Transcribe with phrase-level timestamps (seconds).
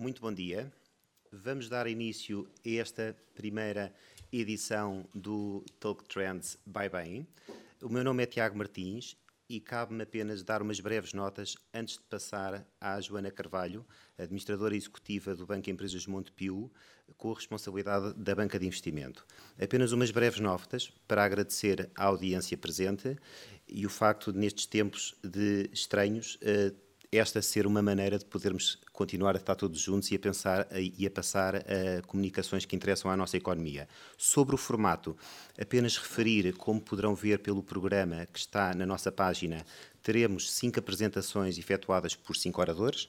[0.00, 0.72] muito bom dia.
[1.30, 3.94] Vamos dar início a esta primeira
[4.32, 7.26] edição do Talk Trends by Bem.
[7.82, 9.14] O meu nome é Tiago Martins
[9.46, 13.84] e cabe-me apenas dar umas breves notas antes de passar à Joana Carvalho,
[14.16, 16.72] administradora executiva do Banco Empresas Montepio,
[17.18, 19.26] com a responsabilidade da banca de investimento.
[19.60, 23.18] Apenas umas breves notas para agradecer à audiência presente
[23.68, 26.72] e o facto de, nestes tempos de estranhos, eh,
[27.12, 31.04] esta ser uma maneira de podermos continuar a estar todos juntos e a pensar e
[31.04, 33.88] a passar a comunicações que interessam à nossa economia.
[34.16, 35.16] Sobre o formato,
[35.60, 39.64] apenas referir, como poderão ver pelo programa que está na nossa página,
[40.02, 43.08] teremos cinco apresentações efetuadas por cinco oradores.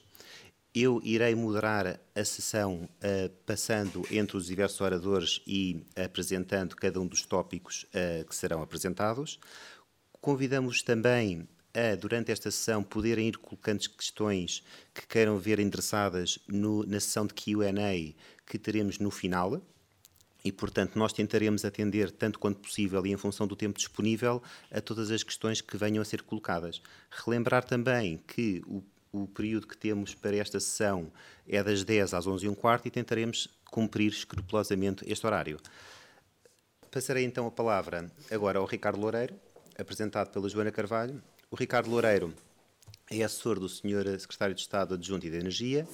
[0.74, 7.06] Eu irei moderar a sessão uh, passando entre os diversos oradores e apresentando cada um
[7.06, 9.38] dos tópicos uh, que serão apresentados.
[10.20, 14.62] Convidamos também a, durante esta sessão, poderem ir colocando questões
[14.94, 17.72] que queiram ver endereçadas no, na sessão de QA
[18.46, 19.60] que teremos no final.
[20.44, 24.80] E, portanto, nós tentaremos atender, tanto quanto possível e em função do tempo disponível, a
[24.80, 26.82] todas as questões que venham a ser colocadas.
[27.10, 31.12] Relembrar também que o, o período que temos para esta sessão
[31.46, 35.58] é das 10 às 11 h 15 e tentaremos cumprir escrupulosamente este horário.
[36.90, 39.34] Passarei então a palavra agora ao Ricardo Loureiro,
[39.78, 41.22] apresentado pela Joana Carvalho,
[41.52, 42.32] o Ricardo Loureiro
[43.10, 44.18] é assessor do Sr.
[44.18, 45.86] Secretário de Estado Adjunto e de Energia,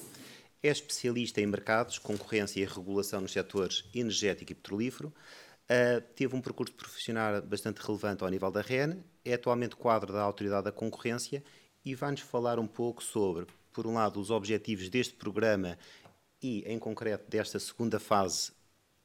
[0.63, 6.41] é especialista em mercados, concorrência e regulação nos setores energético e petrolífero, uh, teve um
[6.41, 11.43] percurso profissional bastante relevante ao nível da REN, é atualmente quadro da Autoridade da Concorrência
[11.85, 15.77] e vai-nos falar um pouco sobre, por um lado, os objetivos deste programa
[16.41, 18.53] e, em concreto, desta segunda fase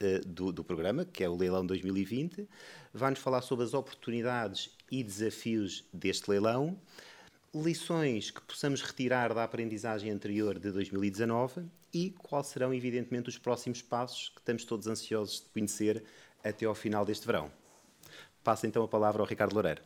[0.04, 2.48] uh, do, do, programa, que é o Leilão 2020.
[2.94, 6.80] Vai-nos falar sobre as oportunidades e desafios deste leilão,
[7.52, 13.82] lições que possamos retirar da aprendizagem anterior de 2019 e quais serão, evidentemente, os próximos
[13.82, 16.04] passos que estamos todos ansiosos de conhecer
[16.44, 17.52] até ao final deste verão.
[18.44, 19.82] Passo então a palavra ao Ricardo Loureiro.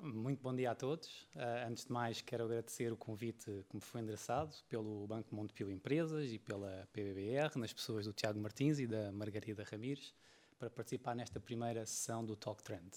[0.00, 1.28] Muito bom dia a todos.
[1.34, 5.70] Uh, antes de mais, quero agradecer o convite que me foi endereçado pelo Banco Montepio
[5.70, 10.14] Empresas e pela PBBR, nas pessoas do Tiago Martins e da Margarida Ramires,
[10.58, 12.88] para participar nesta primeira sessão do Talk Trend.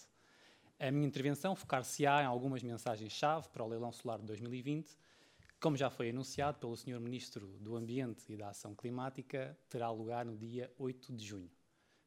[0.81, 5.77] A minha intervenção focar-se-á em algumas mensagens-chave para o leilão solar de 2020, que, como
[5.77, 6.99] já foi anunciado pelo Sr.
[6.99, 11.51] Ministro do Ambiente e da Ação Climática, terá lugar no dia 8 de junho,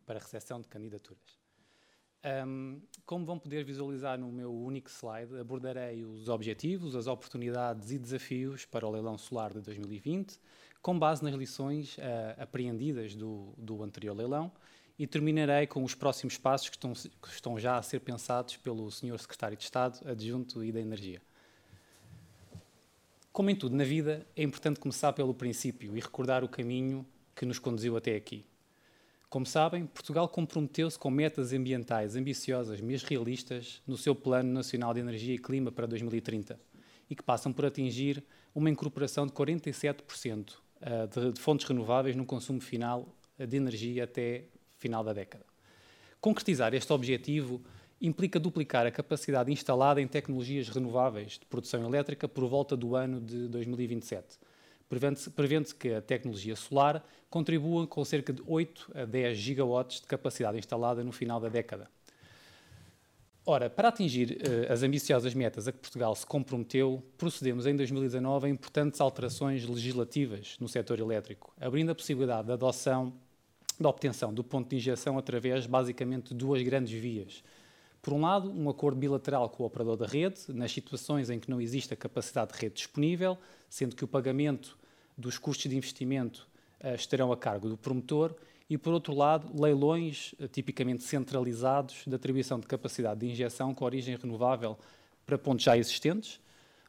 [0.04, 1.38] para recepção de candidaturas.
[2.44, 7.98] Um, como vão poder visualizar no meu único slide, abordarei os objetivos, as oportunidades e
[7.98, 10.40] desafios para o leilão solar de 2020,
[10.82, 14.50] com base nas lições uh, apreendidas do, do anterior leilão
[14.98, 18.90] e terminarei com os próximos passos que estão, que estão já a ser pensados pelo
[18.90, 19.18] Sr.
[19.18, 21.20] Secretário de Estado Adjunto e da Energia.
[23.32, 27.04] Como em tudo na vida, é importante começar pelo princípio e recordar o caminho
[27.34, 28.46] que nos conduziu até aqui.
[29.28, 35.00] Como sabem, Portugal comprometeu-se com metas ambientais ambiciosas, mas realistas, no seu Plano Nacional de
[35.00, 36.56] Energia e Clima para 2030
[37.10, 38.22] e que passam por atingir
[38.54, 44.44] uma incorporação de 47% eh, de fontes renováveis no consumo final de energia até
[44.84, 45.46] final da década.
[46.20, 47.62] Concretizar este objetivo
[48.00, 53.18] implica duplicar a capacidade instalada em tecnologias renováveis de produção elétrica por volta do ano
[53.18, 54.38] de 2027.
[54.86, 60.06] Prevendo-se prevendo que a tecnologia solar contribua com cerca de 8 a 10 gigawatts de
[60.06, 61.88] capacidade instalada no final da década.
[63.46, 68.46] Ora, para atingir uh, as ambiciosas metas a que Portugal se comprometeu, procedemos em 2019
[68.46, 73.12] a importantes alterações legislativas no setor elétrico, abrindo a possibilidade da adoção
[73.78, 77.42] da obtenção do ponto de injeção através, basicamente, de duas grandes vias.
[78.00, 81.50] Por um lado, um acordo bilateral com o operador da rede, nas situações em que
[81.50, 84.76] não existe a capacidade de rede disponível, sendo que o pagamento
[85.16, 86.46] dos custos de investimento
[86.82, 88.34] uh, estarão a cargo do promotor,
[88.68, 93.84] e, por outro lado, leilões uh, tipicamente centralizados de atribuição de capacidade de injeção com
[93.84, 94.78] origem renovável
[95.24, 96.38] para pontos já existentes,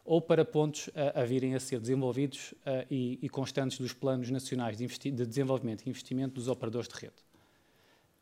[0.05, 4.29] ou para pontos a, a virem a ser desenvolvidos uh, e, e, constantes dos planos
[4.29, 7.15] nacionais de, de, desenvolvimento e investimento dos operadores de rede.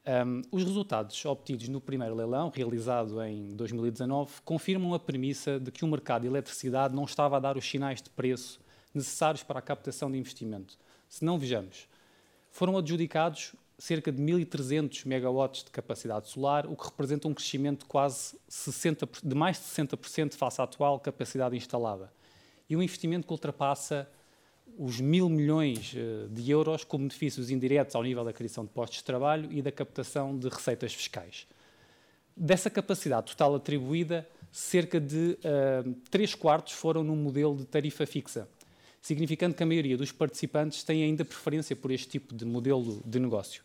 [0.06, 5.84] Um, os resultados obtidos no primeiro leilão, realizado em 2019, confirmam a premissa de que
[5.84, 8.60] o mercado de eletricidade não estava a dar os sinais de preço
[8.94, 10.78] necessários para a captação de investimento.
[11.10, 11.88] Se não vejamos,
[12.52, 17.86] foram adjudicados cerca de 1.300 megawatts de capacidade solar, o que representa um crescimento de
[17.86, 22.12] quase 60, de mais de 60% face à atual capacidade instalada.
[22.70, 24.08] E um investimento que ultrapassa
[24.78, 29.00] os mil milhões eh, de euros com benefícios indiretos ao nível da criação de postos
[29.00, 31.46] de trabalho e da captação de receitas fiscais.
[32.36, 35.38] Dessa capacidade total atribuída, cerca de
[35.86, 38.48] uh, 3 quartos foram num modelo de tarifa fixa,
[39.04, 43.20] significando que a maioria dos participantes tem ainda preferência por este tipo de modelo de
[43.20, 43.62] negócio.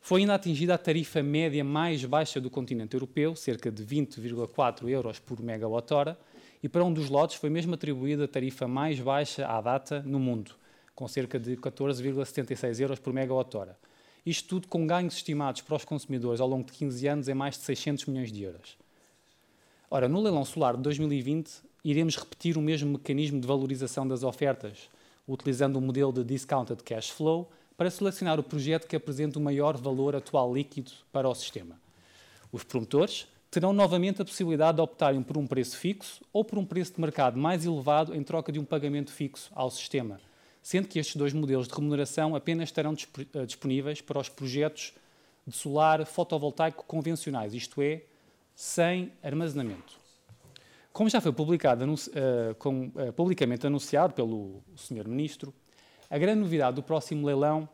[0.00, 5.18] Foi ainda atingida a tarifa média mais baixa do continente europeu, cerca de 20,4 euros
[5.18, 6.18] por megawatt-hora,
[6.62, 10.18] e para um dos lotes foi mesmo atribuída a tarifa mais baixa à data no
[10.18, 10.52] mundo,
[10.94, 13.78] com cerca de 14,76 euros por megawatt-hora.
[14.24, 17.58] Isto tudo com ganhos estimados para os consumidores ao longo de 15 anos em mais
[17.58, 18.78] de 600 milhões de euros.
[19.90, 21.50] Ora, no leilão solar de 2020,
[21.84, 24.88] iremos repetir o mesmo mecanismo de valorização das ofertas,
[25.26, 29.42] utilizando o um modelo de discounted cash flow para selecionar o projeto que apresenta o
[29.42, 31.80] maior valor atual líquido para o sistema.
[32.52, 36.64] Os promotores terão novamente a possibilidade de optarem por um preço fixo ou por um
[36.64, 40.20] preço de mercado mais elevado em troca de um pagamento fixo ao sistema,
[40.62, 42.94] sendo que estes dois modelos de remuneração apenas estarão
[43.34, 44.92] eh, disponíveis para os projetos
[45.46, 48.02] de solar fotovoltaico convencionais, isto é,
[48.54, 49.99] sem armazenamento.
[50.92, 55.06] Como já foi publicado, uh, com, uh, publicamente anunciado pelo Sr.
[55.06, 55.54] Ministro,
[56.10, 57.68] a grande novidade do próximo leilão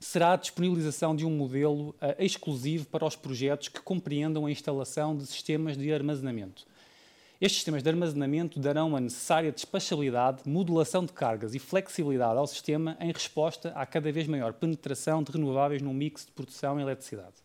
[0.00, 5.16] será a disponibilização de um modelo uh, exclusivo para os projetos que compreendam a instalação
[5.16, 6.66] de sistemas de armazenamento.
[7.40, 12.96] Estes sistemas de armazenamento darão a necessária despachabilidade, modulação de cargas e flexibilidade ao sistema
[12.98, 17.36] em resposta à cada vez maior penetração de renováveis no mix de produção e eletricidade.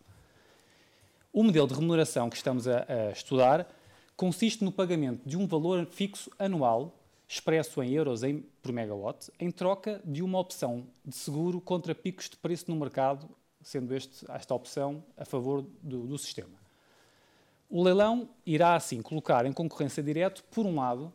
[1.31, 3.67] O modelo de remuneração que estamos a, a estudar
[4.15, 9.49] consiste no pagamento de um valor fixo anual expresso em euros em, por megawatt, em
[9.49, 13.27] troca de uma opção de seguro contra picos de preço no mercado,
[13.61, 16.61] sendo este, esta opção a favor do, do sistema.
[17.69, 21.11] O leilão irá, assim, colocar em concorrência direto, por um lado,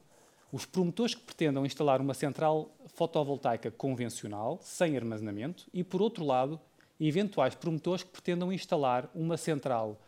[0.51, 6.59] os promotores que pretendam instalar uma central fotovoltaica convencional, sem armazenamento, e, por outro lado,
[6.99, 10.01] eventuais promotores que pretendam instalar uma central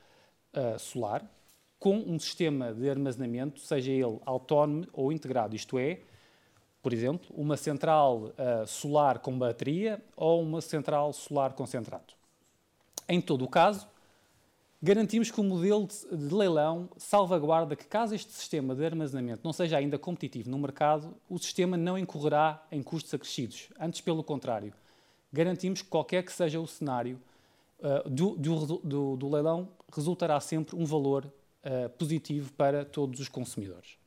[0.55, 1.25] uh, solar,
[1.81, 6.01] com um sistema de armazenamento, seja ele autónomo ou integrado, isto é,
[6.83, 12.13] por exemplo, uma central uh, solar com bateria ou uma central solar concentrado.
[13.09, 13.89] Em todo o caso,
[14.83, 19.79] garantimos que o modelo de, leilão salvaguarda que, caso este sistema de armazenamento não seja
[19.79, 23.69] ainda competitivo no mercado, o sistema não incorrerá em custos acrescidos.
[23.81, 24.75] Antes, pelo contrário,
[25.33, 27.19] garantimos que qualquer que seja o cenário
[27.79, 31.31] uh, do, do, do, do leilão, resultará sempre um valor
[31.65, 34.01] uh, positivo para todos os consumidores.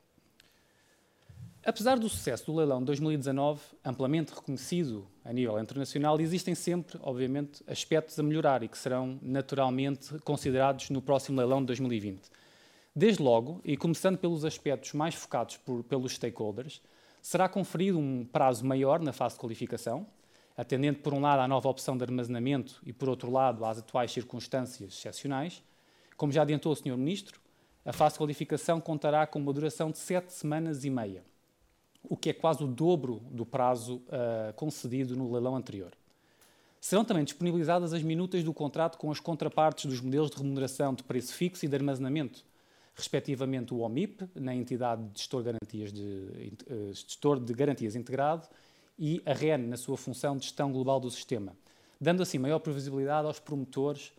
[1.66, 7.64] Apesar do sucesso do leilão de 2019, amplamente reconhecido a nível internacional, existem sempre, obviamente,
[7.66, 12.22] aspectos a melhorar e que serão naturalmente considerados no próximo leilão de 2020.
[12.94, 16.82] Desde logo, e começando pelos aspectos mais focados por, pelos stakeholders,
[17.22, 20.06] será conferido um prazo maior na fase de qualificação,
[20.58, 24.12] atendendo por um lado à nova opção de armazenamento e por outro lado às atuais
[24.12, 25.64] circunstâncias excepcionais.
[26.18, 26.98] Como já adiantou o Sr.
[26.98, 27.40] Ministro,
[27.86, 31.24] a fase de qualificação contará com uma duração de sete semanas e meia,
[32.04, 35.92] o que é quase o dobro do prazo uh, concedido no leilão anterior.
[36.80, 41.04] Serão também disponibilizadas as minutas do contrato com as contrapartes dos modelos de remuneração de
[41.04, 42.44] preço fixo e de armazenamento,
[42.96, 48.48] respectivamente o OMIP, na entidade de gestor, garantias de, uh, gestor de garantias integrado,
[48.98, 51.56] e a REN, na sua função de gestão global do sistema,
[52.00, 54.14] dando assim maior previsibilidade aos promotores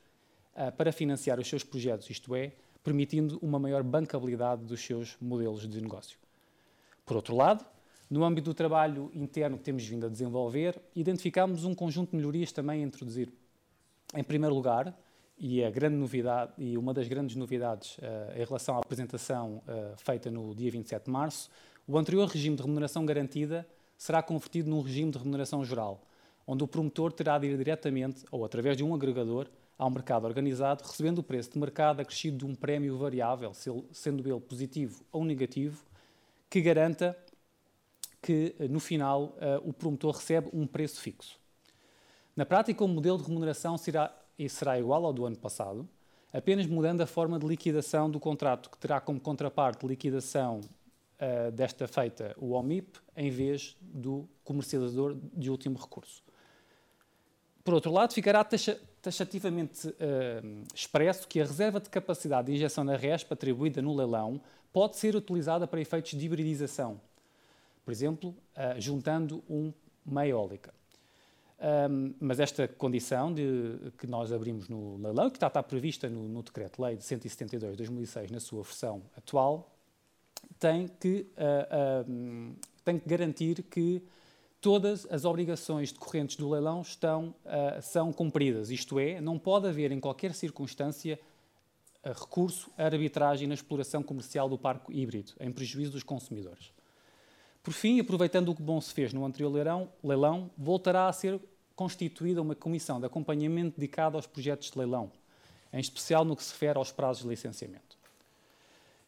[0.55, 2.53] uh, para financiar os seus projetos, isto é,
[2.85, 6.19] permitindo uma maior bancabilidade dos seus modelos de negócio.
[7.05, 7.65] Por outro lado,
[8.11, 12.53] no âmbito do trabalho interno que temos vindo a desenvolver, identificamos um conjunto de melhorias
[12.53, 13.33] também a introduzir.
[14.15, 14.95] Em primeiro lugar,
[15.39, 19.97] e a grande novidade e uma das grandes novidades uh, em relação à apresentação uh,
[19.97, 21.51] feita no dia 27 de março,
[21.87, 26.03] o anterior regime de remuneração garantida será convertido num regime de remuneração geral,
[26.47, 29.49] onde o promotor terá de ir diretamente ou através de um agregador
[29.85, 33.53] ao mercado organizado, recebendo o preço de mercado acrescido de um prémio variável,
[33.93, 35.85] sendo ele positivo ou negativo,
[36.49, 37.17] que garanta
[38.23, 41.39] que, no final, eh, o promotor recebe um preço fixo.
[42.35, 44.11] Na prática, o modelo de remuneração será,
[44.49, 45.87] será igual ao do ano passado,
[46.33, 51.87] apenas mudando a forma de liquidação do contrato, que terá como contraparte liquidação uh, desta
[51.87, 56.23] feita o OMIP, em vez do comercializador de último recurso.
[57.63, 62.83] Por outro lado, ficará taxa, taxativamente uh, expresso que a reserva de capacidade de injeção
[62.83, 64.41] na RESP atribuída no leilão
[64.73, 66.99] pode ser utilizada para efeitos de hibridização,
[67.85, 69.71] por exemplo, uh, juntando um,
[70.07, 70.73] uma eólica.
[71.61, 76.27] Um, mas esta condição de, que nós abrimos no leilão, que está, está prevista no,
[76.27, 79.71] no Decreto-Lei de 172 de 2006, na sua versão atual,
[80.59, 84.03] tem que, uh, tem que garantir que
[84.65, 88.71] todas as obrigações decorrentes do leilão estão, uh, são cumpridas.
[88.71, 91.21] Isto é, não pode haver em qualquer circunstância
[92.03, 96.73] uh, recurso à arbitragem na exploração comercial do parque híbrido, em prejuízo dos consumidores.
[97.63, 101.39] Por fim, aproveitando o que bom se fez no anterior leilão, leilão voltará a ser
[101.77, 105.13] constituída uma comissão de acompanhamento dedicada aos projetos de leilão,
[105.75, 107.94] em especial no que se refere aos prazos de licenciamento.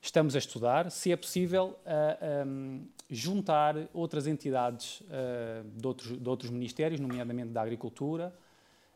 [0.00, 6.28] Estamos a estudar se é possível uh, um, juntar outras entidades uh, de, outros, de,
[6.28, 8.32] outros, ministérios, nomeadamente da Agricultura,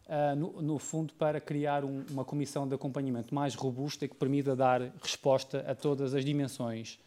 [0.06, 4.14] uh, no, no, fundo para criar um, uma comissão de acompanhamento mais robusta e que
[4.14, 6.98] permita dar resposta a todas as dimensões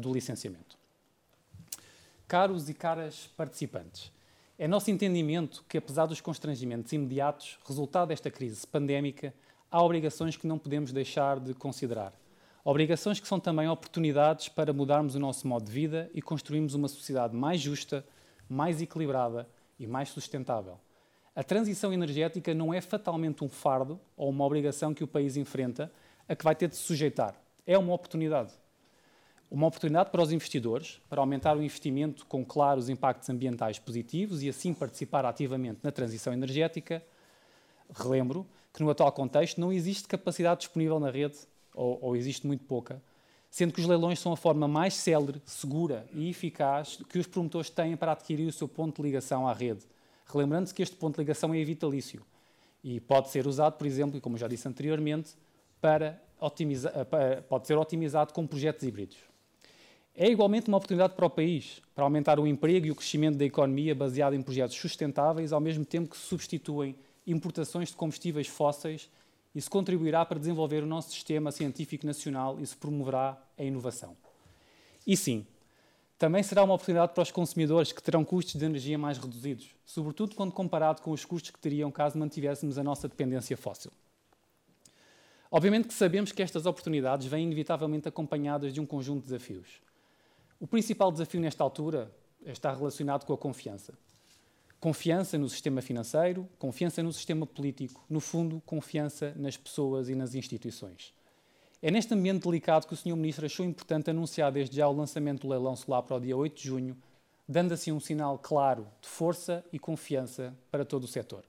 [0.00, 0.78] do licenciamento.
[2.26, 4.10] Caros e caras participantes,
[4.58, 9.32] é nosso entendimento que, apesar dos constrangimentos imediatos resultado desta crise pandémica,
[9.70, 12.12] há obrigações que não podemos deixar de considerar.
[12.70, 16.86] Obrigações que são também oportunidades para mudarmos o nosso modo de vida e construirmos uma
[16.86, 18.04] sociedade mais justa,
[18.46, 19.48] mais equilibrada
[19.78, 20.78] e mais sustentável.
[21.34, 25.90] A transição energética não é fatalmente um fardo ou uma obrigação que o país enfrenta
[26.28, 27.34] a que vai ter de se sujeitar.
[27.66, 28.52] É uma oportunidade.
[29.50, 34.48] Uma oportunidade para os investidores, para aumentar o investimento com claros impactos ambientais positivos e
[34.50, 37.02] assim participar ativamente na transição energética.
[37.94, 41.38] Relembro que no atual contexto não existe capacidade disponível na rede,
[41.78, 43.00] ou, ou existe muito pouca,
[43.50, 47.70] sendo que os leilões são a forma mais célere, segura e eficaz que os promotores
[47.70, 49.86] têm para adquirir o seu ponto de ligação à rede.
[50.26, 52.22] Relembrando-se que este ponto de ligação é vitalício
[52.84, 55.30] e pode ser usado, por exemplo, como já disse anteriormente,
[55.80, 56.92] para otimizar,
[57.48, 59.16] pode ser otimizado com projetos híbridos.
[60.14, 63.44] É igualmente uma oportunidade para o país, para aumentar o emprego e o crescimento da
[63.44, 69.08] economia baseado em projetos sustentáveis, ao mesmo tempo que substituem importações de combustíveis fósseis.
[69.54, 74.16] Isso contribuirá para desenvolver o nosso sistema científico nacional e se promoverá a inovação.
[75.06, 75.46] E sim,
[76.18, 80.34] também será uma oportunidade para os consumidores que terão custos de energia mais reduzidos, sobretudo
[80.34, 83.92] quando comparado com os custos que teriam caso mantivéssemos a nossa dependência fóssil.
[85.50, 89.80] Obviamente que sabemos que estas oportunidades vêm inevitavelmente acompanhadas de um conjunto de desafios.
[90.60, 92.12] O principal desafio nesta altura
[92.44, 93.94] está relacionado com a confiança.
[94.80, 100.34] Confiança no sistema financeiro, confiança no sistema político, no fundo, confiança nas pessoas e nas
[100.34, 101.12] instituições.
[101.82, 103.16] É neste ambiente delicado que o Sr.
[103.16, 106.56] Ministro achou importante anunciar desde já o lançamento do leilão solar para o dia 8
[106.56, 106.96] de junho,
[107.48, 111.44] dando assim um sinal claro de força e confiança para todo o setor.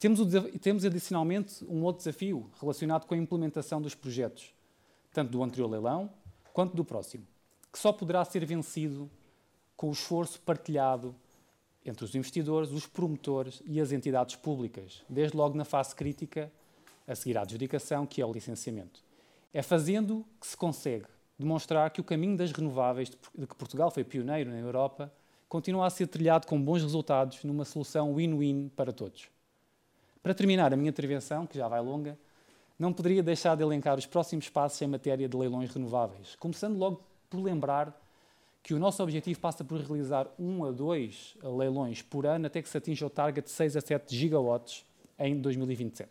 [0.00, 4.54] Temos, o, temos adicionalmente um outro desafio relacionado com a implementação dos projetos,
[5.12, 6.10] tanto do anterior leilão
[6.52, 7.26] quanto do próximo
[7.72, 9.10] que só poderá ser vencido
[9.76, 11.14] com o esforço partilhado
[11.84, 16.50] entre os investidores, os promotores e as entidades públicas, desde logo na fase crítica,
[17.06, 19.02] a seguir à adjudicação, que é o licenciamento.
[19.52, 21.06] É fazendo que se consegue
[21.38, 25.12] demonstrar que o caminho das renováveis, de que Portugal foi pioneiro na Europa,
[25.48, 29.28] continua a ser trilhado com bons resultados numa solução win-win para todos.
[30.22, 32.16] Para terminar a minha intervenção, que já vai longa,
[32.78, 37.02] não poderia deixar de elencar os próximos passos em matéria de leilões renováveis, começando logo
[37.28, 38.01] por lembrar
[38.62, 42.68] que o nosso objetivo passa por realizar um a dois leilões por ano até que
[42.68, 44.84] se atinja o target de 6 a 7 gigawatts
[45.18, 46.10] em 2027.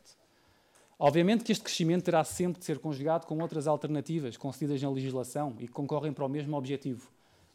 [1.00, 5.56] Obviamente que este crescimento terá sempre de ser conjugado com outras alternativas concedidas na legislação
[5.60, 7.10] e que concorrem para o mesmo objetivo,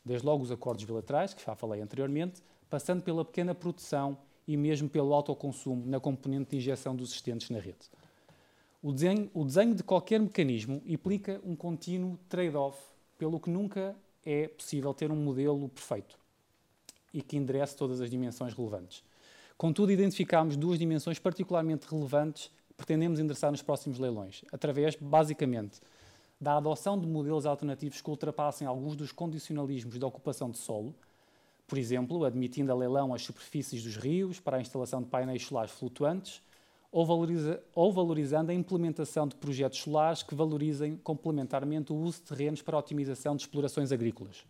[0.05, 4.88] desde logo os acordos bilaterais, que já falei anteriormente, passando pela pequena produção e mesmo
[4.88, 7.91] pelo autoconsumo na componente de injeção dos existentes na rede.
[8.83, 12.79] O desenho, o desenho de qualquer mecanismo implica um contínuo trade-off
[13.19, 16.18] pelo que nunca é possível ter um modelo perfeito
[17.14, 19.04] e que enderece todas as dimensões relevantes.
[19.56, 25.80] Contudo, identificámos duas dimensões particularmente relevantes que pretendemos endereçar nos próximos leilões, através, basicamente,
[26.38, 30.95] da adoção de modelos alternativos que ultrapassem alguns dos condicionalismos da ocupação de solo,
[31.66, 35.73] por exemplo, admitindo a leilão as superfícies dos rios para a instalação de painéis solares
[35.73, 36.42] flutuantes
[36.97, 42.35] ou, valoriza, ou valorizando a implementação de projetos solares que valorizem complementarmente o uso de
[42.35, 44.47] terrenos para a otimização de explorações agrícolas.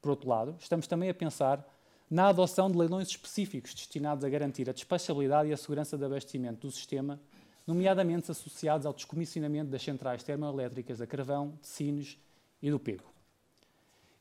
[0.00, 1.62] Por outro lado, estamos também a pensar
[2.10, 6.66] na adoção de leilões específicos destinados a garantir a despachabilidade e a segurança de abastecimento
[6.66, 7.20] do sistema,
[7.66, 12.16] nomeadamente associados ao descomissionamento das centrais termoelétricas a carvão, de Sines
[12.62, 13.12] e do Pego.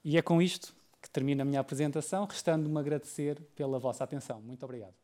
[0.03, 4.41] E é com isto que termino a minha apresentação, restando-me agradecer pela vossa atenção.
[4.41, 5.02] Muito obrigado.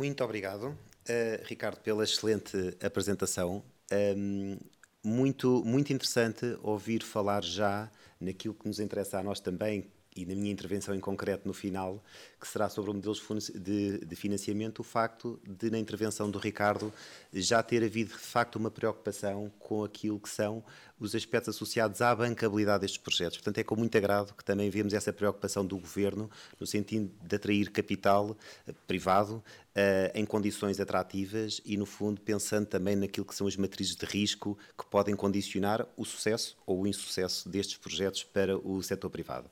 [0.00, 3.62] Muito obrigado, uh, Ricardo, pela excelente apresentação.
[3.92, 4.56] Um,
[5.04, 10.34] muito, muito interessante ouvir falar já naquilo que nos interessa a nós também, e na
[10.34, 12.02] minha intervenção em concreto no final,
[12.40, 13.14] que será sobre o modelo
[13.54, 16.92] de, de, financiamento, o facto de, na intervenção do Ricardo,
[17.32, 20.64] já ter havido de facto uma preocupação com aquilo que são
[20.98, 23.38] os aspectos associados à bancabilidade destes projetos.
[23.38, 27.36] Portanto, é com muito agrado que também vemos essa preocupação do Governo no sentido de
[27.36, 28.36] atrair capital
[28.66, 33.56] eh, privado Uh, em condições atrativas e, no fundo, pensando também naquilo que são as
[33.56, 38.82] matrizes de risco que podem condicionar o sucesso ou o insucesso destes projetos para o
[38.82, 39.48] setor privado.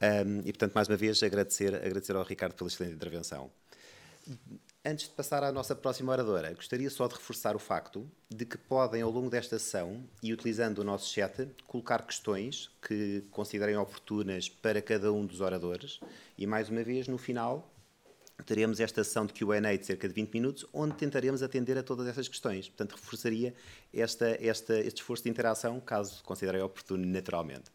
[0.00, 3.50] Um, e, portanto, mais uma vez, agradecer, agradecer ao Ricardo pela excelente intervenção.
[4.84, 8.56] Antes de passar à nossa próxima oradora, gostaria só de reforçar o facto de que
[8.56, 14.48] podem, ao longo desta sessão, e utilizando o nosso chat, colocar questões que considerem oportunas
[14.48, 15.98] para cada um dos oradores.
[16.36, 17.68] E, mais uma vez, no final,
[18.46, 22.06] teremos esta sessão de Q&A de cerca de 20 minutos, onde tentaremos atender a todas
[22.06, 22.68] essas questões.
[22.68, 23.54] Portanto, reforçaria
[23.92, 27.70] esta, esta, este esforço de interação, caso considerem oportuno, naturalmente.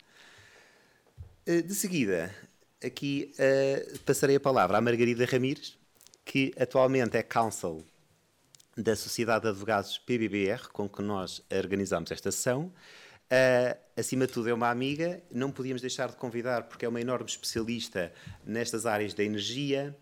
[1.45, 2.33] Eh, de seguida,
[2.81, 5.77] aqui uh, passarei a palavra à Margarida Ramires,
[6.23, 7.83] que atualmente é counsel
[8.77, 12.71] da Sociedade de Advogados PBBR, com que nós organizamos esta sessão.
[13.25, 17.01] Uh, acima de tudo, é uma amiga, não podíamos deixar de convidar, porque é uma
[17.01, 18.13] enorme especialista
[18.45, 19.93] nestas áreas da energia,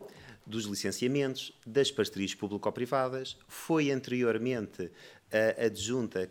[0.45, 6.29] dos licenciamentos, das parcerias público-privadas, foi anteriormente uh, adjunta,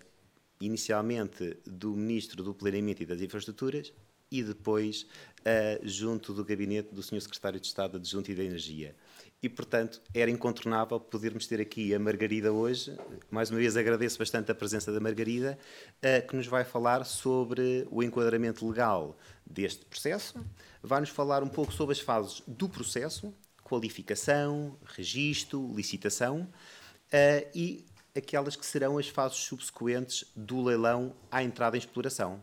[0.61, 3.93] inicialmente, do Ministro do Planeamento e das Infraestruturas
[4.31, 5.07] e depois
[5.41, 7.21] uh, junto do gabinete do Sr.
[7.21, 8.95] Secretário de Estado Adjunto e da Energia.
[9.43, 12.95] E, portanto, era incontornável podermos ter aqui a Margarida hoje.
[13.31, 15.59] Mais uma vez agradeço bastante a presença da Margarida,
[15.97, 20.45] uh, que nos vai falar sobre o enquadramento legal deste processo,
[20.83, 23.35] vai-nos falar um pouco sobre as fases do processo,
[23.65, 27.85] qualificação, registro, licitação, uh, e
[28.15, 32.43] aquelas que serão as fases subsequentes do leilão à entrada em exploração.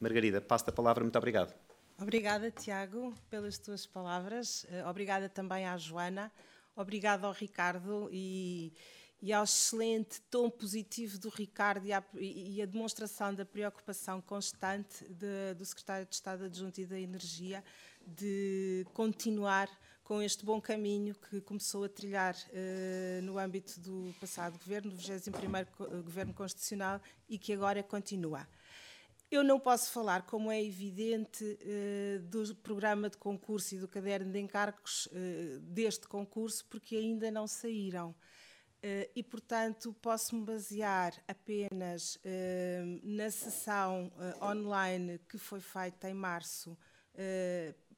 [0.00, 1.54] Margarida, passo a palavra, muito obrigado.
[1.98, 4.66] Obrigada, Tiago, pelas tuas palavras.
[4.68, 6.30] Eh, obrigada também à Joana.
[6.74, 8.70] Obrigada ao Ricardo e,
[9.22, 15.04] e ao excelente tom positivo do Ricardo e a, e a demonstração da preocupação constante
[15.08, 17.64] de, do Secretário de Estado Adjunto e da Energia
[18.06, 19.70] de continuar
[20.04, 24.96] com este bom caminho que começou a trilhar uh, no âmbito do passado governo, do
[24.98, 28.46] 21º Governo Constitucional e que agora continua.
[29.28, 34.30] Eu não posso falar, como é evidente, eh, do programa de concurso e do caderno
[34.30, 38.14] de encargos eh, deste concurso, porque ainda não saíram.
[38.80, 42.20] Eh, e, portanto, posso-me basear apenas
[43.02, 46.78] na sessão online que foi feita em março,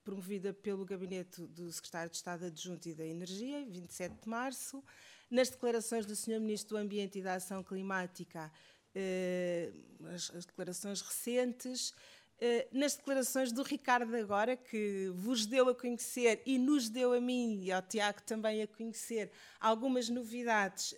[0.03, 4.83] promovida pelo Gabinete do Secretário de Estado Adjunto e da Energia, 27 de março,
[5.31, 6.41] nas declarações do Sr.
[6.41, 8.51] Ministro do Ambiente e da Ação Climática,
[10.15, 16.43] as, as, declarações recentes, uh, nas declarações do Ricardo agora, que vos deu a conhecer
[16.47, 19.31] e nos deu a mim e ao Tiago também a conhecer
[19.61, 20.97] algumas novidades uh,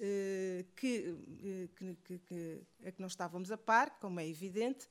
[0.77, 1.15] que,
[1.77, 4.89] que, que, que, a que não estávamos a par, como é evidente,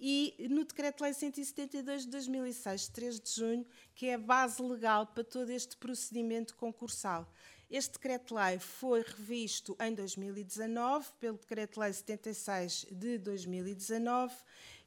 [0.00, 3.66] e no Decreto-Lei 172 de 2006, 3 de junho,
[3.96, 7.28] que é a base legal para todo este procedimento concursal.
[7.70, 14.34] Este decreto-lei foi revisto em 2019 pelo decreto-lei 76 de 2019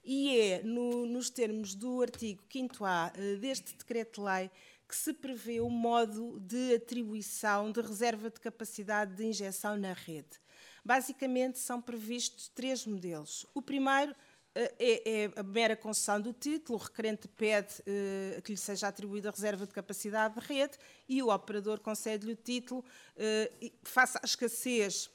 [0.03, 4.49] e é no, nos termos do artigo 5A eh, deste decreto-lei
[4.87, 10.41] que se prevê o modo de atribuição de reserva de capacidade de injeção na rede.
[10.83, 13.45] Basicamente, são previstos três modelos.
[13.53, 14.15] O primeiro
[14.53, 19.29] é, é, a mera concessão do título, o requerente pede uh, que lhe seja atribuída
[19.29, 22.83] a reserva de capacidade de rede e o operador concede-lhe o título.
[23.15, 25.09] Uh, face à escassez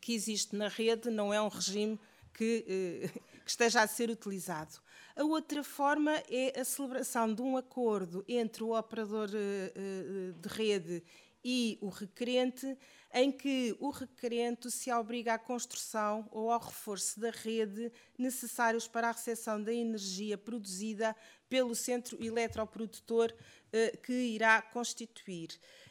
[0.00, 2.00] que existe na rede, não é um regime
[2.32, 2.64] que,
[3.44, 4.80] que esteja a ser utilizado.
[5.14, 11.02] A outra forma é a celebração de um acordo entre o operador de rede
[11.44, 12.78] e o requerente
[13.12, 19.08] em que o requerente se obriga à construção ou ao reforço da rede necessários para
[19.08, 21.14] a recepção da energia produzida
[21.48, 23.34] pelo centro eletroprodutor
[23.72, 25.48] eh, que irá constituir.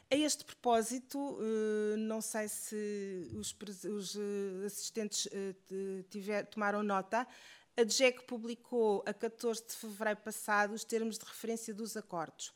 [0.10, 5.28] A este propósito, eh, não sei se os, eh, assistentes
[6.10, 7.28] tiver, tomaram nota,
[7.76, 12.54] a DGEC publicou a 14 de fevereiro passado os termos de referência dos acordos.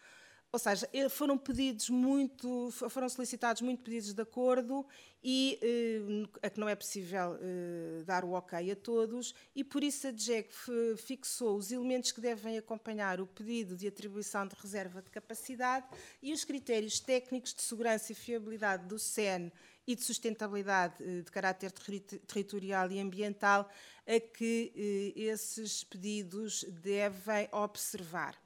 [0.54, 4.86] Ou seja, eh, foram pedidos muito, foram solicitados muito pedidos de acordo
[5.24, 9.84] e eh, a que não é possível eh, dar o ok a todos e por
[9.84, 10.54] isso a DGEC
[10.96, 15.88] fixou os elementos que devem acompanhar o pedido de atribuição de reserva de capacidade
[16.22, 19.52] e os critérios técnicos de segurança e fiabilidade do SEN
[19.88, 23.68] e de sustentabilidade de caráter territorial e ambiental
[24.06, 28.43] a que esses pedidos devem observar.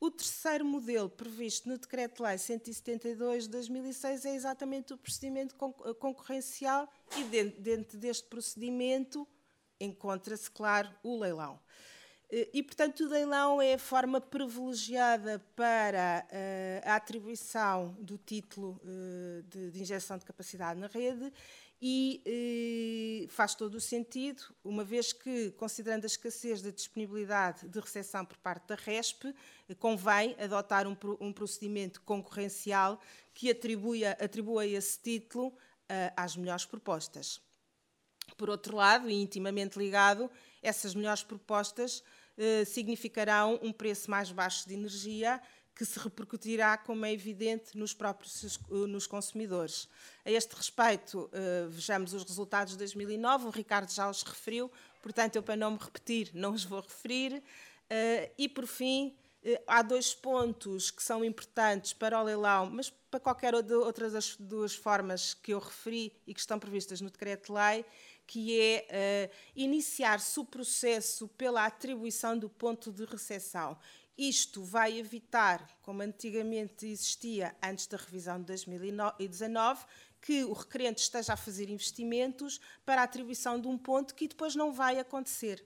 [0.00, 6.88] O terceiro modelo previsto no Decreto-Lei 172 de 2006 é exatamente o procedimento eh, concorrencial
[7.16, 7.24] e
[7.60, 9.26] dentro deste procedimento
[9.80, 11.58] encontra-se, claro, o leilão.
[12.30, 18.80] Eh, e, portanto, o leilão é a forma privilegiada para uh, a atribuição do título
[19.48, 21.32] de, injeção de capacidade na rede
[21.80, 27.78] e uh, faz todo o sentido, uma vez que, considerando a escassez da disponibilidade de
[27.78, 29.34] recepção por parte da RESP,
[29.78, 33.00] convém adotar um, um procedimento concorrencial
[33.32, 35.56] que atribua, esse título
[36.16, 37.40] às melhores propostas.
[38.36, 42.02] Por outro lado, e intimamente ligado, essas melhores propostas
[42.40, 45.42] eh, significarão um preço mais baixo de energia
[45.78, 49.88] que se repercutirá, como é evidente, nos próprios eh, nos consumidores.
[50.24, 55.36] A este respeito, eh, vejamos os resultados de 2009, o Ricardo já os referiu, portanto,
[55.36, 57.40] eu para não me repetir, não os vou referir.
[58.36, 59.16] E, por fim,
[59.66, 64.74] há dois pontos que são importantes para o leilão, mas para qualquer outra das duas
[64.74, 67.86] formas que eu referi e que estão previstas no decreto-lei,
[68.26, 73.78] que é iniciar-se o processo pela atribuição do ponto de recepção.
[74.18, 79.86] Isto vai evitar, como antigamente existia antes da revisão de 2019,
[80.20, 84.56] que o requerente esteja a fazer investimentos para a atribuição de um ponto que depois
[84.56, 85.64] não vai acontecer.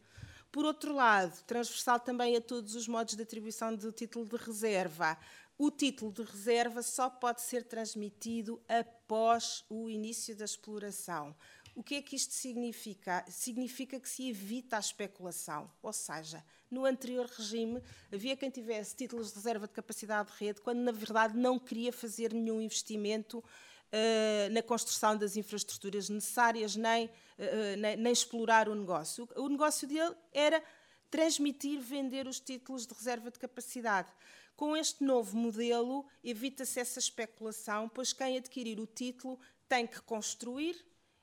[0.51, 5.17] Por outro lado, transversal também a todos os modos de atribuição do título de reserva,
[5.57, 11.35] o título de reserva só pode ser transmitido após o início da exploração.
[11.75, 13.25] O que é que isto significa?
[13.31, 19.29] Significa que se evita a especulação, ou seja, no anterior regime havia quem tivesse títulos
[19.29, 24.53] de reserva de capacidade de rede quando na verdade não queria fazer nenhum investimento uh,
[24.53, 29.29] na construção das infraestruturas necessárias nem, uh, nem, nem explorar o negócio.
[29.37, 30.63] O negócio dele era
[31.11, 34.11] transmitir, vender os títulos de reserva de capacidade.
[34.57, 40.75] Com este novo modelo, evita-se essa especulação, pois quem adquirir o título tem que construir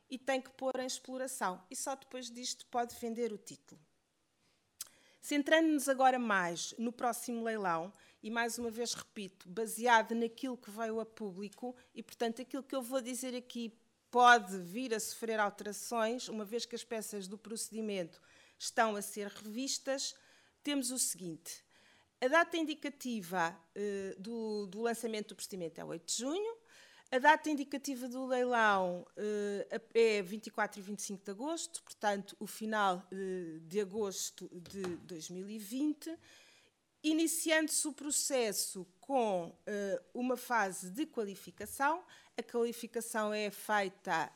[0.09, 1.63] e tem que pôr em exploração.
[1.71, 3.81] E só depois disto pode vender o título.
[5.29, 10.99] Centrando-nos agora mais no próximo leilão, e mais uma vez repito, baseado naquilo que veio
[10.99, 13.71] a público, e portanto aquilo que eu vou dizer aqui
[14.09, 18.19] pode vir a sofrer alterações, uma vez que as peças do procedimento
[18.57, 20.15] estão a ser revistas,
[20.63, 21.63] temos o seguinte.
[22.19, 26.57] A data indicativa uh, do, do lançamento do procedimento é 8 de junho,
[27.11, 32.97] a data indicativa do leilão uh, é 24 e 25 de agosto, portanto, o final
[33.11, 36.15] uh, de agosto de 2020,
[37.03, 42.03] iniciando-se o processo com uh, uma fase de qualificação.
[42.37, 44.31] A qualificação é feita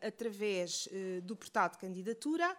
[0.00, 0.88] através
[1.24, 2.56] do portal de candidatura.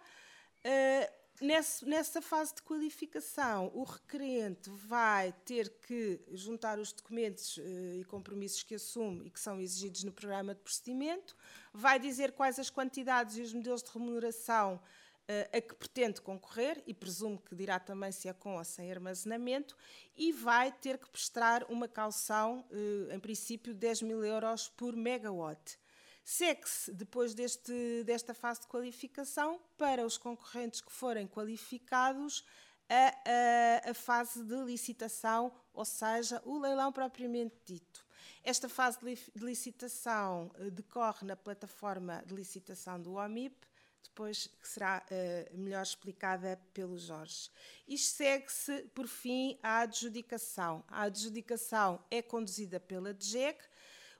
[1.44, 8.04] Nesse, nessa fase de qualificação, o requerente vai ter que juntar os documentos uh, e
[8.04, 11.36] compromissos que assume e que são exigidos no programa de procedimento,
[11.70, 16.82] vai dizer quais as quantidades e os modelos de remuneração uh, a que pretende concorrer,
[16.86, 19.76] e presumo que dirá também se é com ou sem armazenamento,
[20.16, 25.78] e vai ter que prestar uma calção, uh, em princípio, 10 mil euros por megawatt.
[26.24, 32.44] Segue-se, depois deste, desta fase de qualificação, para os concorrentes que forem qualificados,
[32.88, 38.04] a, a, a, fase de licitação, ou seja, o leilão propriamente dito.
[38.42, 43.66] Esta fase de licitação eh, decorre na plataforma de licitação do OMIP,
[44.02, 47.50] depois que será uh, melhor explicada pelo Jorge.
[47.88, 50.84] Isto segue-se, por fim, à adjudicação.
[50.86, 53.64] A adjudicação é conduzida pela DGEC,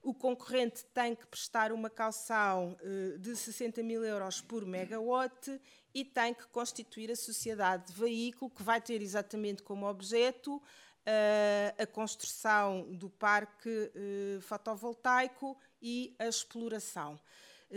[0.05, 5.61] o concorrente tem que prestar uma calção uh, de 60 mil euros por megawatt
[5.95, 11.83] e tem que constituir a sociedade de veículo, que vai ter exatamente como objeto uh,
[11.83, 17.19] a construção do parque uh, fotovoltaico e a exploração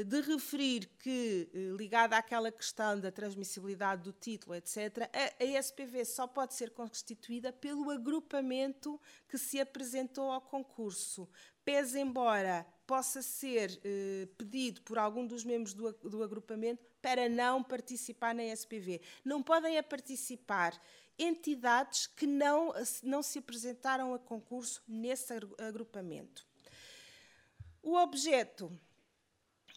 [0.03, 5.09] de referir que, ligada àquela questão da transmissibilidade do título, etc.,
[5.39, 11.27] a SPV só pode ser constituída pelo agrupamento que se apresentou ao concurso,
[11.67, 17.61] pese embora possa ser eh, pedido por algum dos membros do, do, agrupamento para não
[17.61, 19.01] participar na SPV.
[19.25, 20.81] Não podem a participar
[21.19, 26.47] entidades que não, não se apresentaram a concurso nesse agrupamento.
[27.83, 28.71] O objeto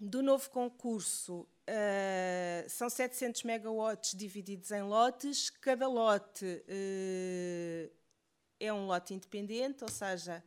[0.00, 5.50] do novo concurso uh, são 700 megawatts divididos em lotes.
[5.50, 7.92] Cada lote uh,
[8.60, 10.40] é um lote independente, ou seja,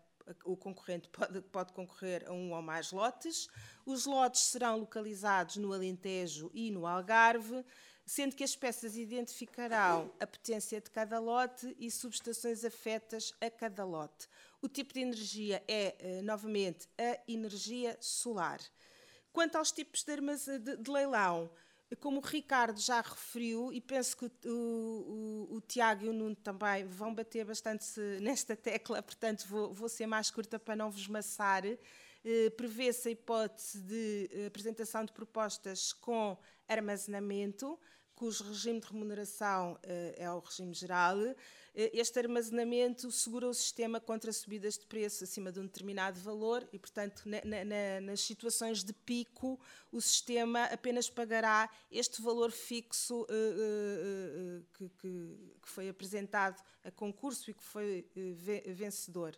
[0.46, 3.48] o concorrente pode, pode, concorrer a um ou mais lotes.
[3.86, 7.66] Os lotes serão localizados no Alentejo e no Algarve,
[8.06, 13.86] sendo que as peças identificarão a potência de cada lote e subestações afetas a cada
[13.86, 14.28] lote.
[14.62, 18.60] O tipo de energia é, eh, novamente, a energia solar.
[19.32, 21.50] Quanto aos tipos de, de, de leilão,
[21.96, 26.36] como o Ricardo já referiu, e penso que o, o, o Tiago e o Nuno
[26.36, 31.08] também vão bater bastante nesta tecla, portanto vou, vou ser mais curta para não vos
[31.08, 37.78] maçar, eh, prevê-se a hipótese de eh, apresentação de propostas com armazenamento,
[38.16, 41.18] cujo regime de remuneração eh, é o regime geral.
[41.76, 46.68] Eh, este armazenamento segura o sistema contra subidas de preço acima de um determinado valor
[46.72, 49.60] e, portanto, na, na, nas situações de pico,
[49.92, 56.64] o sistema apenas pagará este valor fixo uh, uh, uh, que, que, que, foi apresentado
[56.84, 58.06] a concurso e que foi
[58.68, 59.36] vencedor.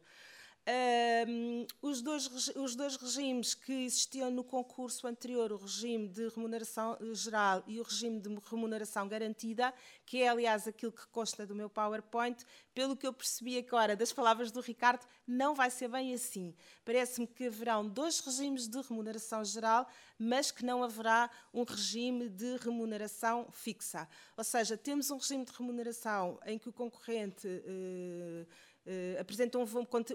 [0.68, 6.98] Um, os, dois, os dois regimes que existiam no concurso anterior, o regime de remuneração
[7.14, 9.72] geral e o regime de remuneração garantida,
[10.08, 14.12] que é aliás aquilo que consta do meu PowerPoint, pelo que eu percebi agora das
[14.12, 16.56] palavras do Ricardo, não vai ser bem assim.
[16.84, 22.58] Parece-me que haverão dois regimes de remuneração geral, mas que não haverá um regime de
[22.58, 24.10] remuneração fixa.
[24.36, 27.48] Ou seja, temos um regime de remuneração em que o concorrente.
[27.48, 28.48] Uh,
[28.86, 29.66] Uh, apresentam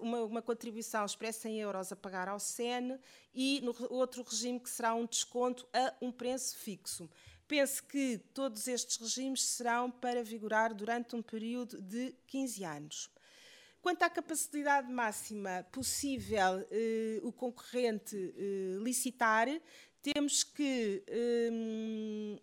[0.00, 3.00] uma, uma, contribuição expressa em euros a pagar ao SEN
[3.35, 7.11] e no outro regime que será um desconto a um preço fixo.
[7.48, 13.11] Penso que todos estes regimes serão para vigorar durante um período de 15 anos.
[13.83, 19.48] Quanto à capacidade máxima possível uh, o concorrente uh, licitar,
[20.02, 21.02] temos que
[21.50, 22.38] um,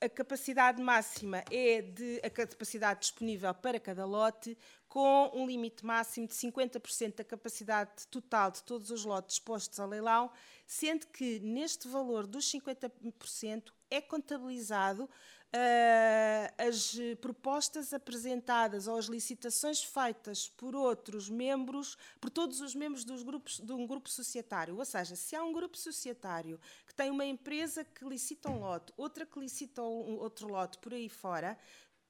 [0.00, 4.56] a capacidade máxima é de a capacidade disponível para cada lote,
[4.94, 9.88] com um limite máximo de 50% da capacidade total de todos os lotes postos ao
[9.88, 10.30] leilão,
[10.68, 15.10] sendo que neste valor dos 50% é contabilizado
[15.56, 23.04] Uh, as propostas apresentadas ou as licitações feitas por outros membros, por todos os membros
[23.04, 24.76] dos grupos, de um grupo societário.
[24.76, 28.92] Ou seja, se há um grupo societário que tem uma empresa que licita um lote,
[28.96, 31.56] outra que licita um, outro lote por aí fora,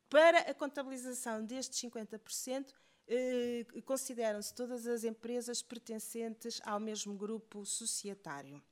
[0.08, 2.72] para a contabilização destes 50%,
[3.06, 8.62] eh, consideram-se todas as empresas pertencentes ao mesmo grupo societário.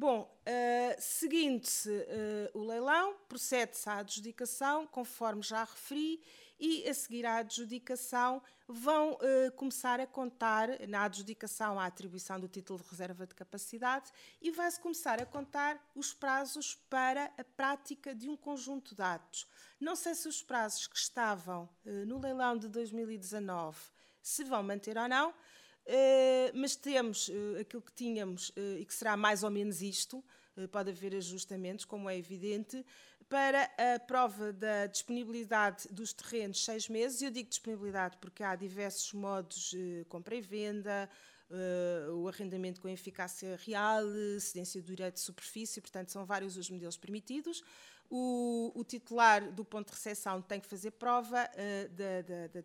[0.00, 6.22] Bom, uh, seguindo-se uh, o leilão, procede-se à adjudicação, conforme já referi,
[6.60, 12.46] e a seguir à adjudicação vão uh, começar a contar, na adjudicação, a atribuição do
[12.46, 18.14] título de reserva de capacidade, e vai-se começar a contar os prazos para a prática
[18.14, 19.46] de um conjunto de atos.
[19.80, 21.68] Não sei se os prazos que estavam
[22.06, 23.78] no leilão de 2019
[24.22, 25.34] se vão manter ou não,
[25.86, 30.22] Uh, mas temos uh, aquilo que tínhamos uh, e que será mais ou menos isto,
[30.70, 32.84] pode haver ajustamentos, como é evidente,
[33.30, 37.22] para a prova da disponibilidade dos terrenos seis meses.
[37.22, 39.72] Eu digo disponibilidade porque há diversos modos,
[40.08, 41.08] compra e venda,
[42.12, 44.02] o arrendamento com eficácia real,
[44.40, 47.62] cedência do direito de superfície, portanto são vários os modelos permitidos.
[48.12, 52.60] O, o, titular do ponto de recepção tem que fazer prova uh, da, da, da,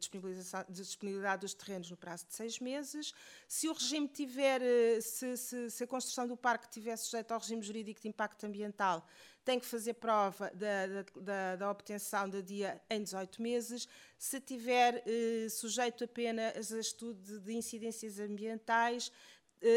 [0.67, 3.13] disponibilidade dos terrenos no prazo de seis meses.
[3.47, 4.59] Se o regime tiver,
[5.03, 9.07] se, se, se, a construção do parque estiver sujeita ao regime jurídico de impacto ambiental,
[9.45, 13.87] tem que fazer prova da, da obtenção da dia em 18 meses.
[14.17, 19.11] Se tiver uh, sujeito apenas a estudo de, incidências ambientais,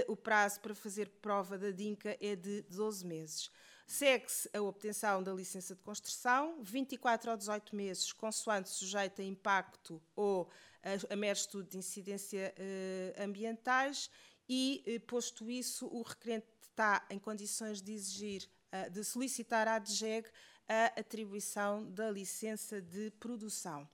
[0.06, 3.50] o prazo para fazer prova da DINCA é de 12 meses.
[3.88, 9.98] Segue-se a obtenção da licença de construção, 24 ou 18 meses, consoante sujeito a impacto
[10.14, 10.50] ou
[10.82, 14.10] a, a mero estudo de incidência eh, ambientais,
[14.46, 19.78] e, eh, posto isso, o requerente está em condições de exigir, eh, de solicitar à
[19.78, 20.28] DGEG
[20.68, 23.88] a atribuição da licença de produção.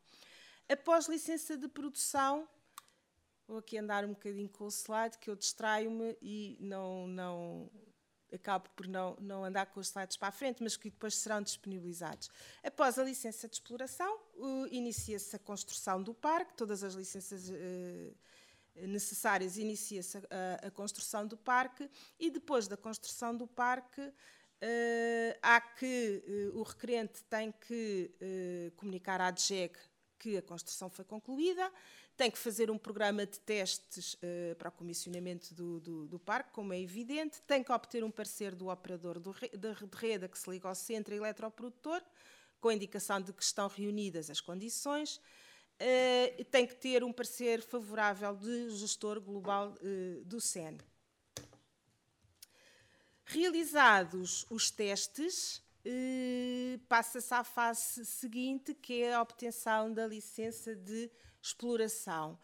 [0.68, 2.48] Após licença de produção,
[3.46, 7.70] vou aqui andar um bocadinho com o slide, que eu distraio-me e não, não,
[8.32, 11.42] acabo por não, não andar com os slides para a frente, mas que depois serão
[11.42, 12.28] disponibilizados.
[12.62, 14.18] Após a licença de exploração,
[14.70, 18.16] inicia-se a construção do parque, todas as licenças uh,
[18.86, 24.12] necessárias, inicia-se a, a, construção do parque e depois da construção do parque
[24.64, 26.22] uh, há que
[26.54, 28.10] o requerente tem que
[28.76, 29.74] comunicar à DGEG
[30.18, 31.70] que a construção foi concluída,
[32.16, 36.52] tem que fazer um programa de testes uh, para o comissionamento do, do, do, parque,
[36.52, 40.48] como é evidente, tem que obter um parecer do operador do de rede que se
[40.48, 42.00] liga ao centro eletroprodutor,
[42.60, 48.34] com indicação de que estão reunidas as condições, uh, tem que ter um parecer favorável
[48.34, 50.78] de gestor global uh, do SEN.
[53.24, 55.62] Realizados os testes,
[56.88, 61.10] passa-se à fase seguinte, que é a obtenção da licença de
[61.42, 62.38] exploração.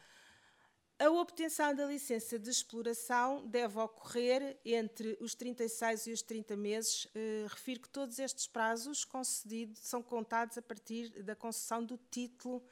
[0.99, 7.07] A obtenção da licença de exploração deve ocorrer entre os 36 e os 30 meses.
[7.07, 12.63] Uh, refiro que todos estes prazos concedidos são contados a partir da concessão do título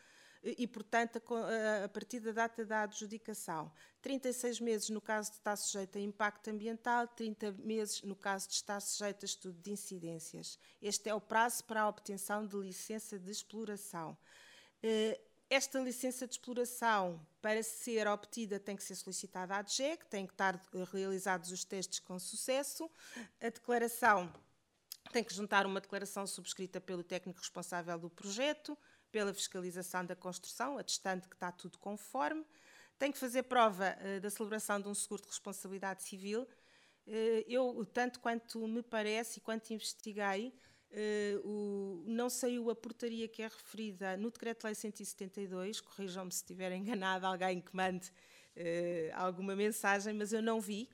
[0.43, 3.71] e, portanto, a, a, partir da data da adjudicação.
[4.01, 8.55] 36 meses no caso de estar sujeito a impacto ambiental, 30 meses no caso de
[8.55, 10.59] estar sujeito a estudo de incidências.
[10.81, 14.17] Este é o prazo para a obtenção de licença de exploração.
[14.83, 15.21] Eh,
[15.51, 20.35] esta licença de exploração, para ser obtida, tem que ser solicitada à DGEC, tem que
[20.35, 20.61] estar
[20.93, 22.91] realizados os testes com sucesso.
[23.41, 24.31] A declaração
[25.11, 28.77] tem que juntar uma declaração subscrita pelo técnico responsável do projeto,
[29.11, 32.45] pela fiscalização da construção, atestando que está tudo conforme.
[32.99, 36.43] Tem que fazer prova uh, da celebração de um seguro de responsabilidade civil.
[37.07, 40.53] Uh, eu, tanto quanto me parece e quanto investiguei,
[40.91, 46.73] uh, o, não saiu a portaria que é referida no Decreto-Lei 172, corrijam-me se estiver
[46.73, 48.13] enganado alguém que mande
[49.15, 50.89] alguma mensagem, mas eu não vi.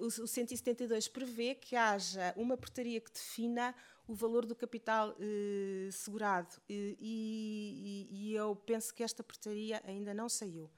[0.00, 3.74] o, o 172 prevê que haja uma portaria que defina
[4.08, 6.56] o valor do capital eh, segurado.
[6.68, 10.70] E, e, e, eu penso que esta portaria ainda não saiu.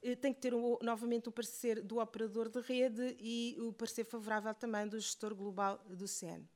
[0.00, 4.04] Eh, tem que ter um, novamente um parecer do operador de rede e o parecer
[4.04, 6.48] favorável também do gestor global do CEN.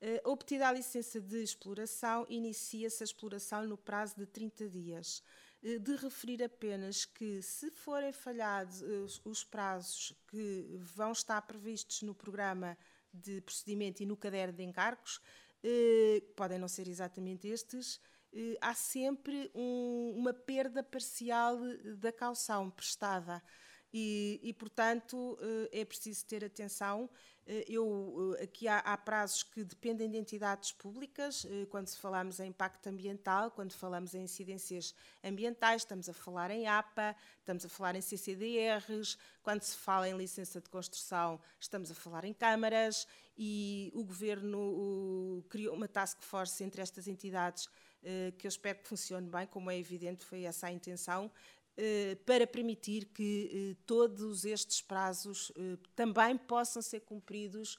[0.00, 5.22] Eh, obtida a licença de exploração, inicia-se a exploração no prazo de 30 dias.
[5.62, 12.02] Eh, de referir apenas que, se forem falhados os, os prazos que vão estar previstos
[12.02, 12.76] no programa
[13.12, 15.20] de procedimento e no caderno de encargos,
[15.62, 18.00] eh, podem não ser exatamente estes,
[18.32, 21.58] eh, há sempre um, uma perda parcial
[21.96, 23.42] da caução prestada.
[23.92, 27.08] E, e, portanto, eh, é preciso ter atenção.
[27.48, 32.38] Eh, eu, eh, aqui há, há, prazos que dependem de entidades públicas, quando se falamos
[32.40, 37.68] em impacto ambiental, quando falamos em incidências ambientais, estamos a falar em APA, estamos a
[37.68, 43.08] falar em CCDRs, quando se fala em licença de construção, estamos a falar em câmaras,
[43.36, 47.68] e o Governo o, criou uma task force entre estas entidades
[48.38, 51.57] que eu espero que funcione bem, como é evidente, foi essa a intenção, eh,
[52.26, 57.78] para permitir que eh, todos estes prazos eh, também possam ser cumpridos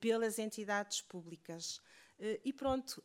[0.00, 1.82] pelas entidades públicas.
[2.44, 3.02] E pronto,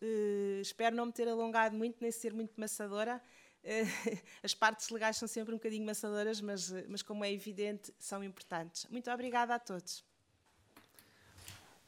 [0.62, 3.20] espero não me ter alongado muito, nem ser muito maçadora.
[4.44, 8.86] As partes legais são sempre um bocadinho maçadoras, mas, mas como é evidente, são importantes.
[8.92, 10.09] Muito obrigada a todos.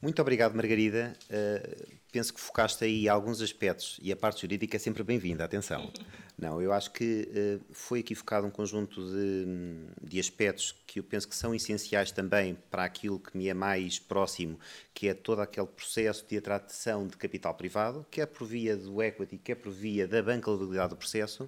[0.02, 1.14] Muito obrigado, Margarida.
[1.30, 5.92] Uh, penso que focaste aí alguns aspectos e a parte jurídica é sempre bem-vinda, atenção.
[6.36, 9.46] Não, eu acho que uh, foi aqui focado um conjunto de,
[10.02, 14.00] de, aspectos que eu penso que são essenciais também para aquilo que me é mais
[14.00, 14.60] próximo,
[14.92, 19.38] que é todo aquele processo de atração de capital privado, quer por via do equity,
[19.38, 21.48] quer por via da bancabilidade do processo,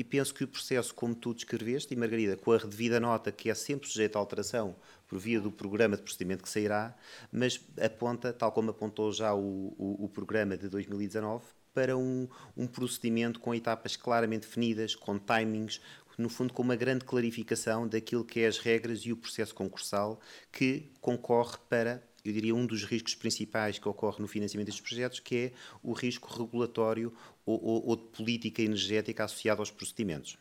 [0.00, 3.50] e penso que o processo, como tu descreveste, e Margarida, com a devida nota que
[3.50, 4.74] é sempre sujeito a alteração
[5.06, 6.96] por via do programa de procedimento que sairá,
[7.30, 12.66] mas aponta, tal como apontou já o, o, o programa de 2019, para um, um
[12.66, 15.82] procedimento com etapas claramente definidas, com timings,
[16.16, 20.18] no fundo com uma grande clarificação daquilo que é as regras e o processo concursal
[20.50, 25.20] que concorre para eu diria, um dos riscos principais que ocorre no financiamento destes projetos,
[25.20, 25.52] que é
[25.82, 27.12] o risco regulatório
[27.44, 30.38] ou, ou, ou de política energética associado aos procedimentos.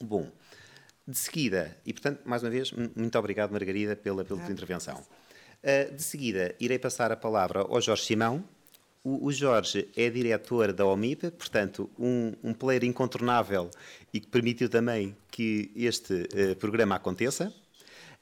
[0.00, 0.30] Bom,
[1.06, 5.02] de seguida, e portanto, mais uma vez, muito obrigado, Margarida, pela, pela tua intervenção.
[5.62, 8.44] Uh, de seguida, irei passar a palavra ao Jorge Simão.
[9.02, 13.70] O, o Jorge é diretor da OMIP, portanto, um, um player incontornável
[14.12, 17.52] e que permitiu também que este uh, programa aconteça.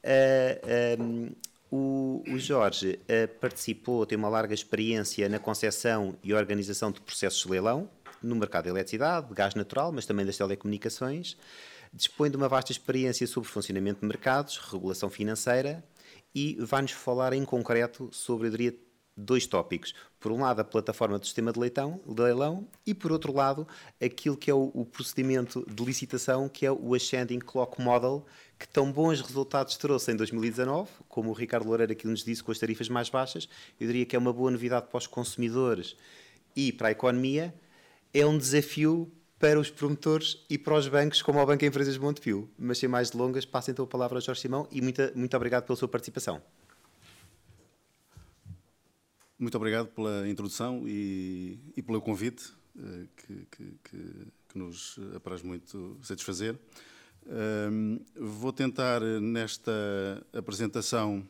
[0.04, 1.30] Uh, um,
[1.70, 7.42] o, o Jorge uh, participou, tem uma larga experiência na concepção e organização de processos
[7.42, 7.90] de leilão
[8.22, 11.36] no mercado de eletricidade, de gás natural, mas também das telecomunicações.
[11.92, 15.84] Dispõe de uma vasta experiência sobre funcionamento de mercados, regulação financeira
[16.34, 18.74] e vai-nos falar em concreto sobre, eu diria,
[19.16, 19.94] dois tópicos.
[20.20, 23.66] Por um lado, a plataforma do sistema de, leitão, de leilão e, por outro lado,
[24.02, 28.26] aquilo que é o, o, procedimento de licitação, que é o Ascending Clock Model,
[28.58, 32.52] que tão bons resultados trouxe em 2019, como o Ricardo Loureiro aqui nos disse, com
[32.52, 33.48] as tarifas mais baixas.
[33.80, 35.96] Eu diria que é uma boa novidade para os consumidores
[36.54, 37.54] e para a economia.
[38.12, 42.00] É um desafio para os promotores e para os bancos, como ao Banco Empresas de
[42.00, 42.48] Montepio.
[42.58, 45.64] Mas sem mais delongas, passo então a palavra ao Jorge Simão e muito, muito obrigado
[45.64, 46.42] pela sua participação.
[49.38, 55.42] Muito obrigado pela introdução e, e pelo convite, eh, que, que, que, que, nos apraz
[55.42, 56.58] muito satisfazer.
[57.70, 59.70] Um, vou tentar, nesta
[60.32, 61.22] apresentação,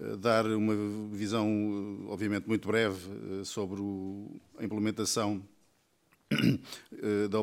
[0.00, 0.72] eh, dar uma
[1.10, 3.00] visão, obviamente, muito breve
[3.44, 5.42] sobre o, a implementação
[7.28, 7.40] da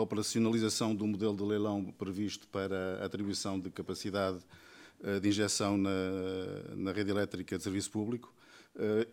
[0.00, 4.38] operacionalização do modelo de leilão previsto para a atribuição de capacidade
[5.20, 5.90] de injeção na,
[6.76, 8.32] na rede elétrica de serviço público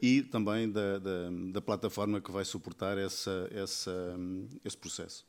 [0.02, 4.16] e também da, da, da plataforma que vai suportar essa, essa,
[4.64, 5.26] esse processo.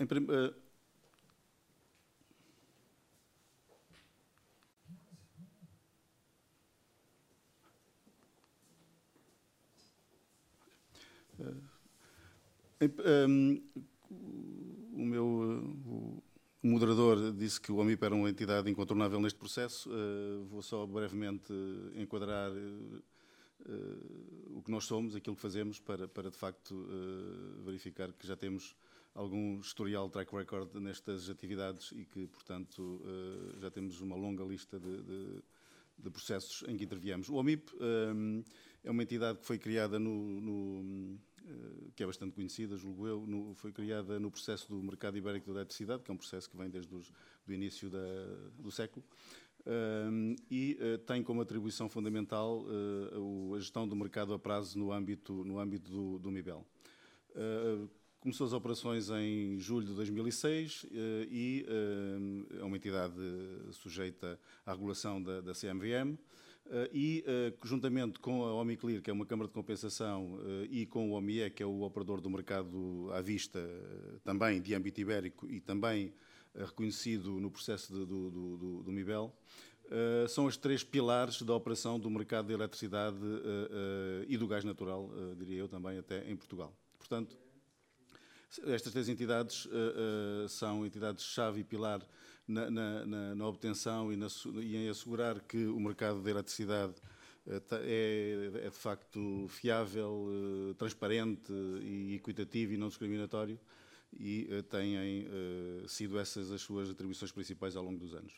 [0.00, 0.54] Em, uh,
[13.26, 13.60] um,
[14.92, 16.07] o meu
[16.62, 19.90] moderador disse que o OMIP era uma entidade incontornável neste processo.
[19.90, 21.52] Uh, vou só brevemente
[21.94, 23.02] enquadrar uh,
[24.56, 26.86] o que nós somos, aquilo que fazemos, para, para de facto
[27.64, 28.74] verificar que já temos
[29.18, 34.78] algum historial track record nestas atividades e que, portanto, eh, já temos uma longa lista
[34.78, 35.42] de, de,
[35.98, 37.28] de processos em que interviemos.
[37.28, 38.44] O OMIP eh,
[38.84, 41.18] é uma entidade que foi criada no, no eh,
[41.94, 45.60] que é bastante conhecida, julgo eu, no, foi criada no processo do mercado ibérico da
[45.60, 47.98] eletricidade, que é um processo que vem desde o início da,
[48.58, 49.04] do século,
[49.66, 54.92] um, e uh, tem como atribuição fundamental uh, a gestão do mercado a prazo no
[54.92, 56.64] âmbito, no âmbito do, do MIBEL.
[57.30, 57.88] Uh,
[58.20, 61.66] Começou as operações em julho de 2006 eh, e
[62.58, 63.14] é uma entidade
[63.70, 66.16] sujeita à regulação da, da CMVM eh,
[66.92, 70.38] e, eh, juntamente com a Omiclear, que é uma Câmara de Compensação,
[70.70, 73.60] e com o OMIE, que é o operador do mercado à vista,
[74.24, 76.12] também de âmbito ibérico e também
[76.54, 79.34] reconhecido no processo de, do, do, do, MIBEL,
[80.28, 83.16] são os três pilares da operação do mercado de eletricidade
[84.26, 86.74] e do gás natural, diria eu também, até em Portugal.
[86.98, 87.36] Portanto,
[88.66, 89.68] estas três entidades
[90.48, 92.06] são entidades-chave e pilar
[92.48, 94.18] na, na, na, na obtenção e,
[94.62, 96.94] e, em assegurar que o mercado da eletricidade
[97.46, 100.26] uh, é, é, de facto fiável,
[100.78, 103.58] transparente e equitativo e não discriminatório
[104.18, 104.96] e têm
[105.86, 108.32] sido essas as suas atribuições principais ao longo dos anos.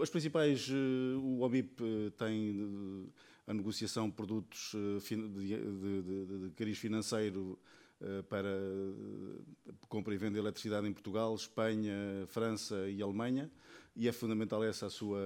[0.00, 1.82] As principais, o OBIP
[2.16, 3.12] tem
[3.50, 7.79] a negociação de produtos eh, de, de, de, de cariz financeiro eh,
[8.28, 11.94] para eh, compra e venda de eletricidade em Portugal, Espanha,
[12.28, 13.50] França e Alemanha,
[13.94, 15.20] e é fundamental essa sua,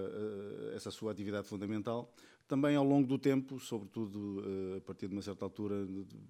[0.75, 2.13] essa a sua atividade fundamental.
[2.49, 4.43] Também ao longo do tempo, sobretudo
[4.77, 5.87] a partir de uma certa altura,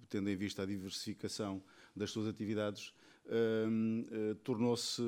[0.09, 1.63] tendo em vista a diversificação
[1.95, 2.93] das suas atividades,
[4.43, 5.01] tornou-se,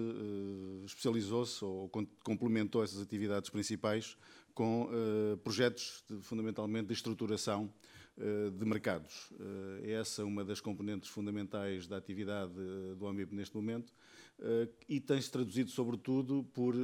[0.85, 1.89] especializou-se ou
[2.23, 4.17] complementou essas atividades principais
[4.53, 4.89] com
[5.43, 7.71] projetos de, fundamentalmente de estruturação
[8.57, 9.31] de mercados.
[9.31, 12.53] Uh, essa é uma das componentes fundamentais da atividade
[12.97, 13.93] do AMIP neste momento
[14.87, 16.75] e tem-se traduzido sobretudo por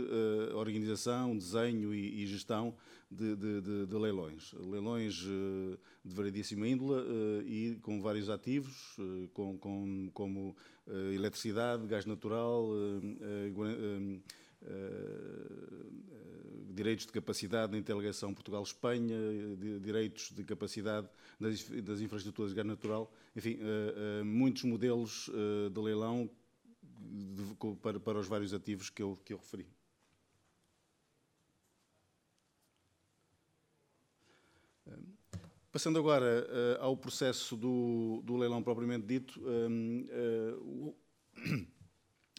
[0.56, 2.76] organização, desenho e, gestão
[3.12, 4.54] de, de, de, de, leilões.
[4.54, 7.04] Leilões de variedíssima índole
[7.46, 8.98] e com vários ativos,
[9.34, 10.56] com, com, como
[11.14, 12.70] eletricidade, gás natural,
[16.74, 19.16] direitos de capacidade na interligação Portugal-Espanha,
[19.82, 21.08] direitos de capacidade
[21.40, 26.30] das, das, infraestruturas de gás natural, enfim, uh, uh, muitos modelos uh, de leilão
[26.82, 29.68] de, para, para, os vários ativos que eu, que eu referi.
[35.72, 36.48] Passando agora
[36.80, 39.42] ao processo do, do, leilão propriamente dito,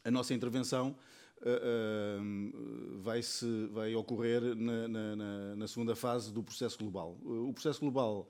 [0.05, 0.97] a nossa intervenção
[1.45, 7.19] uh, vai, -se, vai ocorrer na, na, na, segunda fase do processo global.
[7.23, 8.29] O processo global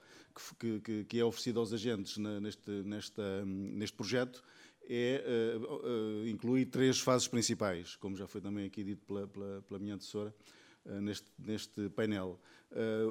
[0.58, 4.42] que, que, que é oferecido aos agentes neste, nesta, neste projeto
[4.88, 5.24] é,
[5.56, 9.94] uh, inclui três fases principais, como já foi também aqui dito pela, pela, pela minha
[9.94, 10.34] antecessora,
[11.00, 12.38] neste, neste painel.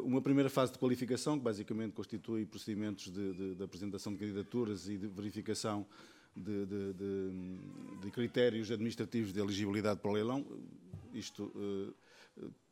[0.03, 4.87] uma primeira fase de qualificação, que basicamente constitui procedimentos de, de, de apresentação de candidaturas
[4.87, 5.87] e de verificação
[6.35, 7.31] de, de, de,
[8.01, 10.45] de, critérios administrativos de elegibilidade para o leilão.
[11.13, 11.93] Isto, uh,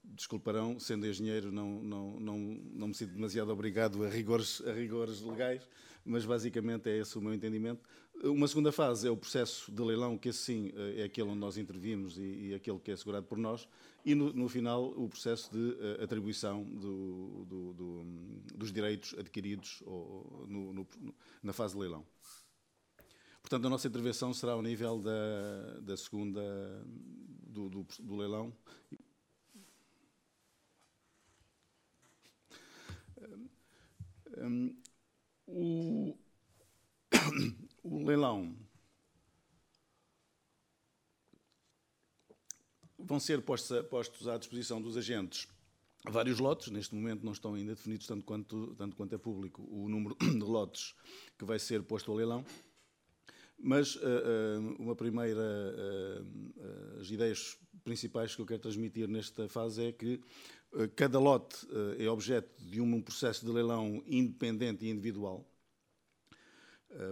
[0.03, 2.37] desculparão, sendo engenheiro, não, não, não,
[2.73, 5.67] não me sinto demasiado obrigado a rigores, a rigores legais,
[6.03, 7.81] mas basicamente é esse o meu entendimento.
[8.23, 11.57] Uma segunda fase é o processo de leilão, que sim eh, é aquele onde nós
[11.57, 13.67] intervimos e, e aquele que é assegurado por nós,
[14.05, 18.03] e no, no final o processo de uh, atribuição do, do, do,
[18.55, 20.87] dos direitos adquiridos ou, no, no,
[21.41, 22.05] na fase de leilão.
[23.51, 26.41] Portanto, a nossa intervenção será ao nível da, da segunda,
[26.85, 28.55] do, do, do leilão.
[34.37, 34.81] Um,
[35.45, 36.17] o,
[37.83, 38.55] o leilão
[42.97, 45.45] vão ser postos, postos à disposição dos agentes
[46.09, 49.89] vários lotes, neste momento não estão ainda definidos, tanto quanto, tanto quanto é público, o
[49.89, 50.95] número de lotes
[51.37, 52.45] que vai ser posto ao leilão.
[53.63, 59.85] Mas uh, uh, uma primeira, uh, as ideias principais que eu quero transmitir nesta fase
[59.85, 60.19] é que
[60.95, 65.45] cada lote é objeto de um processo de leilão independente e individual.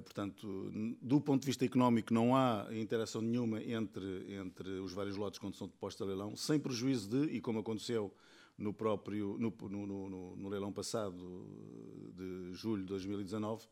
[0.04, 0.72] Portanto,
[1.02, 5.56] do ponto de vista económico, não há interação nenhuma entre, entre os vários lotes quando
[5.56, 8.14] são postos a leilão, sem prejuízo de, e como aconteceu
[8.60, 11.47] no próprio no, no, no, no, leilão passado
[12.14, 13.66] de julho de 2019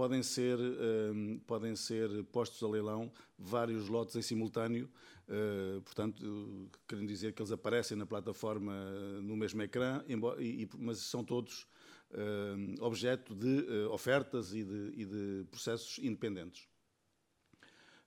[0.00, 4.88] podem ser um, podem ser postos a leilão vários lotes em simultâneo
[5.28, 8.72] uh, portanto querendo dizer que eles aparecem na plataforma
[9.20, 11.66] no mesmo ecrã embora, e, mas são todos
[12.12, 16.66] uh, objeto de uh, ofertas e de, e de, processos independentes.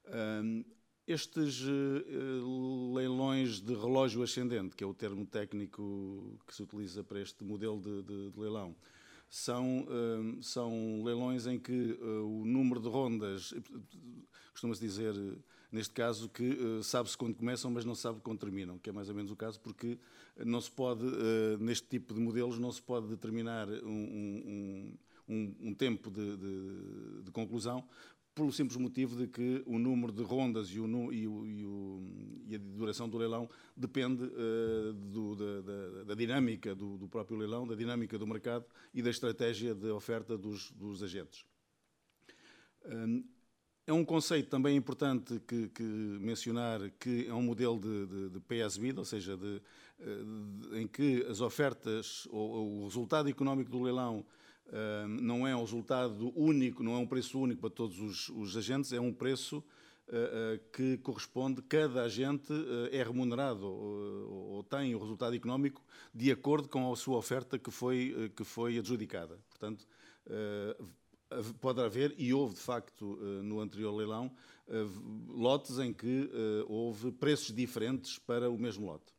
[0.08, 0.66] Um,
[1.06, 7.22] estes uh, leilões de relógio ascendente, que é o termo técnico que se utiliza para
[7.22, 8.76] este modelo de, de, de leilão,
[9.34, 13.52] são, uh, são leilões em que uh, o número de rondas,
[14.52, 15.16] costuma-se dizer,
[15.72, 19.16] neste caso, que sabe-se quando começam, mas não sabe quando terminam, que é mais ou
[19.16, 19.98] menos o caso, porque
[20.38, 21.04] não se pode,
[21.60, 27.24] neste tipo de modelos, não se pode determinar um, um, um, um tempo de, de,
[27.24, 27.84] de conclusão,
[28.36, 32.02] pelo simples motivo de que o número de rondas e, o, e, o, e, o,
[32.48, 37.38] e a duração do leilão depende uh, do, da, da, da, dinâmica do, do, próprio
[37.38, 41.46] leilão, da dinâmica do mercado e da estratégia de oferta dos, dos agentes.
[42.86, 43.24] Um,
[43.86, 48.40] é um conceito também importante que, que, mencionar que é um modelo de, de, de
[48.40, 49.62] PSB, ou seja, de,
[50.00, 54.26] de, em que as ofertas ou, ou o resultado económico do leilão
[55.08, 58.92] não é um resultado único, não é um preço único para todos os, os agentes,
[58.92, 59.64] é um preço
[60.06, 65.82] Uh, que corresponde, cada agente uh, é remunerado ou, ou, tem o resultado económico
[66.14, 69.40] de acordo com a sua oferta que foi, que foi adjudicada.
[69.50, 69.88] Portanto,
[71.62, 74.30] pode haver, e houve de facto no anterior leilão,
[75.30, 76.30] lotes em que
[76.68, 79.14] houve preços diferentes para o mesmo lote.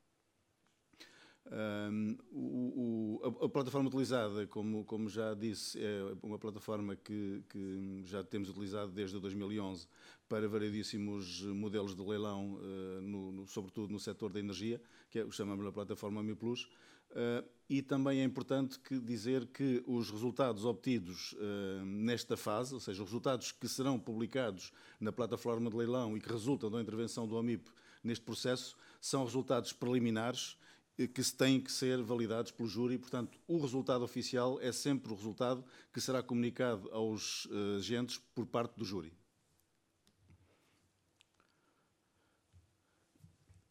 [1.52, 8.02] Um, o, o, a, plataforma utilizada, como, como já disse, é uma plataforma que, que,
[8.06, 9.86] já temos utilizado desde 2011
[10.26, 14.80] para variedíssimos modelos de leilão, uh, no, no, sobretudo no setor da energia,
[15.10, 16.64] que é chamamos a plataforma Mi Plus.
[17.10, 22.80] Uh, e também é importante que dizer que os resultados obtidos uh, nesta fase, ou
[22.80, 27.28] seja, os resultados que serão publicados na plataforma de leilão e que resultam da intervenção
[27.28, 27.70] do AMIP
[28.02, 30.56] neste processo, são resultados preliminares
[30.96, 32.98] que se têm que ser validados pelo júri.
[32.98, 38.46] Portanto, o resultado oficial é sempre o resultado que será comunicado aos uh, agentes por
[38.46, 39.12] parte do júri.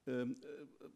[0.06, 0.36] Uh,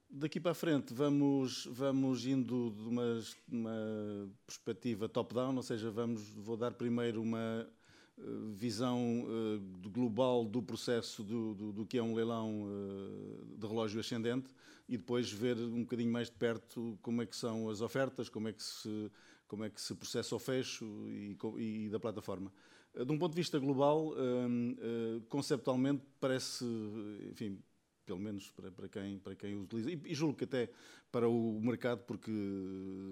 [0.10, 6.28] daqui para a frente vamos, vamos indo de uma, uma perspectiva top-down, ou seja, vamos,
[6.30, 7.70] vou dar primeiro uma
[8.54, 9.26] visão
[9.92, 12.68] global do processo do, do, do, que é um leilão
[13.58, 14.50] de relógio ascendente
[14.90, 18.48] e depois ver um bocadinho mais de perto como é que são as ofertas, como
[18.48, 19.12] é que se,
[19.48, 22.52] como é que se processa o fecho e, e da plataforma.
[22.94, 26.66] Eh, de um ponto de vista global, hum, eh, conceptualmente parece,
[27.32, 27.60] enfim,
[28.06, 30.70] pelo menos para, para, quem, para quem utiliza, e, e, julgo que até
[31.12, 32.32] para o mercado, porque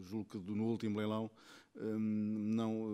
[0.03, 1.30] julgo que no último leilão
[1.76, 2.88] não,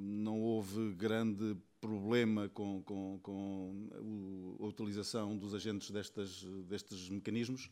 [0.00, 7.70] não houve grande problema com, com, com a utilização dos agentes destas, destes mecanismos.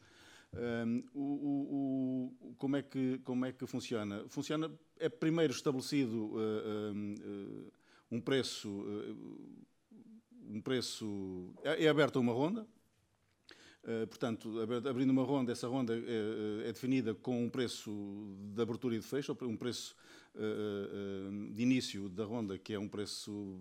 [0.54, 4.22] Um, o, o, o, como, é que, como é que funciona?
[4.28, 7.72] Funciona, é primeiro estabelecido uh, uh,
[8.10, 9.66] um preço, uh,
[10.50, 12.66] um preço, é, é aberta uma ronda,
[14.10, 17.90] portanto, abrindo uma ronda, essa ronda é, é, definida com um preço
[18.54, 19.96] de abertura e de fecho, um preço
[21.52, 23.60] de início da ronda, que é um preço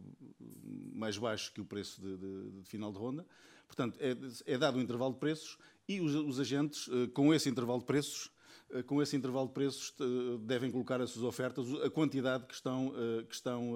[0.93, 3.26] mais baixo que o preço de, de, de final de ronda.
[3.67, 4.15] Portanto, é,
[4.45, 5.57] é, dado um intervalo de preços
[5.88, 8.30] e os, os agentes, eh, com esse intervalo de preços,
[8.69, 12.53] eh, com esse intervalo de preços, eh, devem colocar as suas ofertas, a quantidade que
[12.53, 12.93] estão,
[13.28, 13.74] que estão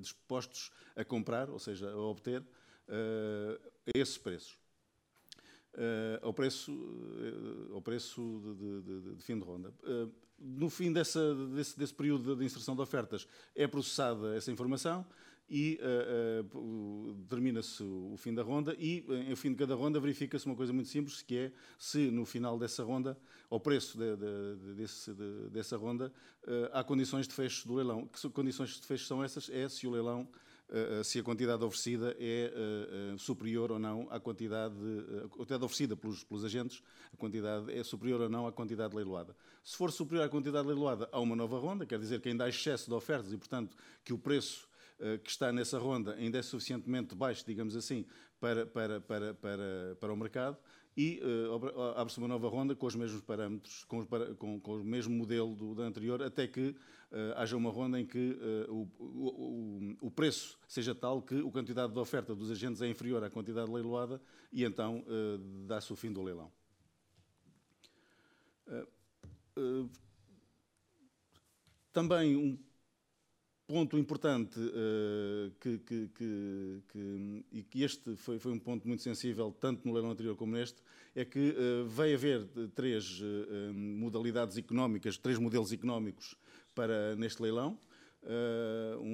[0.00, 2.42] dispostos a comprar, ou seja, a obter,
[2.88, 4.58] a esses preços.
[6.22, 6.72] Ao preço,
[7.72, 9.72] ao preço de, de, de fim de ronda.
[10.38, 15.04] No fim dessa, desse, desse período de inserção de ofertas, é processada essa informação,
[15.48, 20.00] e uh, uh, termina-se o fim da ronda e, uh, ao fim de cada ronda,
[20.00, 23.16] verifica-se uma coisa muito simples, que é se no final dessa ronda,
[23.48, 25.12] ao preço de, de, de, desse,
[25.50, 26.12] dessa ronda,
[26.72, 28.08] há condições de fecho do leilão.
[28.08, 29.48] Que condições de fecho são essas?
[29.48, 30.28] É se o leilão
[31.04, 32.52] se a quantidade oferecida é
[33.14, 34.74] uh, superior ou não à quantidade,
[35.24, 39.36] a quantidade oferecida pelos, pelos agentes, a quantidade é superior ou não à quantidade leiloada.
[39.62, 42.48] Se for superior à quantidade leiloada, há uma nova ronda, quer dizer que ainda há
[42.48, 44.68] excesso de ofertas e, portanto, que o preço
[45.22, 48.06] que está nessa ronda ainda é suficientemente baixo, digamos assim,
[48.40, 50.56] para, para, para, para, para o mercado
[50.96, 54.06] e uh, abre-se uma nova ronda com os mesmos parâmetros, com, os,
[54.38, 56.74] com, com o mesmo modelo do, da anterior, até que uh,
[57.36, 58.38] haja uma ronda em que
[58.68, 62.88] uh, o, o, o, preço seja tal que a quantidade de oferta dos agentes é
[62.88, 64.20] inferior à quantidade leiloada
[64.50, 65.04] e então
[65.66, 66.50] dá-se o fim do leilão.
[71.92, 72.58] também um
[73.66, 74.58] ponto importante
[75.60, 79.92] que, que, que, que, e que este foi, foi, um ponto muito sensível tanto no
[79.92, 80.80] leilão anterior como neste
[81.16, 86.36] é que uh, vai haver três uh, modalidades económicas, três modelos económicos
[86.74, 87.78] para neste leilão.
[89.02, 89.08] Um,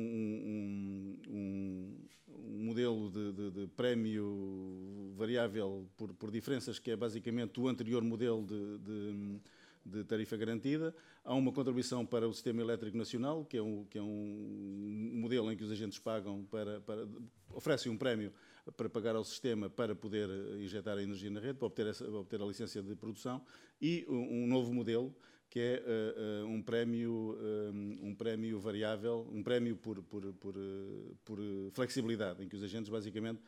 [1.29, 7.69] um, um, modelo de, de, de, prémio variável por, por, diferenças que é basicamente o
[7.69, 9.41] anterior modelo de, de
[9.85, 10.95] de tarifa garantida.
[11.25, 15.53] Há uma contribuição para o Sistema Elétrico Nacional, que é um, que é um modelo
[15.53, 17.07] em que os agentes pagam para, para
[17.53, 18.33] oferecem um prémio
[18.77, 20.29] para pagar ao sistema para poder
[20.61, 23.45] injetar a energia na rede, para obter, essa, obter a licença de produção,
[23.81, 25.15] e um, um novo modelo
[25.51, 27.37] que é uh, uh, um prémio
[27.75, 31.39] um, um prémio variável, um prémio por, por, por, uh, por
[31.73, 33.43] flexibilidade, em que os agentes basicamente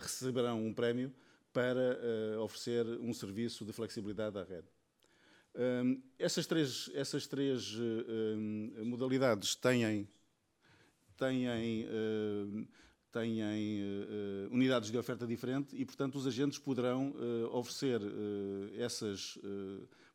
[0.00, 1.12] receberão um prémio
[1.52, 1.96] para
[2.42, 4.66] oferecer um serviço de flexibilidade à rede.
[5.54, 10.06] Um, essas três, essas três um, modalidades têm,
[11.16, 12.68] têm, uh,
[13.18, 18.00] têm uh, unidades de oferta diferente e, portanto, os agentes poderão uh, oferecer
[18.78, 19.38] essas,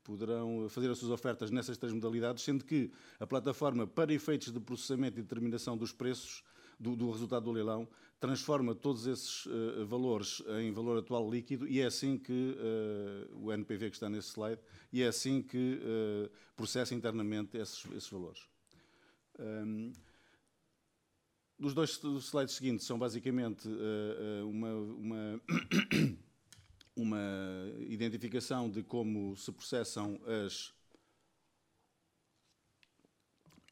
[0.03, 4.59] poderão fazer as suas ofertas nessas três modalidades, sendo que a plataforma, para efeitos de
[4.59, 6.43] processamento e determinação dos preços,
[6.79, 7.87] do, do resultado do leilão,
[8.19, 13.51] transforma todos esses uh, valores em valor atual líquido e é assim que uh, o
[13.51, 14.61] NPV que está nesse slide,
[14.93, 18.41] e é assim que uh, processa internamente esses, esses valores.
[19.39, 19.91] Um,
[21.62, 21.91] os dois
[22.24, 23.70] slides seguintes são basicamente
[24.47, 25.41] uma, uma,
[26.95, 27.20] uma
[27.88, 30.74] identificação de como se processam as,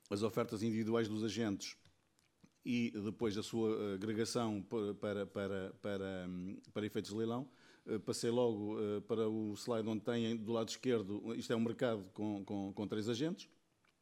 [0.09, 1.75] as ofertas individuais dos agentes
[2.63, 4.61] e depois a sua agregação
[4.99, 6.29] para, para, para,
[6.71, 7.49] para efeitos de leilão.
[7.87, 11.61] Eh, passei logo eh, para o slide onde tem do lado esquerdo, isto é um
[11.61, 13.49] mercado com, com, com três agentes,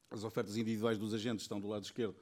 [0.09, 2.15] as ofertas individuais dos agentes estão do lado esquerdo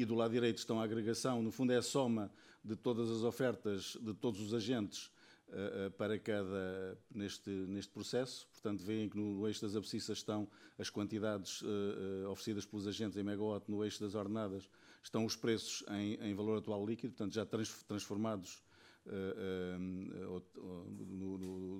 [0.00, 2.32] e do lado direito estão a agregação, no fundo é a soma
[2.64, 5.12] de todas as ofertas de todos os agentes
[5.48, 8.48] uh, para cada, neste, neste processo.
[8.50, 10.48] Portanto, veem que no eixo das abscissas estão
[10.78, 14.70] as quantidades uh, oferecidas pelos agentes em megawatt, no eixo das ordenadas
[15.02, 18.62] estão os preços em, em valor atual líquido, portanto já trans, transformados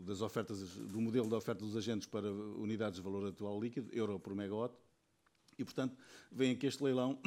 [0.05, 4.19] das ofertas, do modelo de oferta dos agentes para unidades de valor atual líquido, euro
[4.19, 4.75] por megawatt,
[5.59, 5.97] e portanto
[6.33, 7.21] veem que este leilão,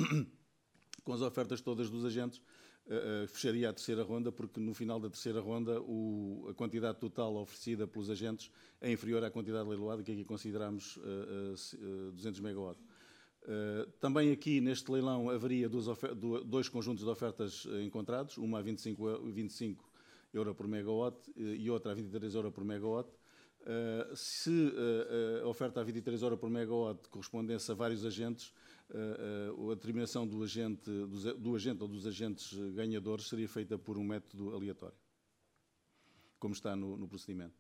[1.04, 2.42] com as ofertas todas dos agentes,
[2.88, 7.36] uh, fecharia a terceira ronda, porque no final da terceira ronda o, a quantidade total
[7.36, 8.52] oferecida pelos agentes
[8.82, 12.76] é inferior à quantidade leiloada, que aqui consideramos uh, uh, 200 MW.
[14.00, 15.68] também aqui neste leilão haveria
[16.46, 19.84] dois, conjuntos de ofertas encontrados, uma a 25, 25
[20.34, 23.10] euro por megawatt e outra a 23 euro por megawatt.
[23.64, 28.63] Uh, se uh, a oferta a 23 euro por megawatt correspondesse a vários agentes, uh,
[28.94, 30.90] a determinação do agente,
[31.38, 34.98] do, agente ou dos agentes ganhadores seria feita por um método aleatório,
[36.40, 37.56] como está no, no procedimento.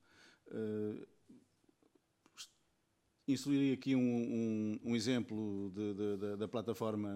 [3.25, 7.09] Inseriria aqui um, um, um exemplo de, de, de, da plataforma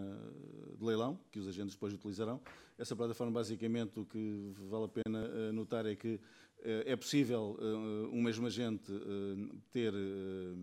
[0.78, 2.42] de leilão, que os agentes depois utilizarão.
[2.78, 6.20] Essa plataforma, basicamente, o que vale a pena notar é que
[6.64, 7.58] é possível
[8.12, 8.92] um mesmo agente
[9.72, 10.56] ter eh,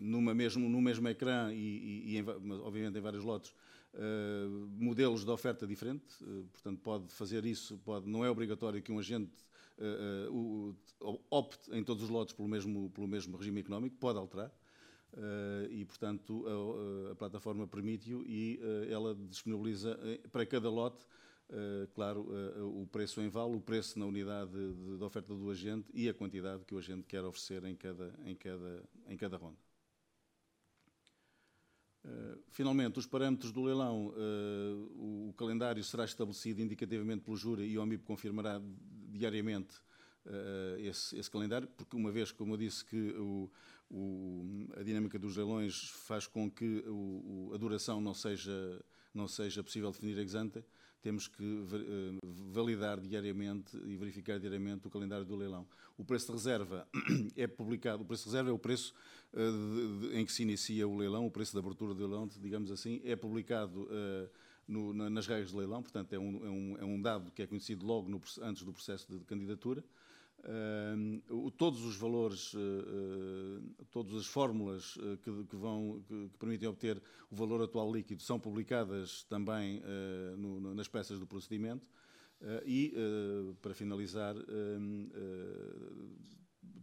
[0.00, 2.24] numa mesmo, no mesmo ecrã e, e, e em,
[2.62, 3.54] obviamente em vários lotes,
[3.94, 8.92] uh, modelos de oferta diferente, uh, portanto pode fazer isso, pode, não é obrigatório que
[8.92, 9.32] um agente
[9.78, 10.76] uh,
[11.30, 14.52] opte em todos os lotes pelo mesmo, pelo mesmo regime económico, pode alterar.
[15.70, 18.58] e, portanto, a, a plataforma permite-o e
[18.90, 19.96] ela disponibiliza
[20.32, 21.06] para cada lote
[21.94, 25.90] claro, uh, o preço em vale, o preço na unidade de, de, oferta do agente
[25.92, 29.58] e a quantidade que o agente quer oferecer em cada, em cada, em cada ronda.
[32.04, 34.08] Uh, finalmente, os parâmetros do leilão,
[34.96, 38.60] o, o, calendário será estabelecido indicativamente pelo júri e o OMIP confirmará
[39.10, 39.80] diariamente
[40.78, 43.50] esse, esse, calendário, porque uma vez, como eu disse, que o,
[43.90, 48.82] o, a dinâmica dos leilões faz com que o, a duração não seja,
[49.12, 50.64] não seja possível definir ex ante,
[51.04, 52.18] temos que uh,
[52.50, 55.66] validar diariamente e verificar diariamente o calendário do leilão.
[55.98, 56.88] O preço de reserva
[57.36, 58.94] é publicado, o preço de reserva é o preço
[59.34, 62.26] uh, de, de, em que se inicia o leilão, o preço de abertura do leilão,
[62.40, 64.30] digamos assim, é publicado uh,
[64.66, 67.42] no, na, nas regras de leilão, portanto é um, é um, é um dado que
[67.42, 69.84] é conhecido logo no, antes do processo de candidatura.
[70.44, 77.02] Uh, todos os valores, uh, todas as fórmulas que, que, vão, que, que, permitem obter
[77.30, 79.82] o valor atual líquido são publicadas também
[80.36, 81.88] no, no, nas peças do procedimento.
[82.66, 82.92] e,
[83.62, 84.50] para finalizar, de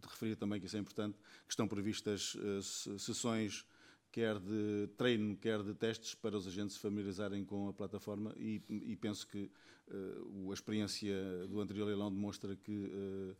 [0.08, 2.36] referir também que isso é importante, que estão previstas
[2.98, 3.64] sessões
[4.12, 8.62] quer de treino, quer de testes, para os agentes se familiarizarem com a plataforma e,
[8.68, 9.50] e penso que
[10.50, 13.36] a experiência do anterior leilão demonstra que uh,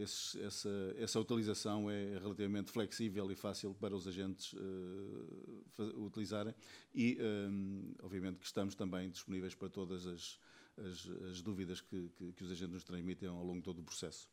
[0.00, 6.54] esse, essa, essa utilização é relativamente flexível e fácil para os agentes uh, utilizarem
[6.94, 7.18] e,
[8.02, 10.38] obviamente, que estamos também disponíveis para todas as,
[10.76, 13.84] as, as dúvidas que, que, que os agentes nos transmitem ao longo de todo o
[13.84, 14.28] processo.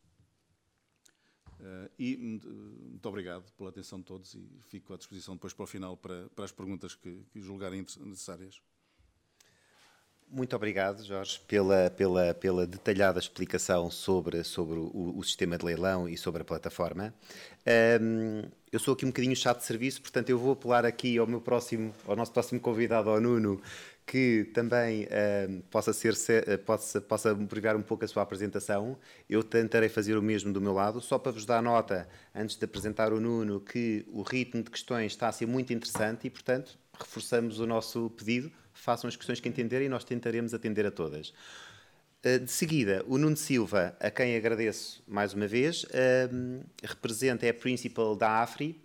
[1.60, 5.68] Uh, e muito obrigado pela atenção de todos e fico à disposição depois para o
[5.68, 8.62] final para, para as perguntas que, que julgarem necessárias.
[10.30, 16.08] Muito obrigado, Jorge, pela, pela, pela detalhada explicação sobre, sobre o, o sistema de leilão
[16.08, 17.14] e sobre a plataforma.
[18.02, 21.26] Um, eu sou aqui um bocadinho chato de serviço, portanto eu vou apelar aqui ao
[21.26, 23.62] meu próximo, ao nosso próximo convidado, ao Nuno,
[24.06, 25.08] que também
[25.72, 26.14] possa, ser,
[26.66, 28.98] possa, possa privar um pouco a sua apresentação.
[29.30, 32.66] Eu tentarei fazer o mesmo do meu lado, só para vos dar nota, antes de
[32.66, 36.78] apresentar o Nuno, que o ritmo de questões está a ser muito interessante e, portanto,
[37.00, 41.34] reforçamos o nosso pedido, façam as questões que entenderem e nós tentaremos atender a todas.
[42.26, 45.86] Uh, de seguida, o Nuno Silva, a quem agradeço mais uma vez,
[46.84, 48.82] representa, é Principal da AFRI,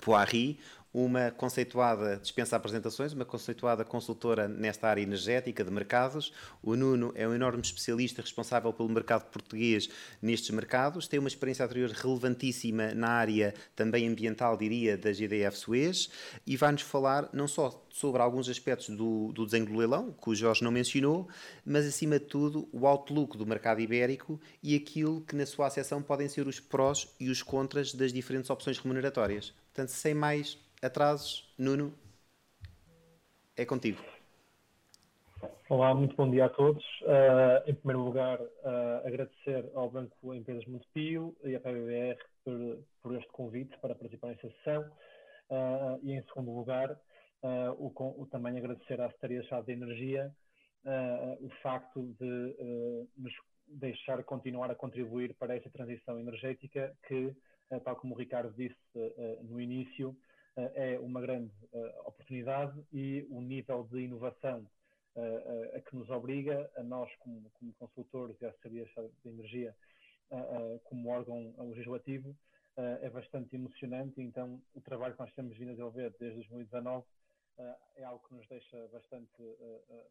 [0.00, 0.60] Poirri,
[0.92, 6.32] uma conceituada, dispensa apresentações, uma conceituada consultora nesta área energética de mercados.
[6.62, 9.88] O Nuno é um enorme especialista responsável pelo mercado português
[10.20, 16.10] nestes mercados, tem uma experiência anterior relevantíssima na área também ambiental, diria, da GDF Suez,
[16.46, 20.34] e vai-nos falar não só sobre alguns aspectos do, do desenho do leilão, que o
[20.34, 21.28] Jorge não mencionou,
[21.64, 26.02] mas acima de tudo o outlook do mercado ibérico e aquilo que na sua acessão
[26.02, 29.52] podem ser os prós e os contras das diferentes opções remuneratórias.
[29.72, 31.92] Portanto, sem mais atrasos, Nuno,
[33.56, 34.02] é contigo.
[35.68, 36.84] Olá, muito bom dia a todos.
[37.02, 43.16] Uh, em primeiro lugar, uh, agradecer ao Banco Empresas Montepio e à PBR por, por,
[43.16, 44.82] este convite para participar nesta sessão.
[45.50, 46.98] Uh, e em segundo lugar,
[47.78, 50.30] o, o, também agradecer à Secretaria-Chave de Energia
[51.40, 53.32] o facto de nos
[53.66, 57.34] deixar continuar a contribuir para esta transição energética que,
[57.82, 58.76] tal como o Ricardo disse
[59.42, 60.14] no início,
[60.56, 61.52] é uma grande
[62.04, 64.66] oportunidade e o nível de inovação
[65.74, 68.86] a que nos obriga, a nós como, como consultores e a Secretaria
[69.22, 69.74] de Energia
[70.84, 72.36] como órgão legislativo,
[72.76, 74.20] é bastante emocionante.
[74.20, 77.04] Então, o trabalho que nós temos vindo a desenvolver desde 2019
[77.96, 79.42] é algo que nos deixa bastante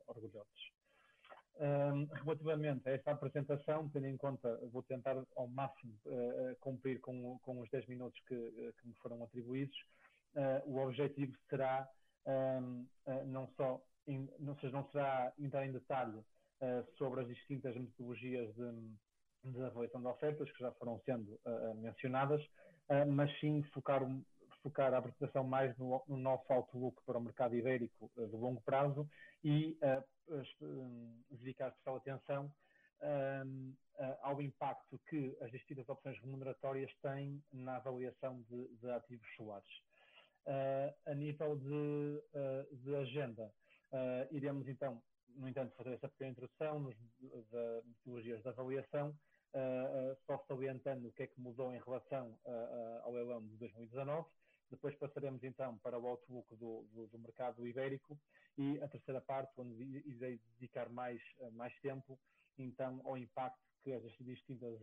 [0.07, 0.71] orgulhosos.
[1.59, 5.93] Um, relativamente a esta apresentação, tendo em conta, vou tentar ao máximo
[6.59, 9.77] cumprir com, com os 10 minutos que, que me foram atribuídos,
[10.35, 11.87] uh, o objetivo será
[12.25, 13.81] um, uh, não só,
[14.39, 20.01] não, seja, não será entrar em detalhe uh, sobre as distintas metodologias de, de, avaliação
[20.01, 21.39] de ofertas que já foram sendo
[21.77, 22.45] mencionadas,
[23.07, 24.01] mas sim focar,
[24.61, 29.07] focar a apresentação mais no, no nosso outlook para o mercado ibérico de longo prazo
[29.43, 29.77] e
[31.31, 32.51] dedicar especial atenção
[33.01, 33.73] um,
[34.21, 39.88] ao impacto que as distintas opções remuneratórias têm na avaliação de, de ativos solares.
[40.45, 43.53] Uh, a nível de, uh, de agenda,
[43.91, 45.01] uh, iremos então,
[45.35, 47.27] no entanto, fazer essa pequena introdução nos, de
[47.85, 49.15] metodologias de avaliação,
[50.25, 52.37] só salientando o que é que mudou em relação
[53.03, 54.27] ao leilão de 2019.
[54.69, 58.19] Depois passaremos então para o outlook do, do, do, mercado ibérico.
[58.57, 61.21] E a terceira parte, onde irei dedicar mais,
[61.53, 62.19] mais tempo,
[62.57, 64.79] então, ao impacto que as distintas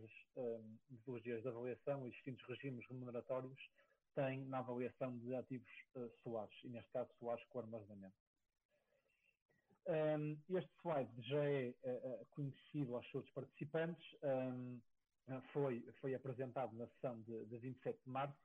[0.89, 3.59] metodologias de avaliação e distintos regimes remuneratórios
[4.17, 8.15] tem na avaliação de ativos uh, solares, e neste caso solares com armazenamento.
[9.87, 14.81] Um, este slide já é uh, conhecido aos seus participantes, um,
[15.53, 18.35] foi, foi apresentado na sessão de, de 27 de março,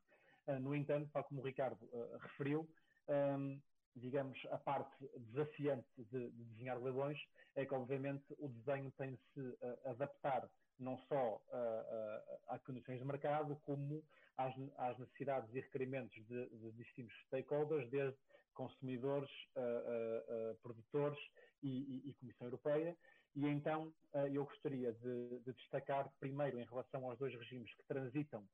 [0.46, 1.88] uh, no entanto, tal como o Ricardo
[2.20, 2.68] referiu,
[3.08, 3.58] um,
[3.96, 7.18] digamos, a parte desafiante de, de, desenhar leilões
[7.54, 11.42] é que, obviamente, o desenho tem de se adaptar não só
[12.48, 14.02] às condições de mercado, como
[14.36, 18.16] às, às necessidades e requerimentos de, de distintos stakeholders, desde
[18.54, 21.18] consumidores, uh, uh, produtores
[21.62, 22.96] e, e Comissão Europeia.
[23.34, 23.90] E então
[24.30, 28.46] eu gostaria de, de, destacar, primeiro, em relação aos dois regimes que transitam,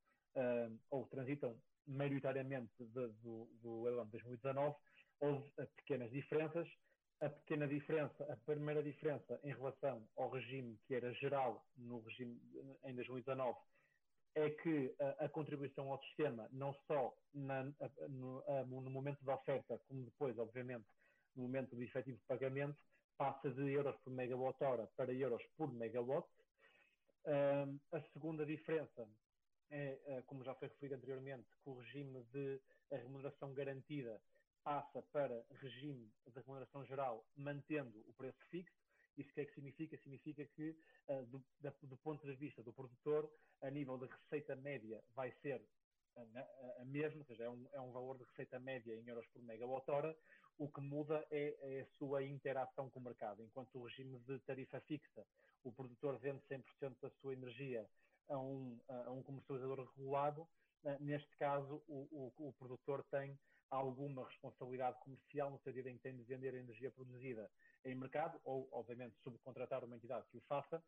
[0.89, 4.77] ou transitam maioritariamente de, do, do de 2019,
[5.21, 6.69] houve pequenas diferenças.
[7.21, 12.41] A pequena diferença, a primeira diferença em relação ao regime que era geral no regime
[12.85, 13.59] em 2019
[14.35, 17.65] é que a, a contribuição ao sistema, não só na,
[18.09, 20.87] no, no, momento da oferta, como depois, obviamente,
[21.35, 22.81] no momento do efetivo pagamento,
[23.17, 26.29] passa de euros por megawatt-hora para euros por megawatt.
[27.27, 29.09] Um, a segunda diferença
[29.71, 32.61] é, é, como já foi referido anteriormente, que o regime de
[32.91, 34.21] remuneração garantida
[34.63, 38.78] passa para regime de remuneração geral, mantendo o preço fixo.
[39.19, 39.99] Isso o que é que significa?
[39.99, 40.77] Significa que,
[41.09, 43.29] uh, do, da, do, ponto de vista do produtor,
[43.61, 45.61] a nível de receita média vai ser
[46.17, 49.27] a, a mesma, ou seja, é um, é um, valor de receita média em euros
[49.29, 50.17] por megawatt-hora.
[50.57, 53.43] O que muda é, é, a sua interação com o mercado.
[53.43, 55.27] Enquanto o regime de tarifa fixa,
[55.65, 57.89] o produtor vende 100% da sua energia
[58.29, 63.37] a um, a um comercializador regulado, uh, neste caso, o, o, o produtor tem
[63.71, 67.51] alguma responsabilidade comercial no sentido em que tem de vender a energia produzida
[67.85, 70.83] em mercado ou, obviamente, subcontratar uma entidade que o faça,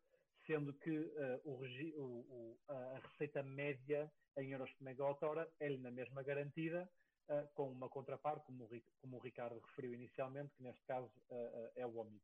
[0.45, 1.61] sendo que uh, o,
[2.01, 6.89] o, a receita média em euros por megawatt-hora é-lhe na mesma garantida,
[7.29, 8.67] uh, com uma contraparte, como,
[8.99, 12.23] como, o Ricardo referiu inicialmente, que neste caso uh, é o OMIT.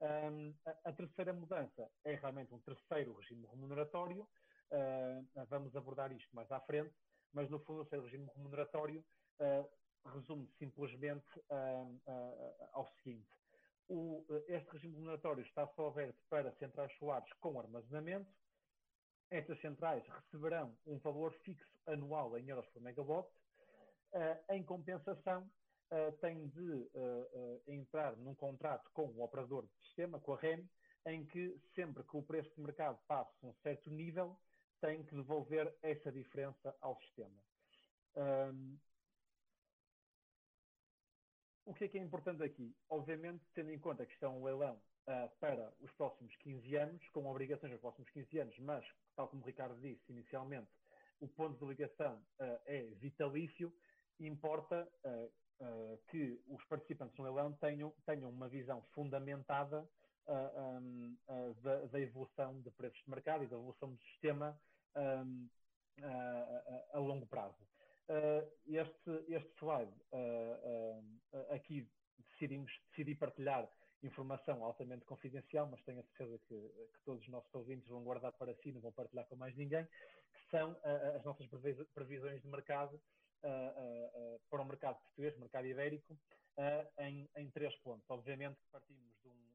[0.00, 4.26] Um, a, a, terceira mudança é realmente um terceiro regime remuneratório,
[5.48, 6.94] vamos abordar isto mais à frente,
[7.32, 9.04] mas no fundo o terceiro regime remuneratório
[10.06, 11.26] resume simplesmente
[12.72, 13.28] ao seguinte:
[13.90, 18.30] o, este regime remuneratório está só aberto para centrais solares com armazenamento.
[19.30, 23.28] Estas centrais receberão um valor fixo anual em euros por megawatt.
[24.12, 25.50] Uh, em compensação,
[25.90, 30.68] uh, têm de uh, entrar num contrato com o operador de sistema, com a REM,
[31.06, 34.38] em que sempre que o preço de mercado passe um certo nível,
[34.80, 37.42] tem que devolver essa diferença ao sistema.
[38.16, 38.78] Um,
[41.64, 42.74] o que é que é importante aqui?
[42.88, 44.74] Obviamente, tendo em conta que isto é um leilão
[45.06, 48.84] uh, para os próximos 15 anos, com obrigações nos próximos 15 anos, mas,
[49.14, 50.70] tal como o Ricardo disse inicialmente,
[51.20, 53.72] o ponto de ligação uh, é vitalício,
[54.18, 59.86] importa uh, que os participantes no leilão tenham, tenham uma visão fundamentada
[60.26, 61.16] um,
[61.60, 64.58] da, da, evolução de preços de mercado e da evolução do sistema
[64.96, 65.48] um,
[66.94, 67.58] a longo prazo.
[68.10, 70.98] Uh, este, este slide, uh,
[71.32, 71.88] uh, aqui
[72.32, 73.70] decidimos, decidi partilhar
[74.02, 78.32] informação altamente confidencial, mas tenho a certeza que, que, todos os nossos ouvintes vão guardar
[78.32, 80.76] para si, não vão partilhar com mais ninguém, que são
[81.14, 81.46] as nossas
[81.94, 83.00] previsões de mercado
[84.50, 86.18] para o mercado português, mercado ibérico,
[86.98, 88.08] em, em, três pontos.
[88.08, 89.54] Obviamente que partimos de um,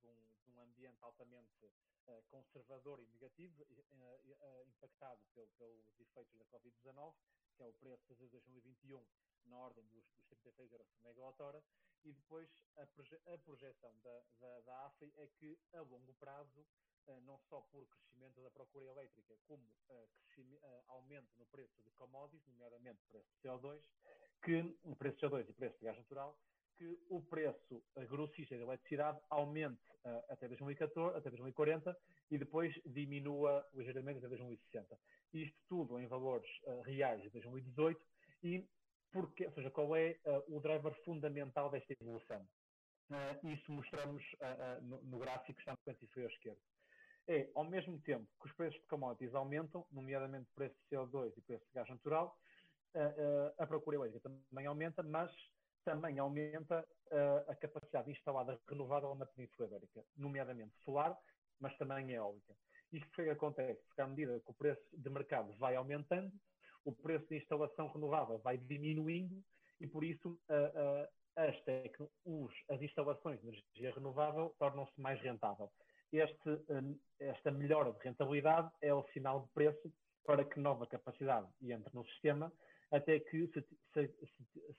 [0.00, 1.70] de um, de um ambiente altamente
[2.30, 3.66] conservador e negativo,
[4.66, 7.12] impactado pelo, pelos efeitos da Covid-19,
[7.56, 9.04] que é o preço de 2021
[9.46, 11.64] na ordem dos, dos 36 euros por megawatt-hora,
[12.04, 16.66] e depois a, proje a projeção da, da, da, AFI é que, a longo prazo,
[17.08, 21.90] uh, não só por crescimento da procura elétrica, como uh, uh, aumento no preço de
[21.92, 23.82] commodities, nomeadamente preço de CO2,
[24.44, 24.62] que
[24.96, 26.38] preço de CO2 e preço de gás natural,
[26.76, 31.96] que o preço grossista da eletricidade aumente uh, até 2014, até 2040
[32.30, 34.98] e depois diminua ligeiramente até 2060.
[35.32, 38.00] Isto tudo em valores uh, reais de 2018
[38.42, 38.66] e
[39.12, 42.46] porque, ou seja, qual é uh, o driver fundamental desta evolução?
[43.44, 44.24] isso mostramos
[44.80, 46.58] no, no, gráfico que está no canto inferior esquerdo.
[47.28, 51.32] É, ao mesmo tempo que os preços de commodities aumentam, nomeadamente o preço de CO2
[51.36, 52.36] e o preço de gás natural,
[53.58, 55.30] a procura elétrica também aumenta, mas
[55.84, 61.16] também aumenta uh, a capacidade instalada renovável na Península Ibérica, nomeadamente solar,
[61.60, 62.54] mas também eólica.
[62.92, 63.80] Isto que acontece?
[63.86, 66.32] Porque à medida que o preço de mercado vai aumentando,
[66.84, 69.42] o preço de instalação renovável vai diminuindo
[69.80, 71.56] e, por isso, uh, uh, as,
[72.24, 75.70] os, as instalações de energia renovável tornam-se mais rentável.
[76.12, 76.60] Este,
[77.18, 79.92] esta melhora de rentabilidade é o sinal de preço
[80.24, 82.52] para que nova capacidade entre no sistema
[82.94, 84.10] até que se, se,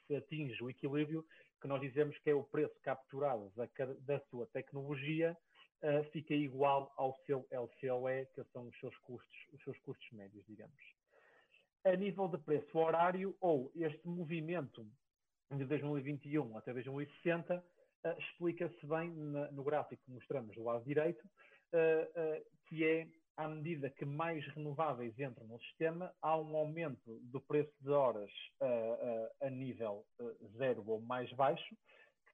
[0.08, 1.26] se, atinge o equilíbrio
[1.62, 3.68] que nós dizemos que é o preço capturado da,
[4.00, 5.38] da sua tecnologia
[5.84, 10.46] uh, fica igual ao seu LCOE, que são os seus custos, os seus custos médios,
[10.48, 10.82] digamos.
[11.84, 14.88] A nível de preço horário, ou este movimento
[15.52, 21.26] de 2021 até 2060, uh, explica-se bem na, no gráfico que mostramos do lado direito,
[21.26, 23.08] uh, que é
[23.38, 28.32] à medida que mais renováveis entram no sistema, há um aumento do preço de horas
[28.62, 31.76] uh, uh, a nível uh, zero ou mais baixo,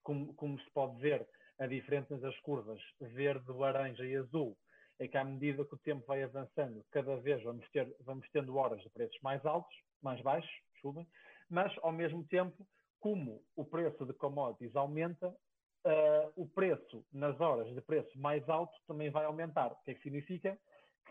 [0.03, 1.27] como, como, se pode ver
[1.59, 4.57] a diferença entre as curvas verde, laranja e azul
[4.99, 8.55] é que à medida que o tempo vai avançando, cada vez vamos, ter, vamos tendo
[8.55, 11.07] horas de preços mais altos, mais baixos, desculpem,
[11.49, 12.67] mas ao mesmo tempo,
[12.99, 18.73] como o preço de commodities aumenta, uh, o preço nas horas de preço mais alto
[18.87, 19.71] também vai aumentar.
[19.71, 20.57] O que é que significa?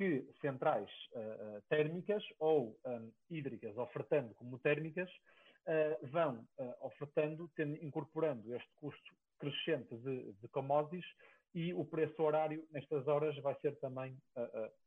[0.01, 6.49] Que centrais uh, térmicas ou um, hídricas ofertando como térmicas uh, vão
[6.81, 11.05] ofertando, tendo, incorporando este custo crescente de, de commodities
[11.53, 14.17] e o preço horário nestas horas vai ser também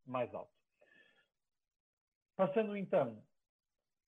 [0.03, 0.51] mais alto.
[2.35, 3.23] Passando então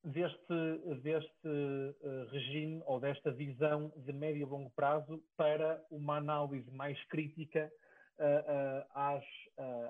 [0.05, 6.69] deste, deste uh, regime ou desta visão de médio e longo prazo para uma análise
[6.71, 7.84] mais crítica uh, uh,
[8.93, 9.23] às,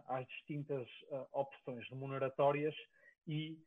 [0.08, 0.88] às, distintas
[1.32, 2.76] opções remuneratórias
[3.28, 3.58] e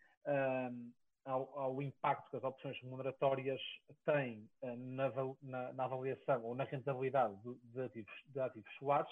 [1.25, 3.61] ao, ao, impacto que as opções remuneratórias
[4.05, 5.11] têm na,
[5.43, 9.11] na, na, avaliação ou na rentabilidade de, de, ativos, de ativos solares.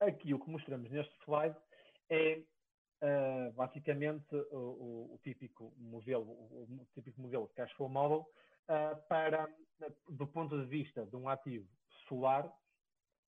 [0.00, 1.56] aqui o que mostramos neste slide
[2.10, 2.42] é
[3.02, 8.26] uh, basicamente o, o, o, típico modelo, o, o, típico modelo de cash flow model
[8.68, 9.48] uh, para,
[10.08, 11.68] do ponto de vista de um ativo
[12.08, 12.50] solar,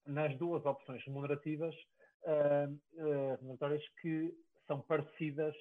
[0.07, 1.75] nas duas opções remunerativas,
[2.23, 4.33] uh, remuneratórias que
[4.65, 5.55] são parecidas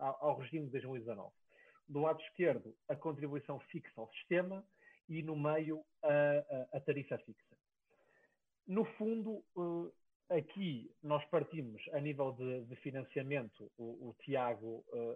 [0.00, 1.30] ao regime de 2019.
[1.88, 4.64] Do lado esquerdo, a contribuição fixa ao sistema
[5.08, 7.56] e no meio, a, a tarifa fixa.
[8.66, 9.44] No fundo,
[10.30, 15.12] Aqui nós partimos a nível de, de financiamento, o, o Tiago uh,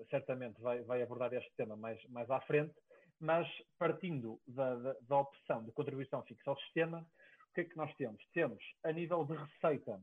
[0.00, 2.74] uh, certamente vai, vai, abordar este tema mais, mais à frente,
[3.20, 3.46] mas
[3.78, 7.06] partindo da, da, da, opção de contribuição fixa ao sistema,
[7.56, 8.22] que é que nós temos?
[8.34, 9.98] Temos a nível de receita,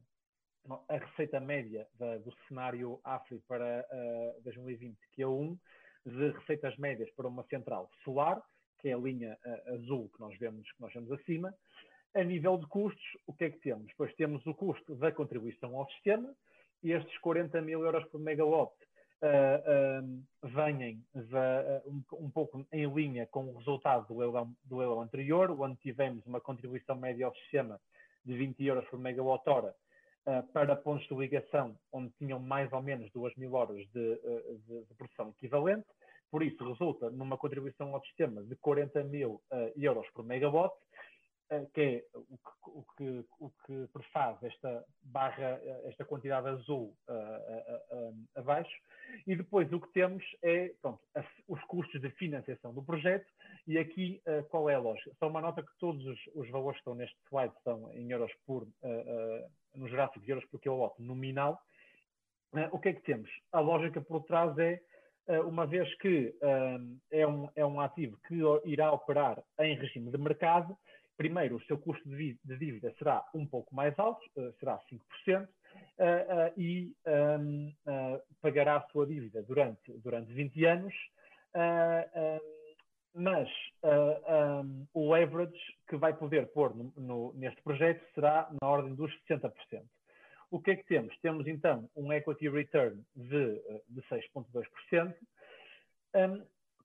[0.90, 3.86] a receita média da, do cenário AFRI para
[4.40, 5.56] uh, 2020, que é 1,
[6.08, 8.42] de receitas médias para uma central solar,
[8.80, 9.38] que é a linha
[9.68, 11.54] azul que nós vemos, que nós vemos acima,
[12.16, 13.94] a nível de custos, o que é que temos?
[13.96, 16.36] Pois temos o custo da contribuição ao sistema,
[16.82, 18.74] e estes 40 mil euros por megawatt
[19.24, 25.02] uh, vêm uh, um, um, pouco em linha com o resultado do leilão, do leilão
[25.02, 27.80] anterior, onde tivemos uma contribuição média ao sistema
[28.26, 29.74] de 20 euros por megawatt hora
[30.54, 34.16] para pontos de ligação onde tinham mais ou menos 2 mil horas de,
[34.66, 35.86] de, de produção equivalente.
[36.32, 39.42] Por isso, resulta numa contribuição ao sistema de 40 mil
[39.76, 40.74] euros por megawatt,
[41.74, 46.96] que é o que, o que, o que prefaz esta barra, eh, esta quantidade azul
[47.08, 48.76] uh, uh, uh, abaixo,
[49.28, 51.00] e depois o que temos é pronto,
[51.48, 53.30] os custos de financiação do projeto,
[53.68, 55.12] e aqui qual é a lógica?
[55.20, 58.32] Só uma nota que todos os, os valores que estão neste slide são em euros
[58.46, 58.68] por,
[59.76, 61.62] nos gráficos, euros por quilowatt nominal.
[62.72, 63.30] o que é que temos?
[63.52, 64.82] A lógica por trás é
[65.46, 66.36] uma vez que
[67.12, 70.76] é, um, é um ativo que irá operar em regime de mercado,
[71.18, 75.48] primeiro, o seu custo de dívida será um pouco mais alto, eh, será 5%,
[75.98, 80.94] Uh, uh, e uh, pagará a sua dívida durante, durante 20 anos,
[83.14, 83.48] mas
[83.84, 89.12] um, o leverage que vai poder pôr no, no, neste projeto será na ordem dos
[89.30, 89.52] 60%.
[90.50, 91.16] O que é que temos?
[91.20, 95.16] Temos então um equity return de, de 6,2%.
[96.16, 96.44] Um,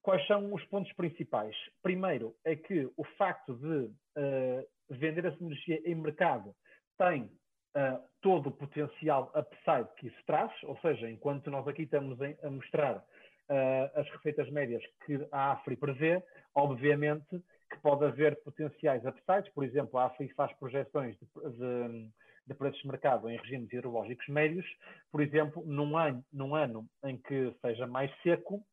[0.08, 1.54] quais são os pontos principais?
[1.82, 6.54] Primeiro é que o facto de uh, vender essa energia em mercado
[6.96, 12.18] tem uh, todo o potencial upside que isso traz, ou seja, enquanto nós aqui estamos
[12.22, 18.42] em, a mostrar uh, as receitas médias que a AFRI prevê, obviamente que pode haver
[18.42, 22.08] potenciais upsides, por exemplo, a AFRI faz projeções de, de,
[22.46, 24.64] de preços de mercado em regimes hidrológicos médios,
[25.12, 28.64] por exemplo, num ano, num ano em que seja mais seco,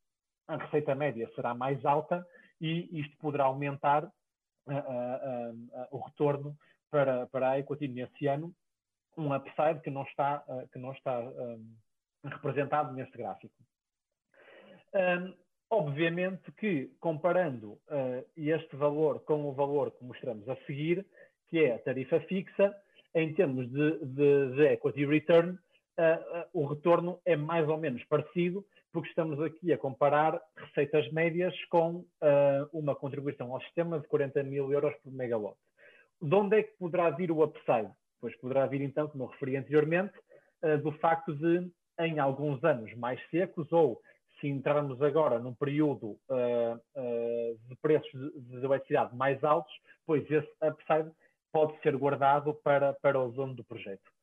[0.48, 2.26] a receita média será mais alta
[2.60, 4.10] e isto poderá aumentar uh,
[4.70, 6.56] uh, uh, o retorno
[6.90, 8.54] para, para a equity nesse ano,
[9.16, 11.74] um upside que não está, que não está um,
[12.24, 13.54] representado neste gráfico.
[14.94, 15.34] Um,
[15.70, 17.78] obviamente que, comparando
[18.36, 21.04] este valor com o valor que mostramos a seguir,
[21.48, 22.74] que é a tarifa fixa,
[23.14, 25.58] em termos de, de, de equity return,
[26.52, 28.64] o retorno é mais ou menos parecido,
[28.96, 32.06] porque estamos aqui a comparar receitas médias com uh,
[32.72, 35.58] uma contribuição ao sistema de 40 mil euros por megawatt.
[36.22, 37.90] De onde é que poderá vir o upside?
[38.22, 40.14] Pois poderá vir, então, como eu referi anteriormente,
[40.64, 41.70] uh, do facto de,
[42.00, 44.00] em alguns anos mais secos, ou
[44.40, 49.74] se entrarmos agora num período uh, de preços de, de eletricidade mais altos,
[50.06, 51.10] pois esse upside
[51.52, 54.15] pode ser guardado para, para o dono do projeto.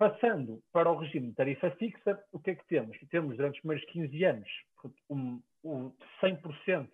[0.00, 2.98] Passando para o regime de tarifa fixa, o que é que temos?
[3.10, 4.48] Temos durante os primeiros 15 anos
[5.10, 5.92] um, um
[6.22, 6.88] 100%,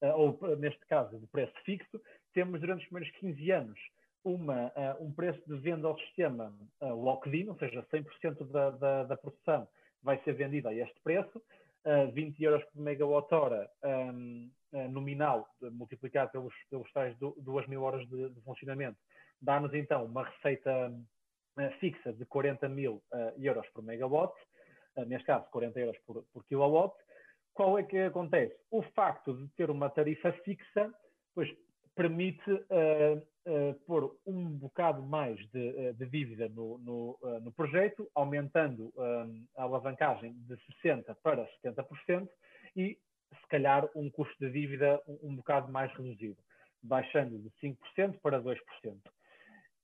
[0.00, 2.02] eh, ou neste caso de preço fixo,
[2.34, 3.78] temos durante os primeiros 15 anos
[4.24, 9.04] uma, uh, um preço de venda ao sistema uh, locked-in, ou seja, 100% da, da,
[9.04, 9.68] da, produção
[10.02, 13.70] vai ser vendida a este preço, uh, 20 euros por megawatt-hora
[14.12, 14.50] um,
[14.90, 18.98] nominal, multiplicado pelos, pelos tais 2 mil horas de, de funcionamento,
[19.40, 20.92] dá-nos então uma receita
[21.80, 23.02] fixa de 40 mil
[23.38, 24.34] euros por megawatt,
[25.06, 26.94] neste caso 40 euros por, por kilowatt.
[27.52, 28.56] Qual é que acontece?
[28.70, 30.92] O facto de ter uma tarifa fixa,
[31.34, 31.48] pois
[31.94, 38.10] permite uh, uh, pôr um bocado mais de, uh, de dívida no, no, no, projeto,
[38.14, 38.92] aumentando
[39.56, 42.28] a alavancagem de 60% para 70%
[42.76, 42.98] e,
[43.38, 46.38] se calhar, um custo de dívida um, um bocado mais reduzido,
[46.82, 48.56] baixando de 5% para 2%.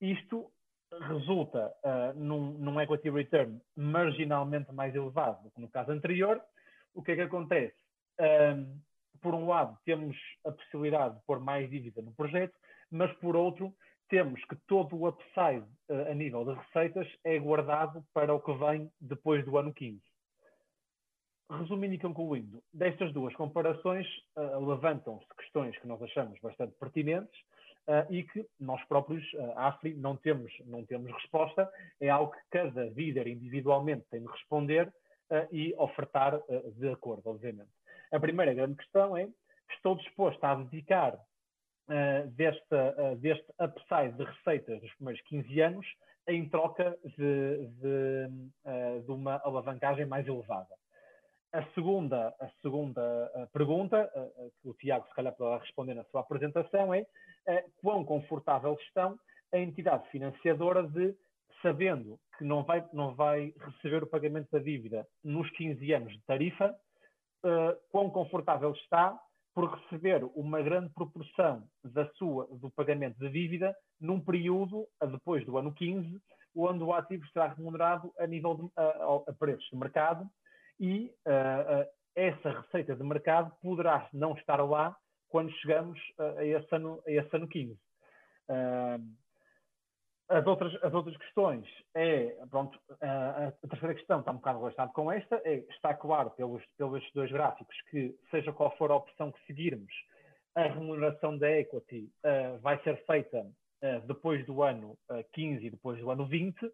[0.00, 0.50] Isto
[1.08, 1.72] resulta
[2.14, 6.40] num, num equity return marginalmente mais elevado do que no caso anterior.
[6.94, 7.76] O que é que acontece?
[9.20, 12.54] por um lado, temos a possibilidade de pôr mais dívida no projeto,
[12.90, 13.74] mas por outro,
[14.08, 18.52] temos que todo o upside uh, a nível de receitas é guardado para o que
[18.54, 20.00] vem depois do ano 15.
[21.50, 24.06] Resumindo e concluindo, destas duas comparações
[24.36, 27.36] uh, levantam-se questões que nós achamos bastante pertinentes
[27.88, 31.70] uh, e que nós próprios, uh, AFRI, não temos, não temos resposta.
[32.00, 34.92] É algo que cada líder individualmente tem de responder
[35.50, 36.40] e ofertar
[36.76, 37.68] de acordo, obviamente.
[38.12, 39.28] A primeira grande questão é:
[39.70, 45.86] estou disposto a dedicar uh, desta, uh, deste upside de receitas dos primeiros 15 anos
[46.28, 48.28] em troca de, de,
[48.64, 50.74] uh, de uma alavancagem mais elevada?
[51.52, 54.10] A segunda, a segunda pergunta,
[54.60, 57.06] que o Tiago se calhar poderá responder na sua apresentação, é
[57.82, 59.18] quão confortável estão
[59.52, 61.14] a entidade financiadora de,
[61.62, 66.22] sabendo que não vai, não vai receber o pagamento da dívida nos 15 anos de
[66.24, 66.74] tarifa,
[67.44, 69.18] uh, quão confortável está
[69.54, 75.56] por receber uma grande proporção da sua, do pagamento de dívida num período, depois do
[75.56, 76.20] ano 15,
[76.54, 80.28] onde o ativo será remunerado a nível de, a, a preços de mercado
[80.78, 84.94] e uh, uh, essa receita de mercado poderá não estar lá
[85.28, 87.72] quando chegamos a, esse, ano, a esse ano 15.
[88.48, 89.26] Uh,
[90.28, 94.92] as outras, as outras questões é, pronto, a, a terceira questão está um bocado relacionada
[94.92, 99.30] com esta, é, está claro pelos, pelos dois gráficos que, seja qual for a opção
[99.30, 99.92] que seguirmos,
[100.56, 105.70] a remuneração da equity uh, vai ser feita uh, depois do ano uh, 15 e
[105.70, 106.72] depois do ano 20, uh,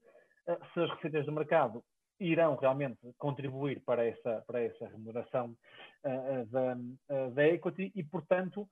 [0.72, 1.84] se as receitas do mercado
[2.20, 5.56] irão realmente contribuir para essa, para essa remuneração
[6.50, 8.68] da, da equity e, portanto,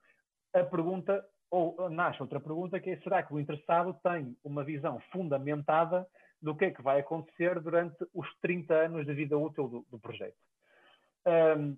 [0.52, 5.00] a pergunta ou nasce outra pergunta que é, será que o interessado tem uma visão
[5.12, 6.06] fundamentada
[6.40, 9.98] do que é que vai acontecer durante os 30 anos de vida útil do, do
[9.98, 10.36] projeto?
[11.26, 11.76] Um,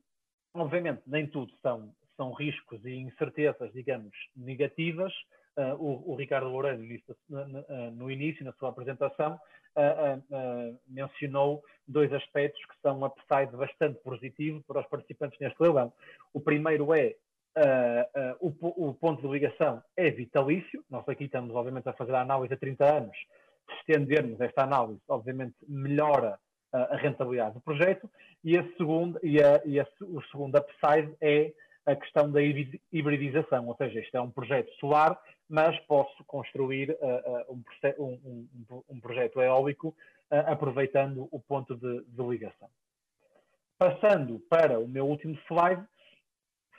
[0.55, 5.13] obviamente, nem tudo são, são riscos e incertezas, digamos, negativas.
[5.57, 6.83] Uh, o, o, Ricardo Loureiro,
[7.29, 9.39] no, no, início, na sua apresentação,
[9.77, 15.61] uh, uh, mencionou dois aspectos que são um upside bastante positivo para os participantes neste
[15.61, 15.93] leilão.
[16.33, 17.15] O primeiro é
[18.41, 18.49] o,
[18.89, 20.83] o, ponto de ligação é vitalício.
[20.89, 23.17] Nós aqui estamos, obviamente, a fazer a análise a 30 anos.
[23.69, 26.39] Se estendermos esta análise, obviamente, melhora
[26.73, 28.11] a rentabilidade do projeto.
[28.43, 31.53] E, a segunda, e, a, e a, o segundo upside é
[31.85, 35.19] a questão da hibridização, ou seja, isto é um projeto solar,
[35.49, 36.97] mas posso construir
[37.49, 37.65] um,
[37.99, 39.95] um, um, um, projeto eólico
[40.31, 42.69] aproveitando o ponto de, de ligação.
[43.77, 45.85] Passando para o meu último slide,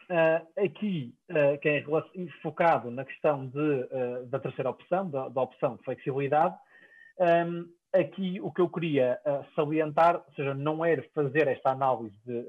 [0.04, 1.86] Uh, aqui, uh, que é
[2.41, 6.56] focado na questão de, uh, da terceira opção, da, da opção de flexibilidade,
[7.94, 9.20] aqui o que eu queria
[9.56, 12.44] salientar, ou seja, não é fazer esta análise de,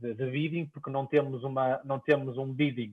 [0.00, 2.92] de, de, bidding, porque não temos, uma, não temos um bidding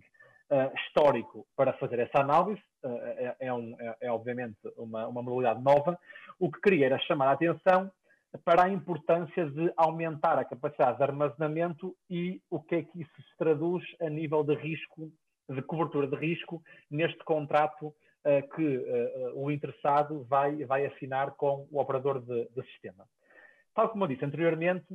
[0.75, 5.99] histórico para fazer essa análise, é, é, um, é, é, obviamente uma, uma modalidade nova.
[6.39, 7.91] O que queria era chamar a atenção
[8.43, 13.21] para a importância de aumentar a capacidade de armazenamento e o que é que isso
[13.21, 15.11] se traduz a nível de risco,
[15.49, 17.93] de cobertura de risco, neste contrato uh,
[18.55, 23.05] que uh, o interessado vai, vai assinar com o operador de, de sistema.
[23.73, 24.85] Tal como eu disse anteriormente,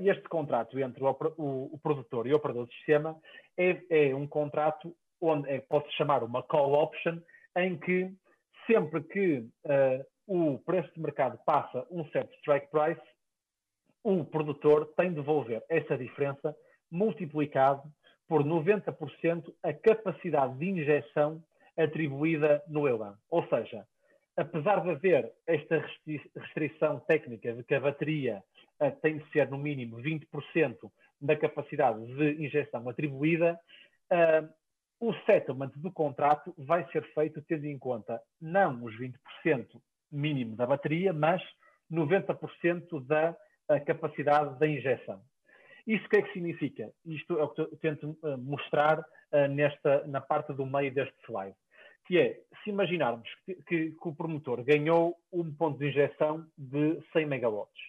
[0.00, 3.14] este contrato entre o, o, o, produtor e o operador de sistema
[3.58, 7.18] é, é um contrato onde é, pode-se chamar uma call option,
[7.56, 8.10] em que
[8.66, 9.46] sempre que
[10.26, 13.02] o preço de mercado passa um certo strike price,
[14.02, 16.56] o produtor tem de devolver essa diferença
[16.90, 17.82] multiplicado
[18.28, 21.42] por 90% a capacidade de injeção
[21.82, 23.16] atribuída no ELAN.
[23.30, 23.86] Ou seja,
[24.36, 25.84] apesar de haver esta
[26.36, 28.42] restrição técnica de que a bateria
[28.80, 30.90] uh, tem de ser no mínimo 20%
[31.20, 33.58] da capacidade de injeção atribuída,
[34.12, 34.48] uh,
[35.00, 39.14] o settlement do contrato vai ser feito tendo em conta não os 20%
[40.12, 41.42] mínimo da bateria, mas
[41.90, 43.34] 90% da
[43.86, 45.22] capacidade da injeção.
[45.86, 46.90] Isso o que é que significa?
[47.06, 49.02] Isto é o que eu tento mostrar
[49.50, 51.56] nesta, na parte do meio deste slide.
[52.10, 57.00] Que é, se imaginarmos que, que, que o promotor ganhou um ponto de injeção de
[57.12, 57.80] 100 megawatts,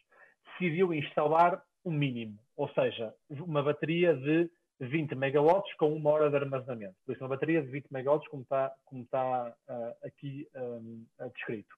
[0.52, 4.48] decidiu instalar o um mínimo, ou seja, uma bateria de
[4.80, 6.94] 20 megawatts com uma hora de armazenamento.
[7.04, 11.04] Por isso, uma bateria de 20 megawatts, como está, como uh, aqui um,
[11.34, 11.76] descrito.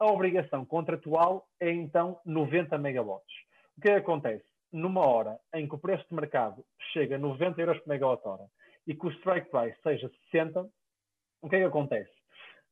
[0.00, 3.32] A obrigação contratual é então 90 megawatts.
[3.78, 4.44] O que, é que acontece?
[4.72, 8.46] Numa hora em que o preço de mercado chega a 90 euros por megawatt-hora
[8.88, 10.68] e que o strike price seja 60,
[11.42, 12.10] o que é que acontece?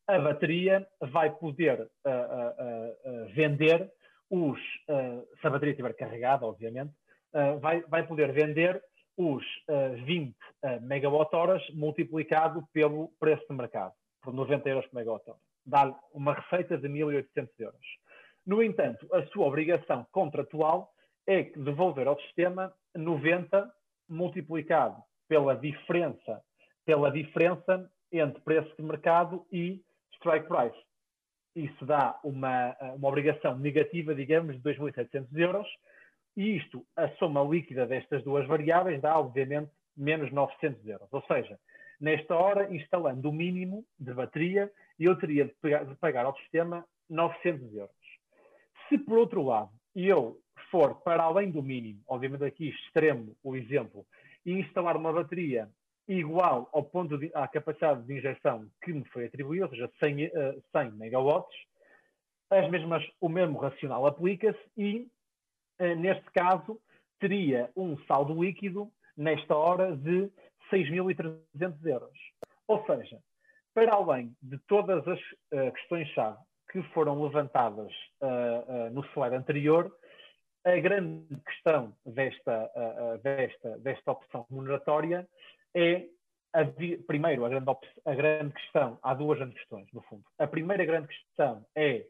[0.07, 3.91] A bateria vai poder uh, uh, vender
[4.31, 4.59] os,
[5.41, 6.93] se a bateria estiver carregada, obviamente,
[7.61, 8.83] vai, vai poder vender
[9.17, 9.45] os
[10.05, 10.35] 20
[10.81, 13.93] megawatt-horas multiplicado pelo preço de mercado,
[14.23, 17.87] por 90 euros por megawatt-hora dá uma receita de 1.800 euros.
[18.47, 20.91] No entanto, a sua obrigação contratual
[21.27, 23.73] é devolver ao sistema 90
[24.09, 26.43] multiplicado pela diferença,
[26.85, 29.83] pela diferença entre preço de mercado e
[30.17, 30.79] strike price.
[31.55, 35.69] Isso dá uma, uma obrigação negativa, digamos, de 2.700 euros,
[36.37, 41.09] e isto, a soma líquida destas duas variáveis, dá, obviamente, menos 900 euros.
[41.13, 41.59] Ou seja,
[42.01, 46.85] nesta hora, instalando o mínimo de bateria, eu teria de, pegar, de pagar ao sistema
[47.09, 47.95] 900 euros.
[48.89, 54.05] Se, por outro lado, eu for para além do mínimo, obviamente aqui extremo o exemplo,
[54.45, 55.69] e instalar uma bateria
[56.09, 60.27] igual ao ponto de, à capacidade de injeção que me foi atribuída, ou seja, 100,
[60.27, 61.57] uh, 100 megawatts,
[62.51, 65.09] as mesmas, o mesmo racional aplica-se e,
[65.81, 66.79] uh, neste caso,
[67.19, 70.31] teria um saldo líquido, nesta hora, de
[70.71, 72.19] 6.300 euros.
[72.67, 73.19] Ou seja,
[73.73, 76.39] para além de todas as uh, questões-chave
[76.71, 77.93] que foram levantadas
[78.91, 79.97] no slide anterior,
[80.65, 82.69] a grande questão desta,
[83.23, 85.25] desta, desta opção remuneratória
[85.75, 86.07] é,
[86.53, 86.65] a
[87.07, 87.71] primeiro, a grande,
[88.05, 90.23] a grande questão, há duas grandes questões, no fundo.
[90.39, 92.07] A primeira grande questão é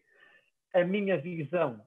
[0.74, 1.80] a minha visão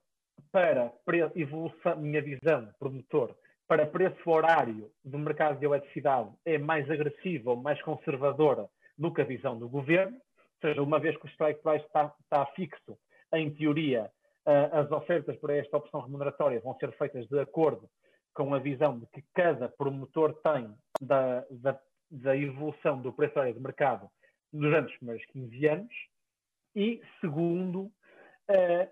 [0.52, 0.92] para
[1.36, 3.36] evolução, minha visão promotor
[3.68, 8.68] para preço horário do mercado de eletricidade é mais agressiva ou mais conservadora
[8.98, 12.14] do que a visão do governo, ou seja, uma vez que o strike price está,
[12.22, 12.98] está fixo,
[13.34, 14.10] em teoria,
[14.46, 17.90] uh, as ofertas para esta opção remuneratória vão ser feitas de acordo
[18.38, 21.80] com a visão de que cada promotor tem da, da,
[22.12, 24.08] da evolução do preço de mercado
[24.54, 25.94] durante os primeiros 15 anos.
[26.76, 28.88] E, segundo, uh,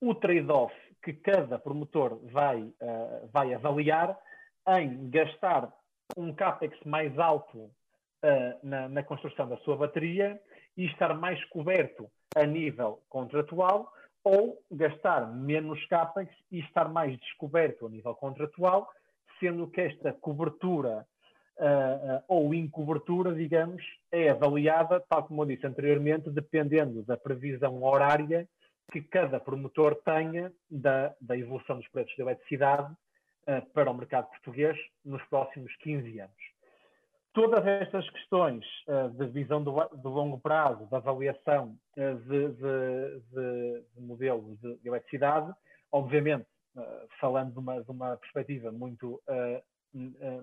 [0.00, 4.18] o trade-off que cada promotor vai, uh, vai avaliar
[4.80, 5.72] em gastar
[6.16, 7.70] um CAPEX mais alto uh,
[8.64, 10.40] na, na, construção da sua bateria
[10.76, 17.86] e estar mais coberto a nível contratual ou gastar menos CAPEX e estar mais descoberto
[17.86, 18.88] a nível contratual,
[19.38, 21.06] sendo que esta cobertura
[21.56, 28.48] uh, ou incobertura, digamos, é avaliada, tal como eu disse anteriormente, dependendo da previsão horária
[28.92, 34.28] que cada promotor tenha da, da evolução dos preços da eletricidade uh, para o mercado
[34.28, 36.59] português nos próximos 15 anos.
[37.32, 43.20] Todas estas questões uh, de visão do, do, longo prazo, de avaliação uh, de, de,
[43.30, 45.52] de, de, modelos de, eletricidade,
[45.92, 46.46] obviamente,
[47.20, 49.20] falando de uma, de uma, perspectiva muito,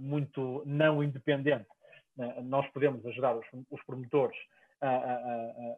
[0.01, 1.65] muito não independente,
[2.43, 4.37] nós podemos ajudar os, os promotores
[4.81, 5.13] a, a,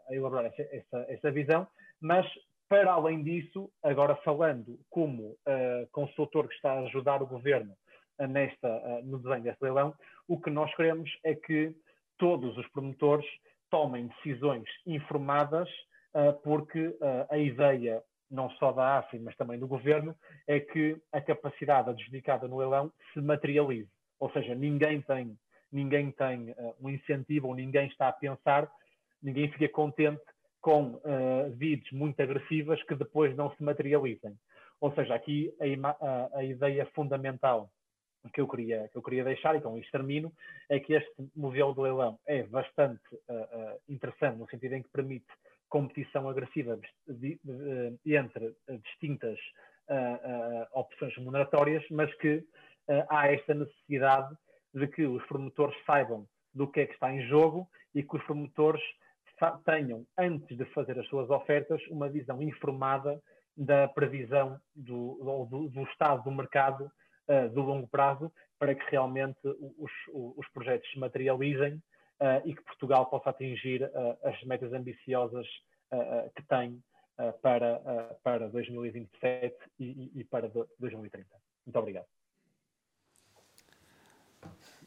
[0.09, 1.67] a, elaborar essa, essa, essa, visão,
[2.01, 2.25] mas
[2.67, 7.73] para além disso, agora falando como uh, consultor que está a ajudar o governo
[8.19, 9.95] uh, nesta, uh, no desenho deste leilão,
[10.29, 11.75] o que nós queremos é que
[12.17, 13.25] todos os promotores
[13.69, 15.67] tomem decisões informadas,
[16.43, 16.95] porque
[17.29, 18.01] a ideia
[18.31, 20.15] não só da AFI, mas também do governo,
[20.47, 23.89] é que a capacidade adjudicada no leilão se materialize.
[24.19, 25.37] Ou seja, ninguém tem,
[25.71, 28.69] ninguém tem um incentivo ou ninguém está a pensar,
[29.21, 30.21] ninguém fica contente
[30.61, 34.35] com uh, muito agressivas que depois não se materializem.
[34.81, 37.69] Ou seja, aqui a, a, a, ideia fundamental
[38.33, 40.31] que eu, queria, que eu queria deixar, e com isto termino,
[40.69, 44.89] é que este modelo de leilão é bastante uh, uh, interessante, no sentido em que
[44.89, 45.27] permite
[45.69, 49.37] competição agressiva de, de, entre distintas
[50.73, 52.43] opções remuneratórias, mas que
[53.07, 54.35] há esta necessidade
[54.73, 58.23] de que os promotores saibam do que é que está em jogo e que os
[58.23, 58.81] promotores
[59.63, 63.21] tenham, antes de fazer as suas ofertas, uma visão informada
[63.55, 66.91] da previsão do, do, do estado do mercado
[67.29, 69.39] uh, do longo prazo, para que realmente
[69.77, 71.81] os, os projetos se materializem
[72.43, 73.89] e que Portugal possa atingir
[74.25, 75.47] as metas ambiciosas
[76.35, 76.83] que tem
[77.41, 81.25] para, para 2027 e, e para 2030.
[81.65, 82.07] Muito obrigado.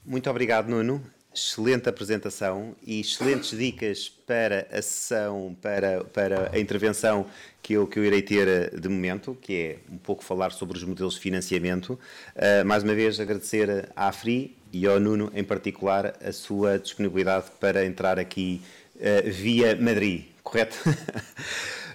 [0.05, 1.01] Muito obrigado, Nuno.
[1.35, 7.27] Excelente apresentação e excelentes dicas para a sessão, para, para a intervenção
[7.63, 10.77] que eu, que eu irei ter eh, de momento, que é um pouco falar sobre
[10.77, 11.99] os modelos de financiamento.
[12.37, 17.47] Uh, mais uma vez, agradecer à Free e ao Nuno, em particular, a sua disponibilidade
[17.59, 18.61] para entrar aqui
[18.97, 20.77] uh, via Madrid, correto?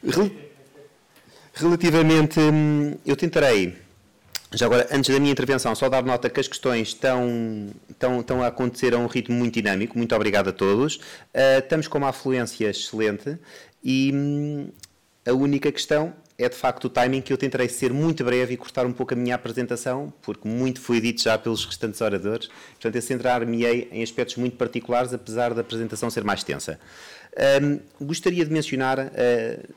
[1.53, 3.75] Relativamente, hum, eu tentarei
[4.53, 8.43] já agora, antes da minha intervenção, só dar nota que as questões estão, estão, estão
[8.43, 9.97] a acontecer a um ritmo muito dinâmico.
[9.97, 10.95] Muito obrigado a todos.
[10.95, 13.37] Uh, estamos com uma afluência excelente
[13.83, 14.69] e hum,
[15.27, 18.57] a única questão é de facto o timing que eu tentarei ser muito breve e
[18.57, 22.47] cortar um pouco a minha apresentação, porque muito foi dito já pelos restantes oradores.
[22.73, 26.79] Portanto, eu centrar-me-ei em aspectos muito particulares, apesar da apresentação ser mais extensa.
[27.61, 29.09] Um, gostaria de mencionar uh,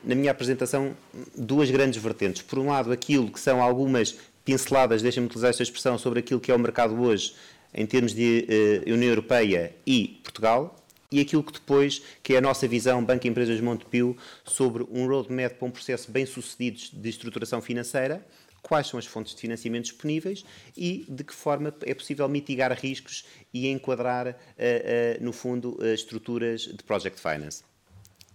[0.03, 0.95] na minha apresentação
[1.35, 2.41] duas grandes vertentes.
[2.41, 6.51] Por um lado, aquilo que são algumas pinceladas, deixem-me utilizar esta expressão, sobre aquilo que
[6.51, 7.35] é o mercado hoje
[7.73, 8.47] em termos de
[8.87, 10.75] uh, União Europeia e Portugal,
[11.11, 14.15] e aquilo que depois, que é a nossa visão, Banco Empresas Montepio,
[14.45, 18.25] sobre um roadmap para um processo bem sucedido de estruturação financeira,
[18.61, 20.45] quais são as fontes de financiamento disponíveis
[20.77, 26.61] e de que forma é possível mitigar riscos e enquadrar, uh, uh, no fundo, estruturas
[26.61, 27.63] de Project Finance.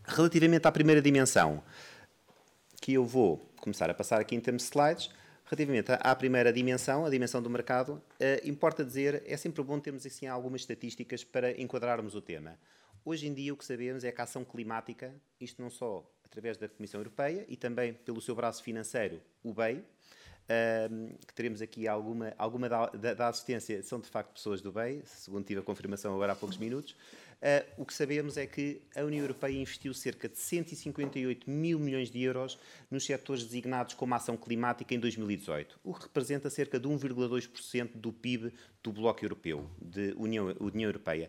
[0.05, 1.63] Relativamente à primeira dimensão,
[2.81, 5.11] que eu vou começar a passar aqui em termos de slides,
[5.49, 10.05] Relativamente à primeira dimensão, a dimensão do mercado, eh, importa dizer, é sempre bom termos
[10.05, 12.59] assim algumas estatísticas para enquadrarmos o tema.
[13.05, 16.57] Hoje em dia o que sabemos é que a ação climática, isto não só através
[16.57, 19.85] da Comissão Europeia e também pelo seu braço financeiro, o BEI,
[20.47, 25.03] Uh, que teremos aqui alguma, alguma da, da, assistência, são de facto pessoas do BEI,
[25.05, 26.95] segundo tive a confirmação agora há poucos minutos,
[27.37, 32.11] Uh, o que sabemos é que a União Europeia investiu cerca de 158 mil milhões
[32.11, 32.59] de euros
[32.91, 38.11] nos setores designados como ação climática em 2018, o que representa cerca de 1,2% do
[38.11, 38.53] PIB
[38.83, 41.29] do Bloco Europeu, de União, União Europeia.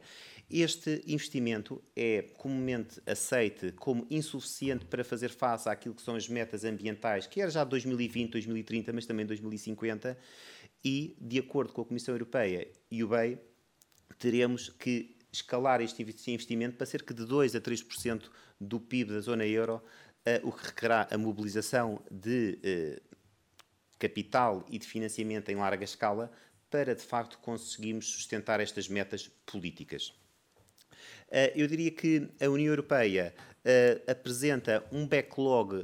[0.49, 6.63] Este investimento é comumente aceite como insuficiente para fazer face àquilo que são as metas
[6.63, 10.17] ambientais, que era já 2020, 2030, mas também 2050,
[10.85, 13.37] e, de acordo com a Comissão Europeia e o BEI,
[14.17, 18.29] teremos que escalar este investimento para cerca de 2 a 3%
[18.59, 19.81] do PIB da zona euro,
[20.25, 23.17] uh, o que requerá a mobilização de uh,
[23.99, 26.31] capital e de financiamento em larga escala
[26.69, 30.13] para, de facto, conseguirmos sustentar estas metas políticas.
[31.29, 33.33] Uh, eu diria que a União Europeia
[34.07, 35.83] apresenta um backlog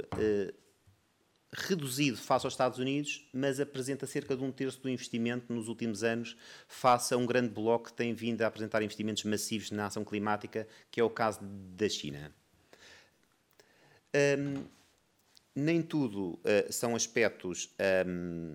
[1.56, 6.02] reduzido face aos Estados Unidos, mas apresenta cerca de um terço do investimento nos últimos
[6.02, 6.36] anos,
[6.66, 10.66] face a um grande bloco que tem vindo a apresentar investimentos massivos na ação climática,
[10.90, 12.32] que é o caso da China.
[14.38, 14.64] Um,
[15.54, 17.70] nem tudo uh, são aspectos
[18.06, 18.54] um,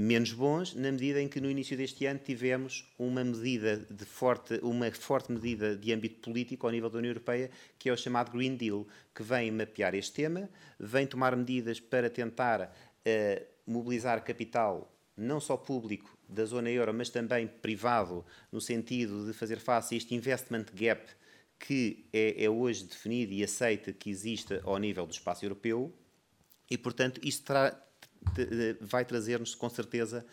[0.00, 4.60] menos bons, na medida em que no início deste ano tivemos uma medida de forte,
[4.62, 8.30] uma forte medida de âmbito político ao nível da União Europeia, que é o chamado
[8.30, 10.48] Green Deal, que vem mapear este tema,
[10.78, 17.10] vem tomar medidas para tentar uh, mobilizar capital não só público da zona euro, mas
[17.10, 21.10] também privado, no sentido de fazer face a este investment gap
[21.58, 25.92] que é, é hoje definido e aceita que existe ao nível do espaço europeu,
[26.70, 27.87] e, portanto, isto terá,
[28.80, 30.24] vai trazer-nos, com certeza,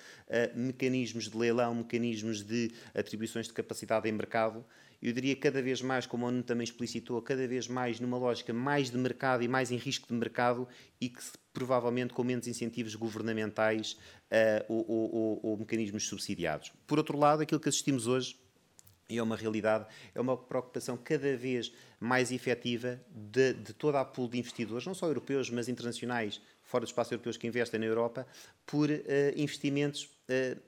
[0.56, 4.66] mecanismos de leilão, mecanismos de atribuições de capacidade em mercado.
[5.02, 8.52] Eu diria cada vez mais, como o Nuno também explicitou, cada vez mais numa lógica
[8.54, 10.68] mais de mercado e mais em risco de mercado
[11.00, 11.22] e que
[11.54, 13.94] provavelmente com menos incentivos governamentais
[14.32, 16.72] uh, ou, ou, ou mecanismos subsidiados.
[16.88, 18.36] Por outro lado, aquilo que assistimos hoje
[19.08, 24.06] e é uma realidade, é uma preocupação cada vez mais efetiva de, de toda a
[24.06, 27.86] pool de investidores, não só europeus, mas internacionais, fora do espaço europeu que investem na
[27.86, 28.28] Europa,
[28.66, 29.04] por uh,
[29.36, 30.60] investimentos uh,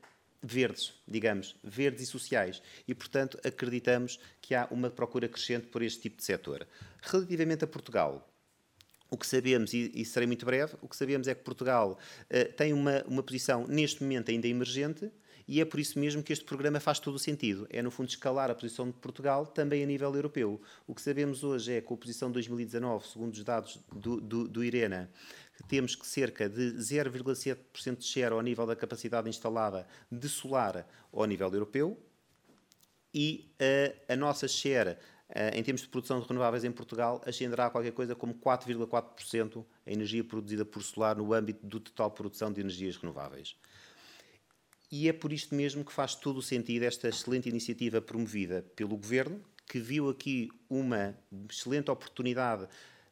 [0.41, 2.61] verdes, digamos, verdes e sociais.
[2.88, 6.68] E, portanto, acreditamos que há uma procura crescente por este tipo de setor.
[7.02, 8.30] Relativamente a Portugal,
[9.10, 12.53] o que sabemos, e, e serei muito breve, o que sabemos é que Portugal uh,
[12.53, 15.11] tem uma, uma posição, neste momento, ainda emergente,
[15.48, 17.65] e é por isso mesmo que este programa faz todo o sentido.
[17.69, 20.60] É, no fundo, escalar a posição de Portugal também a nível europeu.
[20.86, 24.48] O que sabemos hoje é que a posição de 2019, segundo os dados do, do,
[24.48, 25.10] do IRENA,
[25.68, 31.26] temos que cerca de 0,7% de share ao nível da capacidade instalada de solar ao
[31.26, 31.98] nível europeu
[33.14, 34.92] e uh, a nossa share
[35.30, 39.66] uh, em termos de produção de renováveis em Portugal ascenderá a qualquer coisa como 4,4%
[39.86, 43.56] a energia produzida por solar no âmbito do total produção de energias renováveis.
[44.92, 48.96] E é por isto mesmo que faz todo o sentido esta excelente iniciativa promovida pelo
[48.96, 51.14] Governo, que viu aqui uma
[51.50, 52.68] excelente oportunidade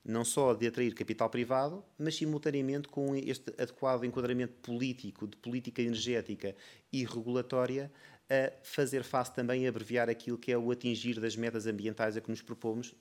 [0.06, 5.82] não só de atrair capital privado, mas simultaneamente com este adequado enquadramento político, de política
[5.82, 6.56] energética
[6.94, 7.92] e regulatória,
[8.30, 12.22] a fazer face também a abreviar aquilo que é o atingir das metas ambientais a
[12.22, 12.94] que nos propomos,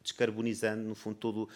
[0.00, 1.48] descarbonizando, no fundo, todo,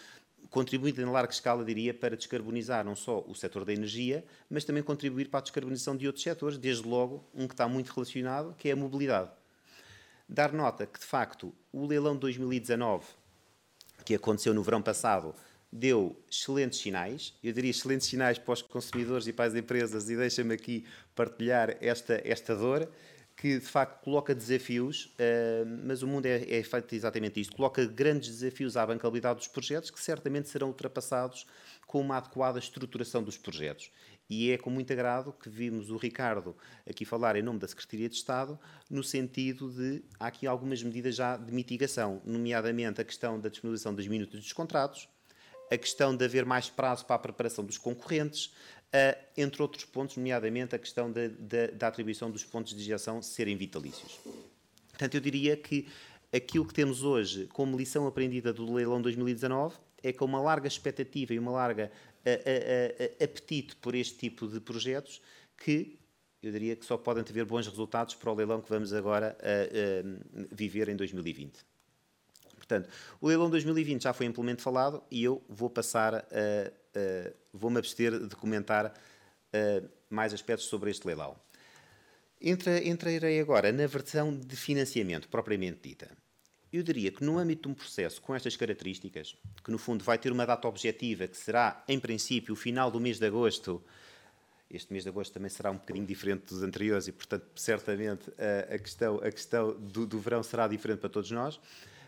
[0.49, 4.83] contribuindo em larga escala, diria, para descarbonizar não só o setor da energia, mas também
[4.83, 8.67] contribuir para a descarbonização de outros setores, desde logo um que está muito relacionado, que
[8.67, 9.31] é a mobilidade.
[10.27, 13.05] Dar nota que, de facto, o leilão de 2019,
[14.03, 15.33] que aconteceu no verão passado,
[15.71, 20.17] deu excelentes sinais, eu diria excelentes sinais para os consumidores e para as empresas, e
[20.17, 22.89] deixa-me aqui partilhar esta, esta dor,
[23.37, 27.83] que de facto coloca desafios, uh, mas o mundo é, é feito exatamente isto, coloca
[27.85, 31.47] grandes desafios à bancabilidade dos projetos que certamente serão ultrapassados
[31.87, 33.91] com uma adequada estruturação dos projetos.
[34.31, 36.55] E é com muito agrado que vimos o Ricardo
[36.89, 38.57] aqui falar em nome da Secretaria de Estado,
[38.89, 43.93] no sentido de há aqui algumas medidas já de mitigação, nomeadamente a questão da disponibilização
[43.93, 45.09] das minutos dos contratos,
[45.69, 48.53] a questão de haver mais prazo para a preparação dos concorrentes,
[49.35, 53.57] entre outros pontos, nomeadamente a questão da, da, da atribuição dos pontos de injeção serem
[53.57, 54.17] vitalícios.
[54.91, 55.89] Portanto, eu diria que
[56.31, 61.33] aquilo que temos hoje como lição aprendida do leilão 2019 é com uma larga expectativa
[61.33, 61.91] e uma larga
[62.25, 65.21] a, a, a, apetite por este tipo de projetos
[65.57, 65.99] que
[66.41, 69.37] eu diria que só podem ter bons resultados para o leilão que vamos agora
[70.51, 71.59] viver em 2020.
[72.55, 72.89] Portanto,
[73.19, 76.25] o leilão 2020 já foi amplamente falado e eu vou passar a.
[77.53, 78.91] vou-me abster de comentar
[80.09, 81.37] mais aspectos sobre este leilão.
[82.41, 86.09] Entrarei agora na versão de financiamento propriamente dita.
[86.71, 90.17] Eu diria que no âmbito de um processo com estas características, que no fundo vai
[90.17, 93.83] ter uma data objetiva, que será, em princípio, o final do mês de agosto,
[94.69, 98.31] este mês de agosto também será um bocadinho diferente dos anteriores e, portanto, certamente
[98.73, 101.59] a, questão, a questão do, do verão será diferente para todos nós,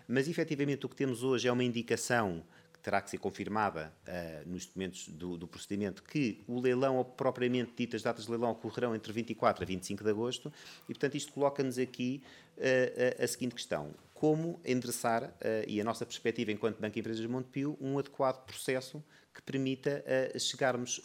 [0.07, 2.41] mas efetivamente o que temos hoje é uma indicação
[2.83, 7.71] terá que ser confirmada uh, nos documentos do, do, procedimento que o leilão, ou propriamente
[7.77, 10.53] dito, as datas de leilão ocorrerão entre 24 a 25 de agosto
[10.83, 12.21] e, portanto, isto coloca-nos aqui
[12.57, 15.33] uh, a, a seguinte questão como endereçar, uh,
[15.65, 19.03] e a nossa perspectiva enquanto Banco Empresas de Montepio, um adequado processo
[19.33, 20.05] que permita
[20.37, 21.01] chegarmos,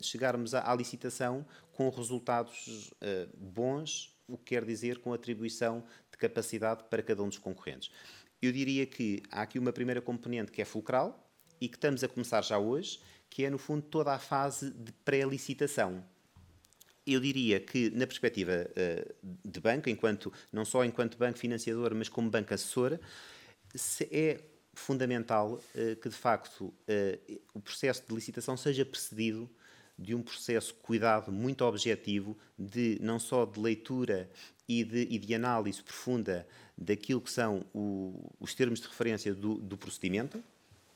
[0.00, 2.94] chegarmos à, à, licitação com resultados
[3.36, 7.90] bons, o que quer dizer com atribuição de capacidade para cada um dos concorrentes.
[8.46, 11.28] Eu diria que há aqui uma primeira componente que é fulcral
[11.60, 14.92] e que estamos a começar já hoje, que é, no fundo, toda a fase de
[14.92, 16.04] pré-licitação.
[17.04, 19.14] Eu diria que, na perspectiva uh,
[19.44, 23.00] de banco, enquanto, não só enquanto banco financiador, mas como banco assessor,
[24.12, 24.40] é
[24.74, 29.50] fundamental uh, que, de facto, uh, o processo de licitação seja precedido
[29.98, 34.30] de um processo cuidado muito objetivo de não só de leitura
[34.68, 36.46] e de, e de análise profunda
[36.76, 40.42] daquilo que são o, os termos de referência do, do procedimento,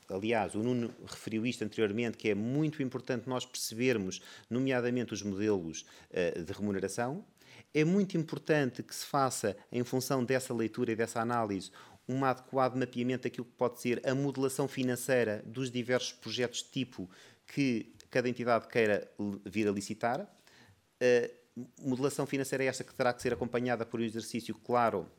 [0.09, 5.85] aliás, o Nuno referiu isto anteriormente, que é muito importante nós percebermos, nomeadamente, os modelos
[6.11, 7.25] uh, de remuneração.
[7.73, 11.71] É muito importante que se faça, em função dessa leitura e dessa análise,
[12.07, 17.09] um adequado mapeamento daquilo que pode ser a modelação financeira dos diversos projetos de tipo
[17.47, 19.09] que cada entidade queira
[19.45, 20.21] vir a licitar.
[20.21, 21.41] Uh,
[21.81, 25.09] modelação financeira é esta que terá que ser acompanhada por um exercício claro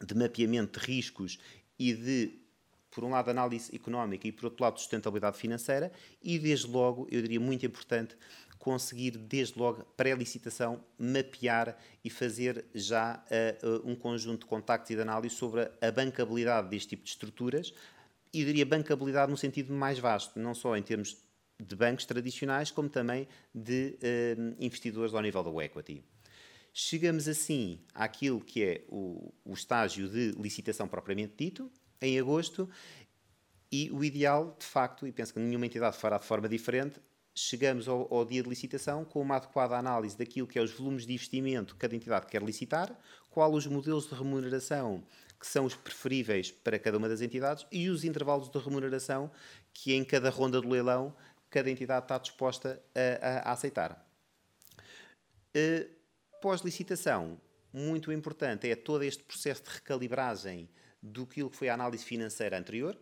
[0.00, 1.38] de mapeamento de riscos
[1.78, 2.44] e de
[2.94, 5.90] por um lado, análise económica e, por outro lado, sustentabilidade financeira
[6.22, 8.16] e, desde logo, eu diria muito importante,
[8.56, 13.22] conseguir, desde logo, pré-licitação, mapear e fazer já
[13.62, 17.74] uh, um conjunto de contactos e de análise sobre a bancabilidade deste tipo de estruturas
[18.32, 21.16] e, diria, bancabilidade no sentido mais vasto, não só em termos
[21.60, 26.02] de bancos tradicionais, como também de uh, investidores ao nível do equity.
[26.76, 31.70] Chegamos assim àquilo que é o, o estágio de licitação propriamente dito,
[32.02, 32.68] em agosto
[33.70, 37.00] e o ideal, de facto, e penso que nenhuma entidade fará de forma diferente,
[37.32, 41.06] chegamos ao, ao, dia de licitação com uma adequada análise daquilo que é os volumes
[41.06, 42.92] de investimento que cada entidade quer licitar,
[43.30, 45.04] qual os modelos de remuneração
[45.38, 49.30] que são os preferíveis para cada uma das entidades e os intervalos de remuneração
[49.72, 51.14] que em cada ronda do leilão
[51.50, 54.04] cada entidade está disposta a, a, a aceitar.
[55.56, 56.02] Uh,
[56.44, 57.40] Pós-licitação,
[57.72, 60.68] muito importante é todo este processo de recalibragem
[61.02, 62.98] do que foi a análise financeira anterior,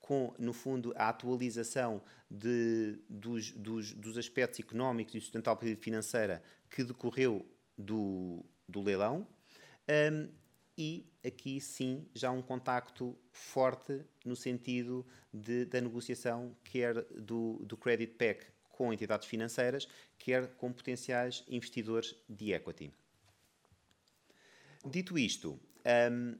[0.00, 6.82] com, no fundo, a atualização de, dos, dos, dos, aspectos económicos e sustentabilidade financeira que
[6.82, 7.48] decorreu
[7.78, 9.24] do, do leilão.
[9.88, 10.28] Um,
[10.76, 17.76] e aqui sim já um contacto forte no sentido de, da negociação, quer do, do
[17.76, 22.92] credit pack com entidades financeiras, quer com potenciais investidores de equity.
[24.86, 25.58] Dito isto,
[26.12, 26.38] um,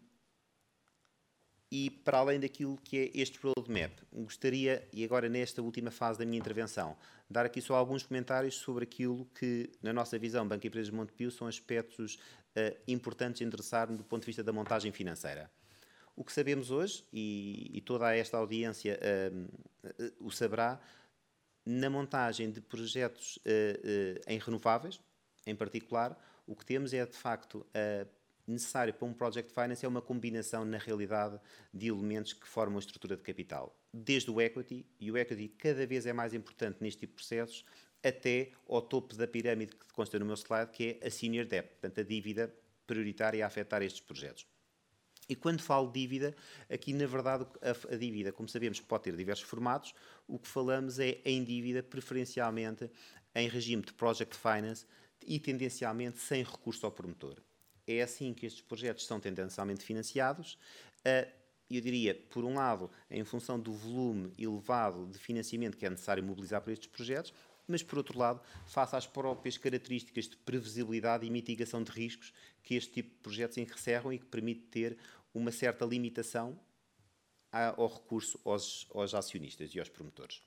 [1.69, 6.25] e para além daquilo que é este roadmap, gostaria, e agora nesta última fase da
[6.25, 6.97] minha intervenção,
[7.29, 10.95] dar aqui só alguns comentários sobre aquilo que, na nossa visão, Banco e Empresas de
[10.95, 15.51] Montepio, são aspectos uh, importantes a interessar do ponto de vista da montagem financeira.
[16.15, 19.45] O que sabemos hoje, e, e toda esta audiência uh,
[19.87, 20.81] uh, o saberá,
[21.69, 23.39] na montagem de projetos
[24.27, 24.99] em renováveis,
[25.47, 28.07] em particular, o que temos é, de facto, a
[28.47, 31.39] necessário para um Project Finance é uma combinação, na realidade,
[31.73, 33.79] de elementos que formam a estrutura de capital.
[33.93, 37.65] Desde o equity, e o equity cada vez é mais importante neste tipo de processos,
[38.03, 41.69] até ao topo da pirâmide que consta no meu slide, que é a senior debt,
[41.69, 42.55] portanto, a dívida
[42.87, 44.47] prioritária a afetar estes projetos.
[45.29, 46.35] E quando falo de dívida,
[46.71, 49.95] aqui na verdade a, a, dívida, como sabemos, pode ter diversos formatos.
[50.27, 52.91] O que falamos é em dívida preferencialmente
[53.35, 54.87] em regime de project finance
[55.27, 57.37] e tendencialmente sem recurso ao promotor.
[57.87, 60.59] É assim que estes projetos são tendencialmente financiados.
[61.71, 66.25] Eu diria, por um lado, em função do volume elevado de financiamento que é necessário
[66.25, 67.35] mobilizar para estes projetos,
[67.67, 72.33] mas, por outro lado, face às próprias características de previsibilidade e mitigação de riscos
[72.63, 74.97] que este tipo de projetos encerram e que permite ter
[75.39, 76.59] uma certa limitação
[77.51, 80.43] ao recurso aos, aos acionistas e aos promotores.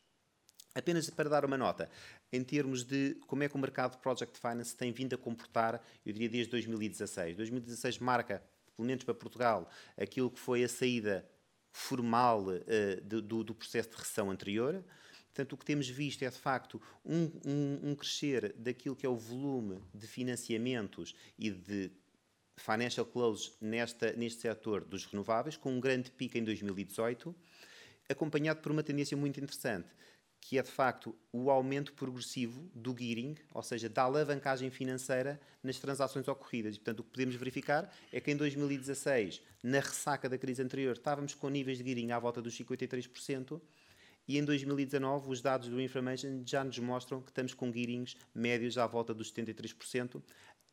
[0.73, 1.89] Apenas para dar uma nota,
[2.31, 5.83] em termos de como é que o mercado de Project Finance tem vindo a comportar,
[6.05, 7.35] eu diria desde 2016.
[7.35, 8.41] 2016 marca,
[8.75, 11.27] pelo menos para Portugal, aquilo que foi a saída
[11.71, 14.83] formal uh, do, do, processo de recessão anterior.
[15.25, 19.09] Portanto, o que temos visto é, de facto, um, um, um crescer daquilo que é
[19.09, 21.91] o volume de financiamentos e de
[22.57, 27.35] financial close nesta, neste setor dos renováveis, com um grande pico em 2018,
[28.09, 29.87] acompanhado por uma tendência muito interessante
[30.41, 35.77] que é de facto o aumento progressivo do gearing, ou seja, da alavancagem financeira nas
[35.77, 36.75] transações ocorridas.
[36.75, 40.93] E, portanto, o que podemos verificar é que em 2016, na ressaca da crise anterior,
[40.93, 43.61] estávamos com níveis de gearing à volta dos 53%,
[44.27, 48.77] e em 2019 os dados do Information já nos mostram que estamos com gearings médios
[48.77, 50.21] à volta dos 73%,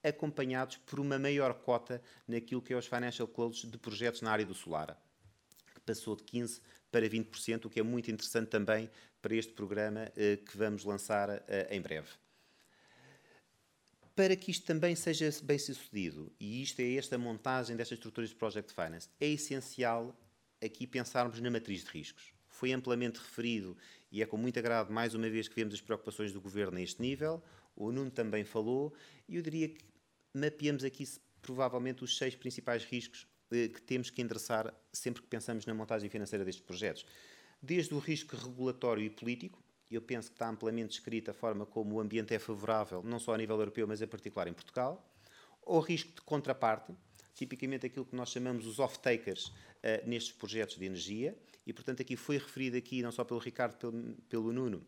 [0.02, 4.46] acompanhados por uma maior cota naquilo que é os financial closes de projetos na área
[4.46, 5.00] do solar,
[5.74, 6.60] que passou de 15%
[6.90, 11.28] para 20%, o que é muito interessante também para este programa eh, que vamos lançar
[11.46, 12.08] eh, em breve.
[14.14, 18.36] Para que isto também seja bem sucedido, e isto é esta montagem destas estruturas de
[18.36, 20.16] Project Finance, é essencial
[20.64, 22.37] aqui pensarmos na matriz de riscos.
[22.58, 23.76] Foi amplamente referido
[24.10, 26.82] e é com muito agrado, mais uma vez, que vemos as preocupações do Governo a
[26.82, 27.40] este nível.
[27.76, 28.92] O Nuno também falou,
[29.28, 29.84] e eu diria que
[30.34, 31.04] mapeamos aqui
[31.40, 36.10] provavelmente os seis principais riscos eh, que temos que endereçar sempre que pensamos na montagem
[36.10, 37.06] financeira destes projetos.
[37.62, 41.94] Desde o risco regulatório e político, eu penso que está amplamente descrita a forma como
[41.94, 45.08] o ambiente é favorável, não só a nível europeu, mas em particular em Portugal,
[45.64, 46.92] ao risco de contraparte,
[47.36, 49.54] tipicamente aquilo que nós chamamos os off-takers uh,
[50.04, 51.38] nestes projetos de energia,
[51.68, 53.92] e portanto aqui foi referido aqui, não só pelo Ricardo, pelo,
[54.28, 54.82] pelo Nuno,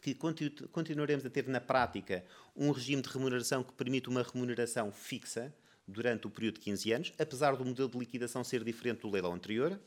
[0.00, 2.24] que continu continuaremos a ter na prática
[2.56, 5.54] um regime de remuneração que permite uma remuneração fixa
[5.86, 9.34] durante o período de 15 anos, apesar do modelo de liquidação ser diferente do leilão
[9.34, 9.78] anterior,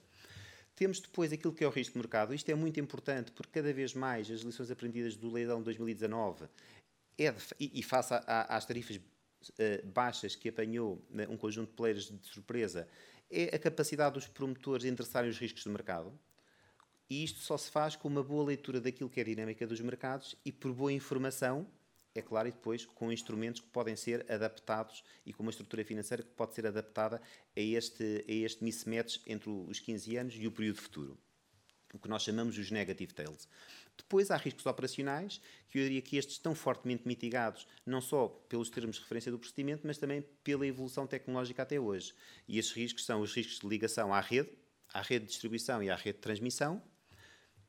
[0.75, 2.33] temos depois aquilo que é o risco de mercado.
[2.33, 6.45] Isto é muito importante porque cada vez mais as lições aprendidas do leilão de 2019
[7.17, 11.37] é de, e, e face a, a, às tarifas uh, baixas que apanhou né, um
[11.37, 12.87] conjunto de players de surpresa,
[13.31, 16.11] é a capacidade dos promotores de endereçarem os riscos de mercado.
[17.09, 19.81] E isto só se faz com uma boa leitura daquilo que é a dinâmica dos
[19.81, 21.67] mercados e por boa informação
[22.13, 26.23] é claro, e depois com instrumentos que podem ser adaptados e com uma estrutura financeira
[26.23, 27.21] que pode ser adaptada
[27.55, 31.17] a este, a este mismatch entre os 15 anos e o período futuro.
[31.93, 33.47] O que nós chamamos os negative tails.
[34.01, 38.69] Depois há riscos operacionais, que eu diria que estes estão fortemente mitigados, não só pelos
[38.69, 42.13] termos de referência do procedimento, mas também pela evolução tecnológica até hoje.
[42.47, 44.49] E esses riscos são os riscos de ligação à rede,
[44.93, 46.81] à rede de distribuição e à rede de transmissão.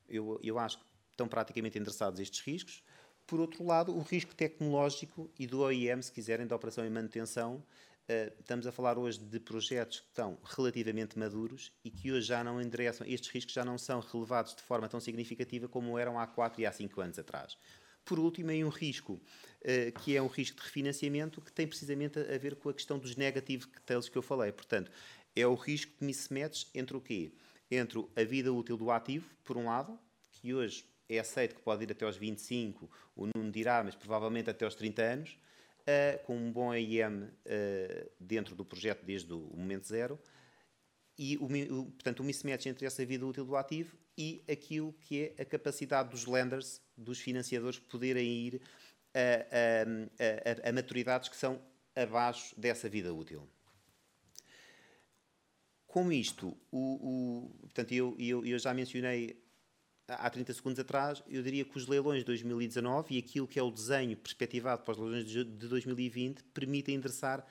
[0.09, 2.83] Eu, eu acho que estão praticamente endereçados estes riscos.
[3.25, 7.63] Por outro lado, o risco tecnológico e do OEM, se quiserem, da operação e manutenção,
[8.03, 12.43] Uh, estamos a falar hoje de projetos que estão relativamente maduros e que hoje já
[12.43, 16.27] não endereçam, estes riscos já não são relevados de forma tão significativa como eram há
[16.27, 17.57] 4 e há 5 anos atrás.
[18.03, 22.19] Por último, aí um risco, uh, que é um risco de refinanciamento, que tem precisamente
[22.19, 24.51] a ver com a questão dos negative tails que eu falei.
[24.51, 24.91] Portanto,
[25.33, 27.31] é o risco de mismatch entre o quê?
[27.71, 29.97] Entre a vida útil do ativo, por um lado,
[30.33, 34.49] que hoje é aceito que pode ir até aos 25, o Nuno dirá, mas provavelmente
[34.49, 35.37] até aos 30 anos,
[35.87, 40.19] uh, com um bom AIM uh, dentro do projeto desde o momento zero,
[41.17, 45.33] e o, o, portanto, o mismatch entre essa vida útil do ativo e aquilo que
[45.37, 48.61] é a capacidade dos lenders, dos financiadores, poderem ir
[49.13, 51.61] a, a, a, a maturidades que são
[51.95, 53.47] abaixo dessa vida útil.
[55.85, 59.42] Com isto, o, o, portanto, eu, eu, eu já mencionei
[60.07, 63.63] há 30 segundos atrás, eu diria que os leilões de 2019 e aquilo que é
[63.63, 67.45] o desenho perspectivado para os leilões de 2020 permitem endereçar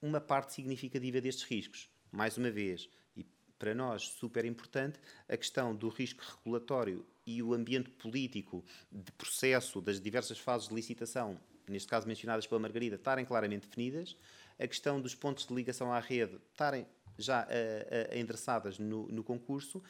[0.00, 1.90] uma parte significativa destes riscos.
[2.12, 3.24] Mais uma vez, e
[3.58, 9.80] para nós super importante, a questão do risco regulatório e o ambiente político de processo
[9.80, 14.16] das diversas fases de licitação, neste caso mencionadas pela Margarida, estarem claramente definidas,
[14.58, 16.86] a questão dos pontos de ligação à rede estarem
[17.18, 19.82] já uh, uh, endereçadas no, no concurso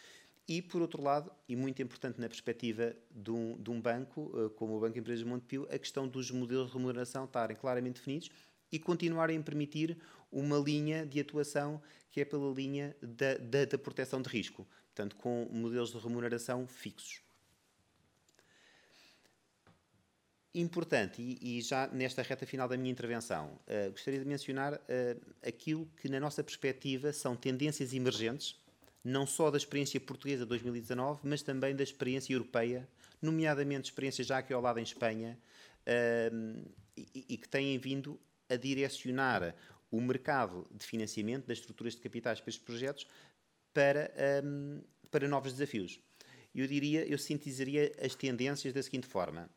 [0.49, 4.51] e, por outro lado, e muito importante na perspectiva de um, de um banco, uh,
[4.51, 8.31] como o Banco Empresas de Montepio, a questão dos modelos de remuneração estarem claramente definidos
[8.71, 9.99] e continuarem a permitir
[10.31, 15.17] uma linha de atuação que é pela linha da, da, da proteção de risco, portanto,
[15.17, 17.21] com modelos de remuneração fixos.
[20.55, 25.37] Importante, e, e, já nesta reta final da minha intervenção, uh, gostaria de mencionar uh,
[25.47, 28.59] aquilo que, na nossa perspectiva, são tendências emergentes
[29.07, 32.89] não só da experiência portuguesa de 2019, mas também da experiência europeia,
[33.23, 35.39] nomeadamente experiência já aqui ao lado em Espanha,
[35.87, 38.19] uh, e, e, que têm vindo
[38.49, 39.55] a direcionar
[39.93, 43.07] o mercado de financiamento das estruturas de capitais para estes projetos
[43.73, 44.13] para,
[44.45, 46.01] um, para novos desafios.
[46.53, 49.49] Eu diria, eu sintetizaria as tendências da seguinte forma: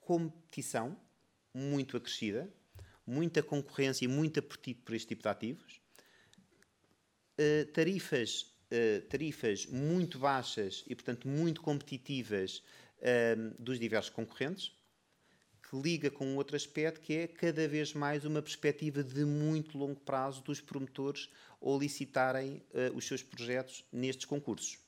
[0.00, 0.98] competição
[1.54, 2.52] muito acrescida,
[3.06, 5.79] muita concorrência e muito apetite por este tipo de ativos,
[7.42, 12.62] eh, tarifas, uh, tarifas muito baixas e, portanto, muito competitivas
[12.98, 14.70] uh, dos diversos concorrentes,
[15.62, 19.98] que liga com outro aspecto que é cada vez mais uma perspectiva de muito longo
[20.00, 22.62] prazo dos promotores ou licitarem
[22.94, 24.78] os seus projetos nestes concursos.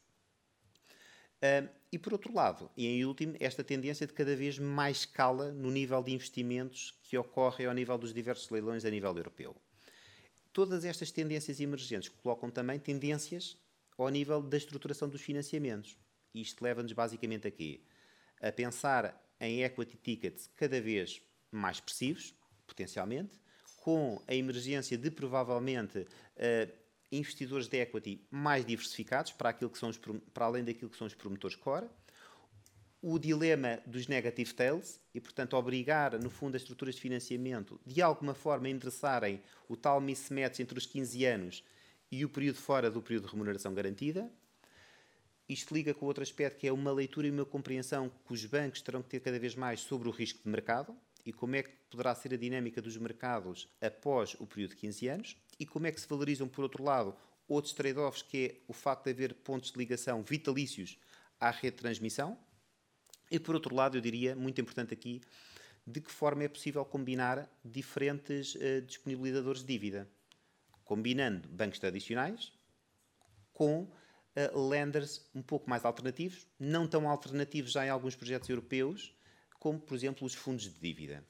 [1.93, 5.71] e por outro lado, e em último, esta tendência de cada vez mais escala no
[5.71, 9.57] nível de investimentos que ocorre ao nível dos diversos leilões a nível europeu
[10.53, 13.57] todas estas tendências emergentes colocam também tendências
[13.97, 15.97] ao nível da estruturação dos financiamentos.
[16.35, 17.81] Isto leva-nos basicamente a quê?
[18.41, 21.21] A pensar em equity tickets cada vez
[21.51, 22.35] mais expressivos,
[22.67, 23.41] potencialmente,
[23.79, 26.73] com a emergência de provavelmente uh,
[27.11, 30.01] investidores de equity mais diversificados para, aquilo que são os,
[30.33, 31.89] para além daquilo que são os promotores core,
[33.03, 38.01] o dilema dos negative tails e, portanto, obrigar, no fundo, as estruturas de financiamento de
[38.01, 41.65] alguma forma a endereçarem o tal mismatch entre os 15 anos
[42.13, 44.31] e o período fora do período de remuneração garantida.
[45.49, 48.81] Isto liga com outro aspecto que é uma leitura e uma compreensão que os bancos
[48.81, 50.97] terão que ter cada vez mais sobre o risco de mercado
[51.27, 55.09] e como é que poderá ser a dinâmica dos mercados após o período de 15
[55.09, 57.17] anos e como é que se valorizam, por outro lado,
[57.49, 60.99] outros trade-offs, que é o facto de haver pontos de ligação vitalícios
[61.41, 62.39] à rede de transmissão,
[63.33, 65.23] e por outro lado, eu diria, muito importante aqui,
[65.87, 70.09] de que forma é possível combinar diferentes uh, disponibilizadores de dívida,
[70.85, 72.53] combinando bancos tradicionais
[73.53, 79.15] com uh, lenders um pouco mais alternativos, não tão alternativos já em alguns projetos europeus,
[79.59, 81.25] como, por exemplo, os fundos de dívida.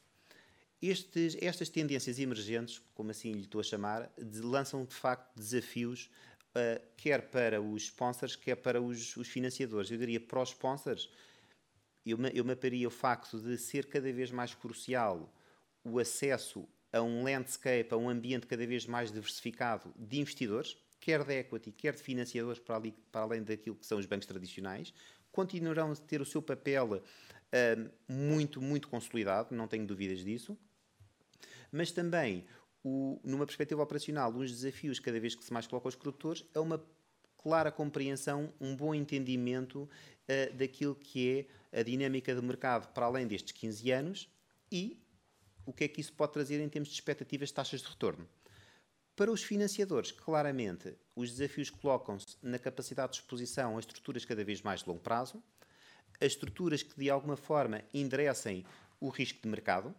[0.80, 6.10] Estes, estas tendências emergentes, como assim lhe estou a chamar, de, lançam de facto desafios,
[6.56, 9.90] uh, quer para os sponsors, quer para os, os financiadores.
[9.90, 11.08] Eu diria para os sponsors,
[12.04, 15.32] eu, eu maparia o facto de ser cada vez mais crucial
[15.84, 21.24] o acesso a um landscape, a um ambiente cada vez mais diversificado de investidores, quer
[21.24, 24.92] de equity, quer de financiadores, para, ali, para além daquilo que são os bancos tradicionais,
[25.32, 30.56] continuarão a ter o seu papel uh, muito, muito consolidado, não tenho dúvidas disso,
[31.72, 32.44] mas também,
[32.84, 36.60] o, numa perspectiva operacional, os desafios cada vez que se mais colocam aos produtores é
[36.60, 36.84] uma
[37.38, 43.26] clara compreensão, um bom entendimento uh, daquilo que é a dinâmica do mercado para além
[43.26, 44.28] destes 15 anos
[44.70, 45.02] e
[45.64, 48.28] o que é que isso pode trazer em termos de expectativas de taxas de retorno.
[49.14, 54.62] Para os financiadores, claramente, os desafios colocam-se na capacidade de exposição a estruturas cada vez
[54.62, 55.42] mais de longo prazo,
[56.20, 58.64] as estruturas que de alguma forma enderecem
[59.00, 59.94] o risco de mercado,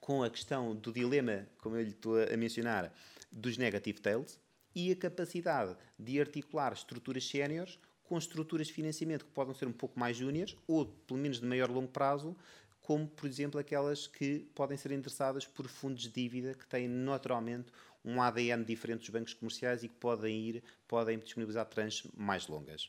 [0.00, 2.94] com a questão do dilema, como eu lhe estou a mencionar,
[3.32, 4.38] dos negative tails,
[4.74, 9.72] e a capacidade de articular estruturas séniores com estruturas de financiamento que podem ser um
[9.72, 12.36] pouco mais júniores ou pelo menos de maior longo prazo,
[12.80, 17.72] como por exemplo aquelas que podem ser interessadas por fundos de dívida que têm naturalmente
[18.04, 22.88] um ADN diferente dos bancos comerciais e que podem ir, podem disponibilizar tranches mais longas.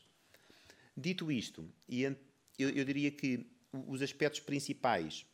[0.96, 1.68] Dito isto,
[2.58, 5.26] eu, diria que os aspectos principais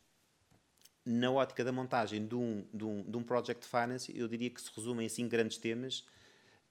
[1.05, 4.59] na ótica da montagem de um, de um, de um project finance, eu diria que
[4.59, 6.05] se resumem assim grandes temas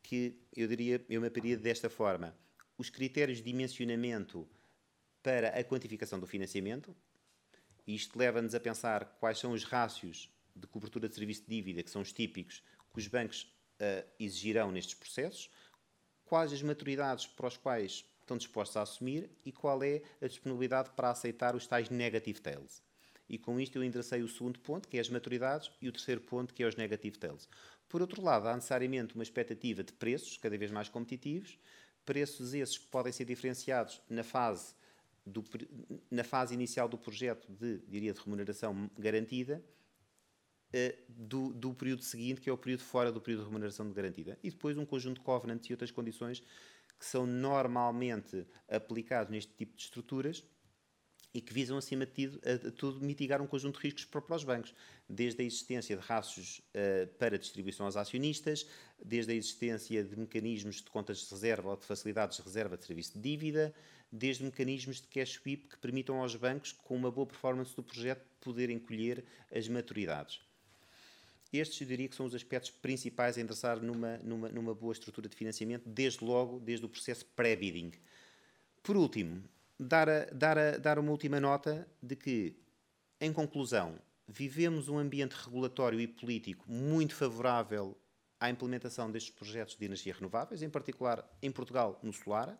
[0.02, 2.34] que eu diria, eu maparia desta forma.
[2.76, 4.48] Os critérios de dimensionamento
[5.22, 6.94] para a quantificação do financiamento,
[7.86, 11.90] isto leva-nos a pensar quais são os rácios de cobertura de serviço de dívida, que
[11.90, 13.42] são os típicos, que os bancos
[13.80, 15.50] uh, exigirão nestes processos,
[16.24, 20.90] quais as maturidades para os quais estão dispostos a assumir e qual é a disponibilidade
[20.90, 22.82] para aceitar os tais negative tails.
[23.28, 26.20] E com isto eu enderecei o segundo ponto, que é as maturidades, e o terceiro
[26.20, 27.48] ponto, que é os negative tails.
[27.88, 31.58] Por outro lado, há necessariamente uma expectativa de preços cada vez mais competitivos,
[32.04, 34.74] preços esses que podem ser diferenciados na fase,
[35.24, 35.44] do,
[36.10, 39.64] na fase inicial do projeto de, diria, de remuneração garantida,
[40.68, 44.38] uh, do, do, período seguinte, que é o período fora do período de remuneração garantida.
[44.42, 46.42] E depois um conjunto de covenants e outras condições
[46.98, 50.44] que são normalmente aplicados neste tipo de estruturas
[51.34, 52.38] e que visam, acima de
[52.76, 54.72] tudo, mitigar um conjunto de riscos para, os bancos,
[55.08, 58.64] desde a existência de raços uh, para distribuição aos acionistas,
[59.04, 62.84] desde a existência de mecanismos de contas de reserva ou de facilidades de reserva de
[62.84, 63.74] serviço de dívida,
[64.12, 68.24] desde mecanismos de cash sweep que permitam aos bancos, com uma boa performance do projeto,
[68.40, 70.40] poderem colher as maturidades.
[71.52, 75.28] Estes eu diria que são os aspectos principais a endereçar numa, numa, numa boa estrutura
[75.28, 77.92] de financiamento, desde logo, desde o processo pré-bidding.
[78.82, 79.42] Por último,
[79.78, 82.56] dar, a, dar, a, dar uma última nota de que,
[83.20, 87.96] em conclusão, vivemos um ambiente regulatório e político muito favorável
[88.40, 92.58] à implementação destes projetos de energia renováveis, em particular em Portugal, no solar.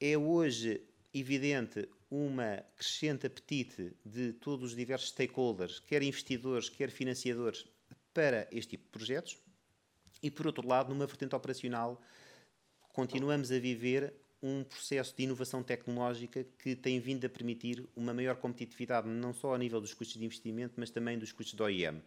[0.00, 0.82] É hoje
[1.12, 7.66] evidente uma crescente apetite de todos os diversos stakeholders, quer investidores, quer financiadores,
[8.12, 9.38] para este tipo de projetos.
[10.22, 12.00] E, por outro lado, numa vertente operacional,
[12.92, 18.36] continuamos a viver um processo de inovação tecnológica que tem vindo a permitir uma maior
[18.36, 22.02] competitividade, não só a nível dos custos de investimento, mas também dos custos do OEM,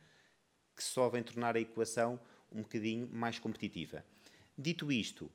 [0.76, 2.19] que só vem tornar a equação
[2.51, 4.06] um bocadinho mais competitiva.
[4.57, 5.31] Dito isto,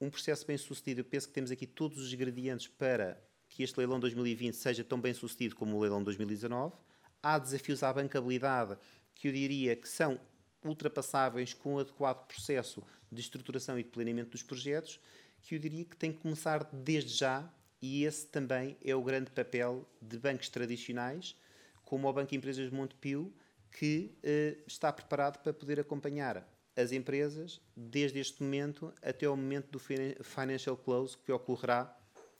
[0.00, 3.78] um processo bem sucedido, eu penso que temos aqui todos os ingredientes para que este
[3.78, 6.74] leilão 2020 seja tão bem sucedido como o leilão 2019.
[7.22, 8.76] Há desafios à bancabilidade
[9.14, 10.18] que eu diria que são
[10.64, 14.98] ultrapassáveis com o adequado processo de estruturação e de planeamento dos projetos,
[15.42, 19.30] que eu diria que tem que começar desde já, e esse também é o grande
[19.30, 21.36] papel de bancos tradicionais,
[21.84, 23.32] como o Banco Empresas de Montepio,
[23.70, 26.46] que eh, está preparado para poder acompanhar
[26.76, 29.78] as empresas desde este momento até o momento do
[30.24, 31.98] financial close que ocorrerá,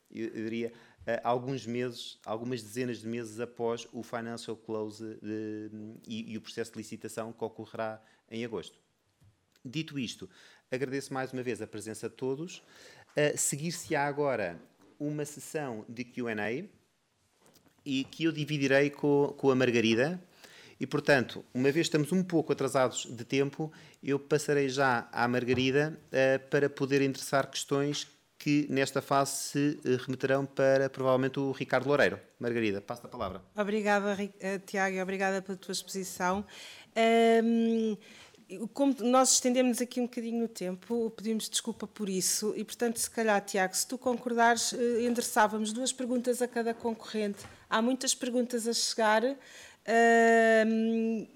[0.09, 0.71] eu diria,
[1.01, 5.69] uh, alguns meses, algumas dezenas de meses após o financial close de,
[6.07, 8.77] e, e, o processo de licitação que ocorrerá em agosto.
[9.65, 10.29] Dito isto,
[10.71, 12.63] agradeço mais uma vez a presença de todos.
[13.17, 14.59] Uh, Seguir-se-á agora
[14.99, 16.65] uma sessão de Q&A
[17.85, 20.21] e que eu dividirei com, com a Margarida.
[20.79, 23.71] E, portanto, uma vez estamos um pouco atrasados de tempo,
[24.03, 28.07] eu passarei já à Margarida uh, para poder endereçar questões
[28.43, 32.19] que nesta fase se eh, remeterão para provavelmente o Ricardo Loureiro.
[32.37, 33.41] Margarida, passo a palavra.
[33.55, 36.45] Obrigada, eh, Tiago, obrigada pela tua exposição.
[37.41, 37.95] Um,
[38.73, 43.09] como nós estendemos aqui um bocadinho no tempo, pedimos desculpa por isso e, portanto, se
[43.09, 47.39] calhar, Tiago, se tu concordares, eh, endereçávamos duas perguntas a cada concorrente.
[47.69, 49.37] Há muitas perguntas a chegar, uh,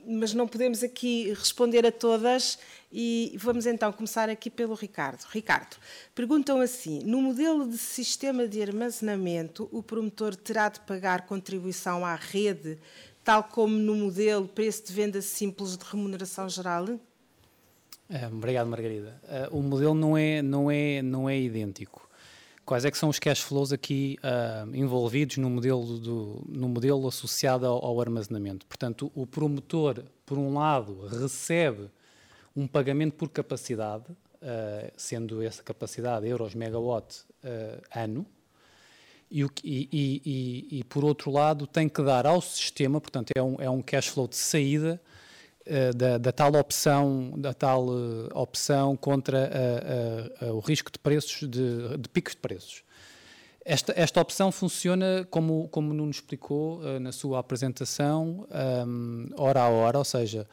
[0.05, 2.59] mas não podemos aqui responder a todas
[2.91, 5.25] e vamos então começar aqui pelo Ricardo.
[5.29, 5.77] Ricardo,
[6.15, 12.15] perguntam assim: no modelo de sistema de armazenamento, o promotor terá de pagar contribuição à
[12.15, 12.77] rede,
[13.23, 16.85] tal como no modelo preço de venda simples de remuneração geral?
[18.09, 19.19] É, obrigado, Margarida.
[19.51, 22.07] Uh, o modelo não é, não, é, não é idêntico.
[22.65, 27.07] Quais é que são os cash flows aqui uh, envolvidos no modelo, do, no modelo
[27.07, 28.65] associado ao, ao armazenamento?
[28.65, 31.89] Portanto, o promotor, por um lado, recebe
[32.55, 38.25] um pagamento por capacidade, uh, sendo essa capacidade euros megawatt uh, ano,
[39.29, 43.55] e, e, e, e, por outro lado tem que dar ao sistema, portanto é um,
[43.59, 45.01] é um cash flow de saída
[45.95, 47.87] da, da, tal opção, da tal
[48.33, 49.49] opção contra
[50.41, 52.83] a, a, a, o risco de preços, de, de picos de preços.
[53.65, 58.47] Esta, esta opção funciona como, como Nuno explicou na sua apresentação,
[58.87, 60.47] um, hora a hora, ou seja,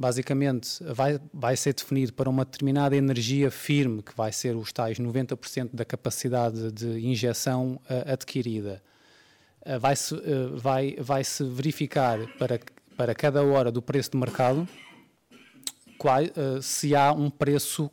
[0.00, 4.98] basicamente vai, vai ser definido para uma determinada energia firme, que vai ser os tais
[4.98, 8.82] 90% da capacidade de injeção uh, adquirida.
[9.60, 12.58] Uh, vai-se uh, vai, vai -se verificar para,
[13.00, 14.68] para cada hora do preço de mercado
[15.96, 16.20] qual,
[16.60, 17.90] se há um preço,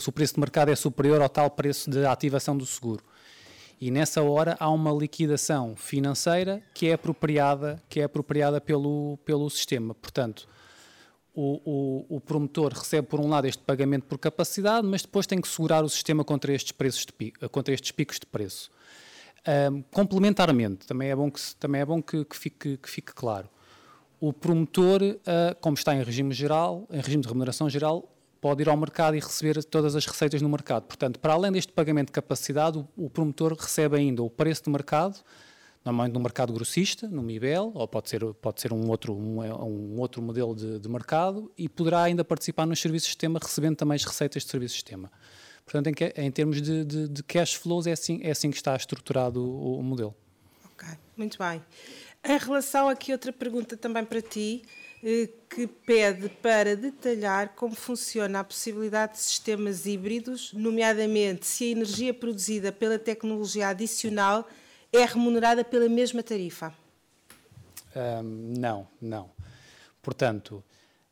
[0.00, 3.04] se o preço de mercado é superior ao tal preço de ativação do seguro.
[3.80, 9.48] E nessa hora há uma liquidação financeira que é apropriada, que é apropriada pelo, pelo
[9.48, 9.94] sistema.
[9.94, 10.48] Portanto,
[11.32, 11.60] o,
[12.10, 15.46] o, o, promotor recebe, por um lado, este pagamento por capacidade, mas depois tem que
[15.46, 18.72] segurar o sistema contra estes, preços de pico, contra estes picos de preço.
[19.70, 23.48] Um, complementarmente, também é bom que, também é bom que, que, fique, que fique claro,
[24.20, 25.18] o promotor, uh,
[25.60, 29.20] como está em regime geral, em regime de remuneração geral, pode ir ao mercado e
[29.20, 30.84] receber todas as receitas no mercado.
[30.84, 35.18] Portanto, para além deste pagamento de capacidade, o, promotor recebe ainda o preço de mercado,
[35.84, 40.00] normalmente no mercado grossista, no MIBEL, ou pode ser, pode ser um, outro, um, um
[40.00, 43.96] outro modelo de, de, mercado, e poderá ainda participar nos serviços de sistema, recebendo também
[43.96, 45.10] as receitas de serviços de sistema.
[45.64, 48.74] Portanto, em, em termos de, de, de, cash flows, é assim, é assim que está
[48.74, 50.14] estruturado o, o modelo.
[50.72, 51.62] Ok, muito bem.
[52.24, 54.62] Em relação aqui, outra pergunta também para ti,
[55.02, 61.68] eh, que pede para detalhar como funciona a possibilidade de sistemas híbridos, nomeadamente se a
[61.68, 64.48] energia produzida pela tecnologia adicional
[64.92, 66.74] é remunerada pela mesma tarifa.
[67.94, 69.30] Um, não, não.
[70.02, 70.62] Portanto,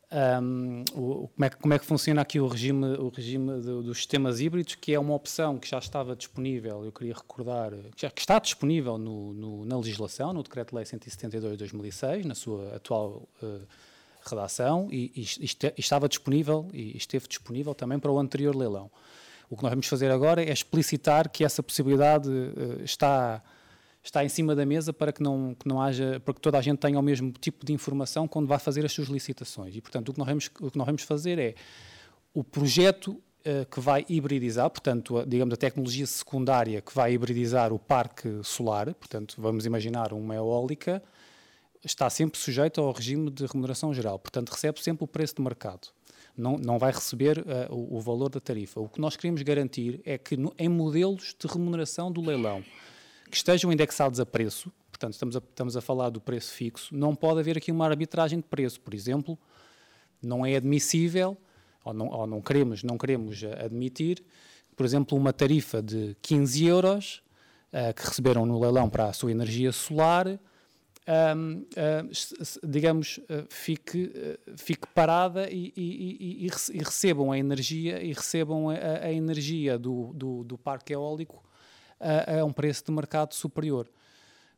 [0.09, 3.83] um, o, como, é que, como, é que, funciona aqui o regime, o regime do,
[3.83, 8.01] dos sistemas híbridos, que é uma opção que já estava disponível, eu queria recordar, que,
[8.03, 12.75] já, que está disponível no, no, na legislação, no Decreto-Lei 172 de 2006, na sua
[12.75, 13.61] atual uh,
[14.25, 18.89] redação, e, e, e, estava disponível, e esteve disponível também para o anterior leilão.
[19.49, 23.43] O que nós vamos fazer agora é explicitar que essa possibilidade uh, está
[24.07, 26.61] está em cima da mesa para que não, que não haja, para que toda a
[26.61, 29.75] gente tenha o mesmo tipo de informação quando vai fazer as suas licitações.
[29.75, 31.55] E, portanto, o que nós vamos, o que nós vamos fazer é
[32.33, 37.73] o projeto uh, que vai hibridizar, portanto, a, digamos, a tecnologia secundária que vai hibridizar
[37.73, 41.03] o parque solar, portanto, vamos imaginar uma eólica,
[41.83, 45.89] está sempre sujeito ao regime de remuneração geral, portanto, recebe sempre o preço de mercado.
[46.35, 48.79] Não, não vai receber uh, o, o valor da tarifa.
[48.79, 52.63] O que nós queremos garantir é que, no, em modelos de remuneração do leilão,
[53.29, 57.15] que estejam indexados a preço, portanto, estamos a, estamos a falar do preço fixo, não
[57.15, 58.79] pode haver aqui uma arbitragem de preço.
[58.81, 59.37] Por exemplo,
[60.21, 61.37] não é admissível,
[61.83, 64.23] ou não, ou não queremos, não queremos admitir,
[64.75, 67.23] por exemplo, uma tarifa de 15 euros
[67.73, 70.39] uh, que receberam no leilão para a sua energia solar,
[71.07, 78.03] um, uh, digamos, uh, fique, uh, fique parada e, e, e, e, recebam a energia
[78.03, 78.73] e recebam a,
[79.05, 81.41] a energia do, do, do, parque eólico
[81.99, 83.89] a, a um preço de mercado superior.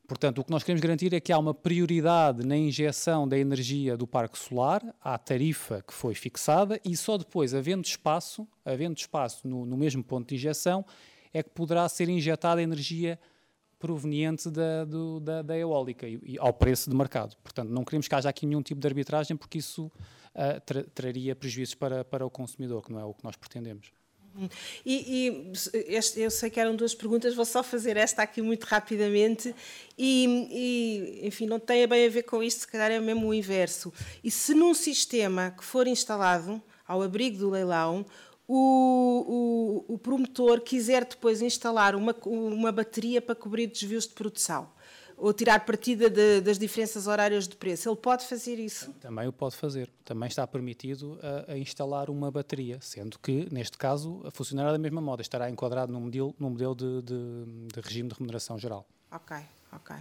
[0.09, 3.95] Portanto, o que nós queremos garantir é que há uma prioridade na injeção da energia
[3.95, 9.47] do parque solar à tarifa que foi fixada e só depois, havendo espaço, havendo espaço
[9.47, 10.83] no, no mesmo ponto de injeção,
[11.31, 13.19] é que poderá ser injetada a energia
[13.77, 17.35] proveniente da, do, da, da eólica e, e, ao preço de mercado.
[17.43, 21.35] Portanto, não queremos que haja aqui nenhum tipo de arbitragem porque isso uh, tra traria
[21.35, 23.91] prejuízos para, para o consumidor, que não é o que nós pretendemos.
[24.85, 28.63] E, e este, eu sei que eram duas perguntas, vou só fazer esta aqui muito
[28.63, 29.53] rapidamente.
[29.97, 33.33] E, e, enfim, não tem bem a ver com isto, se calhar é mesmo o
[33.33, 33.91] inverso.
[34.23, 38.05] E se num sistema que for instalado ao abrigo do leilão,
[38.47, 44.67] o, o, o promotor quiser depois instalar uma, uma bateria para cobrir desvios de produção,
[45.19, 47.89] ou tirar partida de, das diferenças horárias de preço.
[47.89, 48.91] Ele pode fazer isso?
[49.01, 49.89] Também o pode fazer.
[50.03, 55.01] Também está permitido a, a instalar uma bateria, sendo que, neste caso, funcionará da mesma
[55.01, 58.87] moda, estará enquadrado no modelo, no modelo de, de, de regime de remuneração geral.
[59.11, 59.37] Ok,
[59.71, 59.95] ok.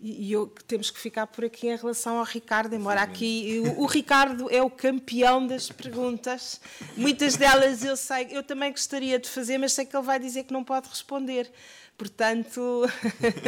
[0.00, 3.86] E, eu, temos que ficar por aqui em relação ao Ricardo, embora aqui o, o,
[3.86, 6.60] Ricardo é o campeão das perguntas.
[6.96, 10.44] Muitas delas eu sei, eu também gostaria de fazer, mas sei que ele vai dizer
[10.44, 11.50] que não pode responder.
[11.98, 12.84] Portanto,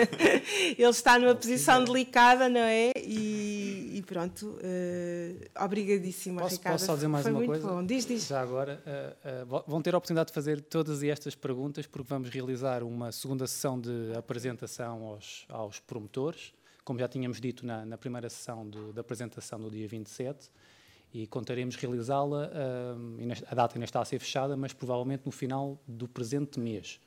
[0.76, 2.90] ele está numa posição delicada, não é?
[2.96, 6.74] E, e pronto, uh, obrigadíssimo, posso, Ricardo.
[6.74, 7.68] Posso só dizer mais Foi uma coisa?
[7.68, 7.86] Bom.
[7.86, 8.26] Diz, diz.
[8.26, 12.28] Já agora, uh, uh, vão ter a oportunidade de fazer todas estas perguntas, porque vamos
[12.28, 16.52] realizar uma segunda sessão de apresentação aos, aos promotores,
[16.84, 20.50] como já tínhamos dito na, na primeira sessão de apresentação do dia 27
[21.14, 22.50] e contaremos realizá-la.
[23.48, 26.98] a data ainda está a ser fechada, mas provavelmente no final do presente mês.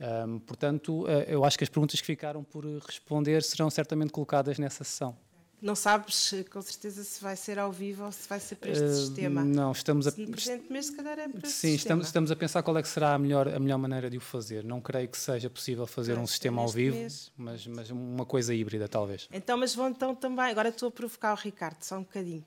[0.00, 4.58] Um, portanto, uh, eu acho que as perguntas que ficaram por responder serão certamente colocadas
[4.58, 5.16] nessa sessão.
[5.60, 8.84] Não sabes com certeza se vai ser ao vivo ou se vai ser para este
[8.84, 9.44] uh, sistema?
[9.44, 10.12] Não, estamos a.
[10.12, 13.14] Presente mês, se calhar é para Sim, estamos, estamos, a pensar qual é que será
[13.14, 14.62] a melhor, a melhor maneira de o fazer.
[14.62, 16.96] Não creio que seja possível fazer um sistema ao vivo,
[17.36, 19.28] mas, mas uma coisa híbrida, talvez.
[19.32, 20.46] Então, mas vão então também.
[20.46, 22.44] Agora estou a provocar o Ricardo, só um bocadinho.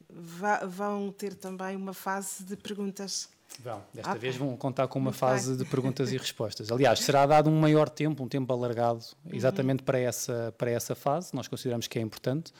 [0.69, 3.30] vão ter também uma fase de perguntas
[3.60, 4.22] Vão, desta okay.
[4.22, 5.57] vez vão contar com uma fase bem.
[5.57, 6.72] de perguntas e respostas.
[6.72, 9.86] Aliás, será dado um maior tempo, um tempo alargado, exatamente uhum.
[9.86, 12.53] para, essa, para essa fase, nós consideramos que é importante,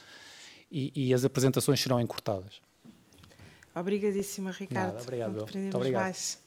[0.72, 2.61] e, e as apresentações serão encurtadas.
[3.73, 4.93] Obrigadíssima, Ricardo.
[4.93, 6.01] Nada, obrigado, Muito obrigado.
[6.03, 6.39] Mais.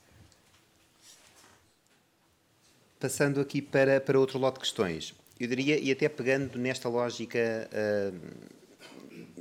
[3.00, 7.68] Passando aqui para, para outro lote de questões, eu diria, e até pegando nesta lógica
[7.72, 8.18] uh,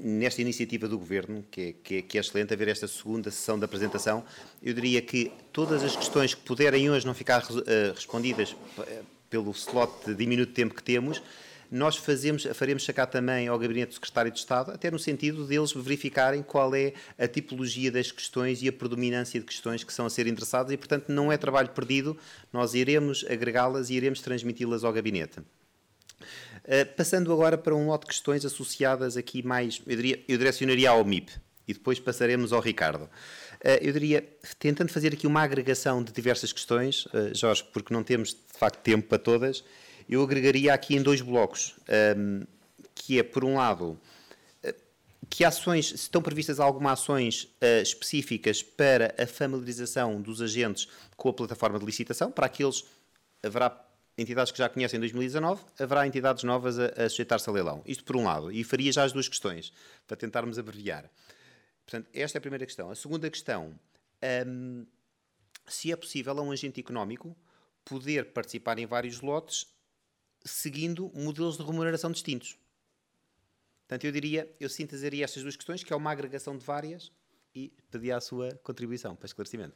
[0.04, 3.58] nesta iniciativa do Governo, que é, que, é, que é, excelente haver esta segunda sessão
[3.58, 4.26] da apresentação,
[4.62, 8.54] eu diria que todas as questões que puderem hoje não ficar uh, respondidas
[9.30, 11.24] pelo slot de diminuto tempo que temos,
[11.72, 15.72] nós fazemos, faremos chegar também ao Gabinete do Secretário de Estado, até no sentido deles
[15.72, 20.10] verificarem qual é a tipologia das questões e a predominância de questões que são a
[20.10, 22.16] ser endereçadas e, portanto, não é trabalho perdido,
[22.52, 25.40] nós iremos agregá-las e iremos transmiti-las ao Gabinete.
[26.64, 30.90] Uh, passando agora para um lote de questões associadas aqui mais, eu, diria, eu direcionaria
[30.90, 31.31] ao MIP
[31.68, 33.03] e depois passaremos ao Ricardo.
[33.03, 34.27] Uh, eu diria,
[34.60, 38.80] tentando fazer aqui uma agregação de diversas questões, uh, Jorge, porque não temos de facto
[38.81, 39.64] tempo para todas,
[40.10, 41.76] eu agregaria aqui em dois blocos,
[42.18, 42.45] um,
[42.94, 43.99] que é, por um lado,
[44.61, 44.76] eh,
[45.30, 51.30] que ações, se estão previstas algumas ações uh, específicas para a familiarização dos agentes com
[51.30, 52.84] a plataforma de licitação, para aqueles,
[53.41, 53.69] haverá
[54.18, 57.81] entidades que já conhecem em 2019, haverá entidades novas a, a sujeitar-se a leilão.
[57.85, 59.73] Isto por um lado, e faria já as duas questões,
[60.07, 61.10] para tentarmos abreviar.
[61.85, 62.90] Portanto, esta é a primeira questão.
[62.90, 63.77] A segunda questão,
[64.48, 64.85] um,
[65.68, 67.35] se é possível a um agente económico
[67.84, 69.68] poder participar em vários lotes
[70.45, 72.57] seguindo modelos de remuneração distintos.
[73.81, 77.11] Portanto, eu diria, eu sintetizaria estas duas questões, que é uma agregação de várias,
[77.53, 79.76] e pedia a sua contribuição para esclarecimento.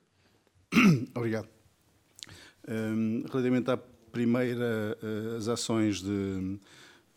[1.16, 1.48] Obrigado.
[2.68, 3.78] Um, relativamente à
[4.12, 6.58] primeira, uh, as ações de,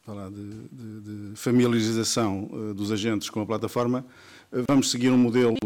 [0.07, 4.05] de, de, de familiarização uh, dos agentes com a plataforma,
[4.53, 5.57] uh, vamos seguir um modelo,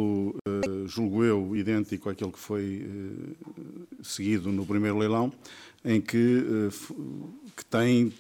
[0.87, 2.87] julgo eu, idêntico àquele que foi
[4.03, 5.33] seguido no primeiro leilão,
[5.85, 6.95] em que, eh,
[7.55, 8.13] que tem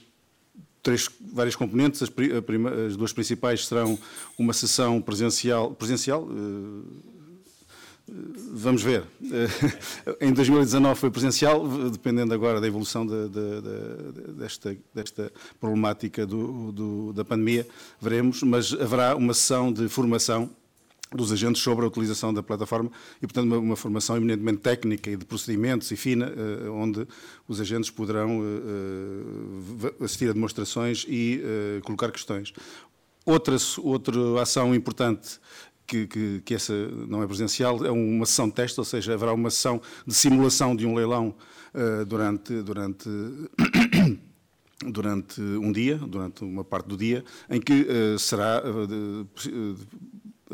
[0.83, 2.03] três, várias componentes.
[2.03, 3.99] As, prima, as, duas principais serão
[4.39, 7.14] uma sessão presencial, presencial eh,
[8.07, 9.05] vamos ver.
[10.21, 16.73] em 2019 foi presencial, dependendo agora da evolução de, de, de, desta, desta, problemática do,
[16.73, 17.67] do, da pandemia,
[18.01, 20.51] veremos, mas haverá uma sessão de formação
[21.13, 22.91] dos agentes sobre a utilização da plataforma
[23.23, 27.07] e, portanto, uma, uma, formação eminentemente técnica e de procedimentos e fina, uh, onde
[27.47, 32.53] os agentes poderão uh, assistir a demonstrações e uh, colocar questões.
[33.25, 35.39] Outra, outra ação importante
[35.86, 36.73] que, que, que, essa
[37.09, 40.74] não é presencial, é uma sessão de teste, ou seja, haverá uma sessão de simulação
[40.74, 41.35] de um leilão
[42.06, 43.09] durante, durante,
[44.86, 47.86] durante um dia, durante uma parte do dia, em que
[48.19, 48.62] será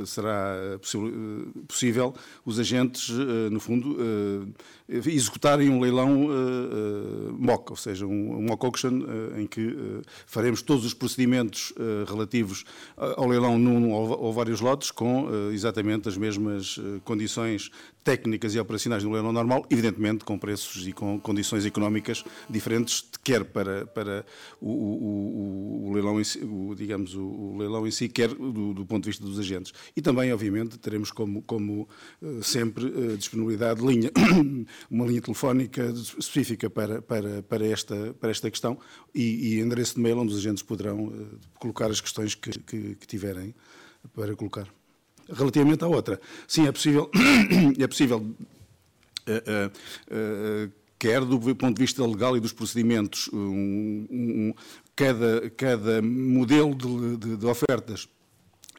[0.07, 0.79] será
[1.67, 2.15] possível
[2.45, 3.97] os agentes, eh, no fundo,
[4.89, 9.03] eh, executarem um leilão eh, mock, ou seja, um mock auction
[9.37, 9.77] em que
[10.27, 11.73] faremos todos os procedimentos
[12.09, 12.65] relativos
[12.97, 17.71] ao leilão num ou vários lotes com exatamente as mesmas condições
[18.03, 23.45] técnicas e operacionais no leilão normal, evidentemente com preços e com condições económicas diferentes, quer
[23.45, 24.25] para, para
[24.61, 28.87] o, o, o leilão em si, o, digamos, o, leilão em si, quer do, do,
[28.87, 29.73] ponto de vista dos agentes.
[29.97, 31.89] E também, obviamente, teremos como, como
[32.23, 34.11] eh, sempre eh, disponibilidade de linha,
[34.91, 35.83] uma linha telefónica
[36.19, 38.79] específica para, para, para, esta, para esta questão
[39.15, 42.95] e, e endereço de mail onde os agentes poderão eh, colocar as questões que, que,
[42.95, 43.55] que tiverem
[44.15, 44.67] para colocar
[45.33, 46.21] relativamente à outra.
[46.47, 47.11] Sim, é possível,
[47.79, 54.07] é possível uh, uh, uh, quer do ponto de vista legal e dos procedimentos, um,
[54.11, 54.55] um,
[54.95, 58.09] cada, cada modelo de, de, de ofertas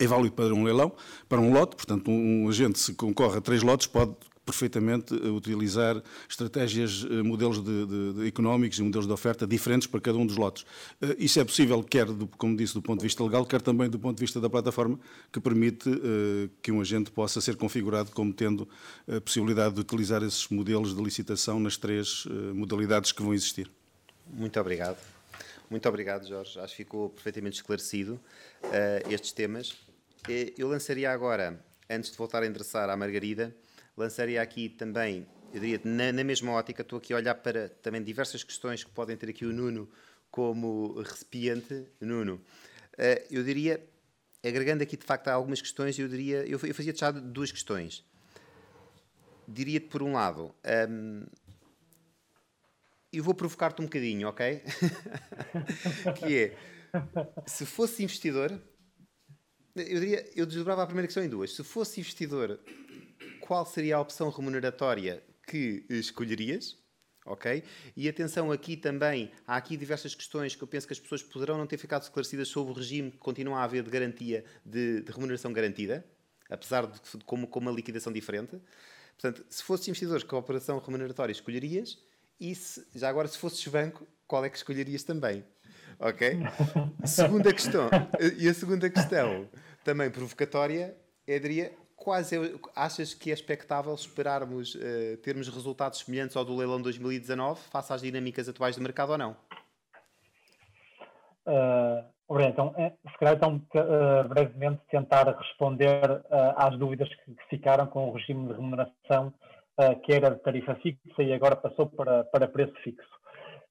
[0.03, 0.91] é válido para um leilão,
[1.29, 6.01] para um lote, portanto, um agente, se concorre a três lotes, pode perfeitamente eh, utilizar
[6.27, 10.25] estratégias, eh, modelos de, de, de económicos e modelos de oferta diferentes para cada um
[10.25, 10.65] dos lotes.
[11.01, 13.89] Eh, isso é possível, quer, do, como disse, do ponto de vista legal, quer também
[13.89, 14.99] do ponto de vista da plataforma,
[15.31, 18.67] que permite uh, que um agente possa ser configurado como tendo
[19.07, 23.69] a possibilidade de utilizar esses modelos de licitação nas três uh, modalidades que vão existir.
[24.27, 24.97] Muito obrigado.
[25.69, 26.59] Muito obrigado, Jorge.
[26.59, 28.19] Acho que ficou perfeitamente esclarecido
[28.63, 29.73] uh, estes temas.
[30.27, 33.55] Eu lançaria agora, antes de voltar a endereçar à Margarida,
[33.97, 38.03] lançaria aqui também, eu diria, na, na, mesma ótica, estou aqui a olhar para também
[38.03, 39.89] diversas questões que podem ter aqui o Nuno
[40.29, 41.87] como recipiente.
[41.99, 43.83] Nuno, uh, eu diria,
[44.43, 48.05] agregando aqui de facto algumas questões, eu diria, eu, eu fazia já duas questões.
[49.47, 51.25] Diria-te por um lado, ehm,
[53.11, 54.61] eu vou provocar-te um bocadinho, ok?
[56.19, 56.57] que é,
[57.45, 58.57] se fosse investidor,
[59.75, 61.55] eu diria, eu desdobrava a primeira questão em duas.
[61.55, 62.59] Se fosse investidor
[63.51, 66.77] qual seria a opção remuneratória que escolherias?
[67.25, 67.63] Ok?
[67.97, 71.57] E atenção aqui também, há aqui diversas questões que eu penso que as pessoas poderão
[71.57, 75.11] não ter ficado esclarecidas sobre o regime que continua a haver de garantia de, de
[75.11, 76.05] remuneração garantida,
[76.49, 78.57] apesar de, de como, com uma liquidação diferente.
[79.19, 81.99] Portanto, se fosses investidores, que operação remuneratória escolherias?
[82.39, 85.43] E se, já agora, se fosses banco, qual é que escolherias também?
[86.01, 86.39] Ok?
[87.05, 87.89] segunda questão.
[88.39, 89.47] E a segunda questão
[89.83, 90.95] também provocatória,
[91.27, 92.35] Edria, quase
[92.75, 98.01] achas que é expectável esperarmos uh, termos resultados semelhantes ao do leilão 2019 face às
[98.01, 99.37] dinâmicas atuais do mercado ou não?
[101.45, 107.49] Uh, então, é, se calhar então uh, brevemente tentar responder uh, às dúvidas que, que,
[107.49, 109.33] ficaram com o regime de remuneração
[110.05, 113.09] que era de tarifa fixa e agora passou para, para preço fixo.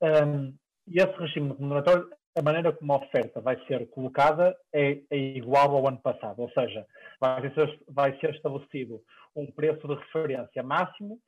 [0.02, 0.52] Um,
[0.88, 5.76] e esse regime remuneratório a maneira como a oferta vai ser colocada é, é igual
[5.76, 6.86] ao ano passado, ou seja,
[7.20, 9.02] vai ser, vai ser estabelecido
[9.34, 11.20] um preço de referência máximo,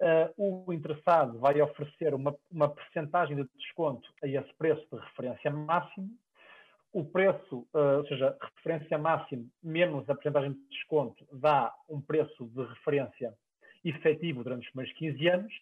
[0.00, 5.50] uh, o interessado vai oferecer uma, uma percentagem de desconto a esse preço de referência
[5.50, 6.10] máximo,
[6.92, 12.46] o preço, uh, ou seja, referência máximo menos a percentagem de desconto dá um preço
[12.46, 13.32] de referência
[13.84, 15.52] efetivo durante os primeiros 15 anos,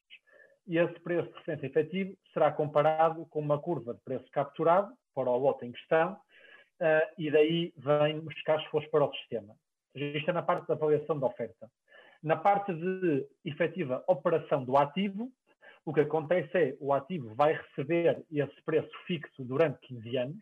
[0.66, 5.30] e esse preço de referência efetivo será comparado com uma curva de preço capturado para
[5.30, 9.54] o lote em questão uh, e daí vêm os cash para o sistema.
[9.94, 11.70] Isto é na parte da avaliação da oferta.
[12.22, 15.30] Na parte de efetiva operação do ativo,
[15.84, 20.38] o que acontece é o ativo vai receber esse preço fixo durante 15 anos.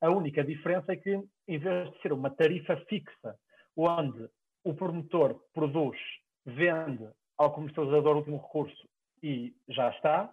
[0.00, 3.38] A única diferença é que, em vez de ser uma tarifa fixa,
[3.76, 4.28] onde
[4.64, 5.98] o promotor produz,
[6.46, 7.06] vende
[7.36, 8.88] ao comercializador último recurso
[9.24, 10.30] e já está,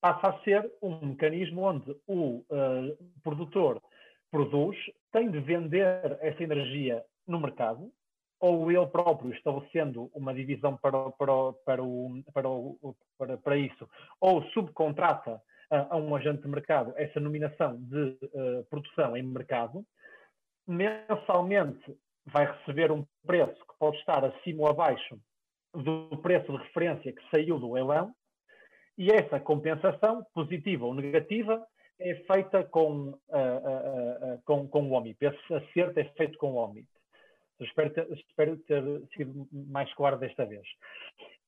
[0.00, 3.82] passa a ser um mecanismo onde o uh, produtor
[4.30, 4.76] produz,
[5.10, 7.90] tem de vender essa energia no mercado,
[8.38, 13.88] ou ele próprio estabelecendo uma divisão para, para, para, o, para, o, para, para isso,
[14.20, 15.42] ou subcontrata
[15.72, 19.84] uh, a um agente de mercado essa nominação de uh, produção em mercado,
[20.64, 25.18] mensalmente vai receber um preço que pode estar acima ou abaixo
[25.74, 28.14] do preço de referência que saiu do leilão,
[28.98, 31.64] e essa compensação, positiva ou negativa,
[32.00, 35.24] é feita com, uh, uh, uh, com, com o OMIP.
[35.24, 36.88] Esse acerto é feito com o OMIP.
[37.60, 38.82] Espero ter, espero ter
[39.16, 40.66] sido mais claro desta vez.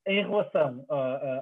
[0.06, 0.84] Em relação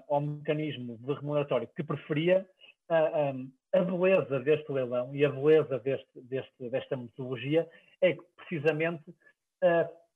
[0.09, 2.45] ao mecanismo de remuneratório que preferia,
[2.91, 7.67] um, a beleza deste leilão e a beleza deste, deste, desta metodologia
[8.03, 9.05] é que, precisamente,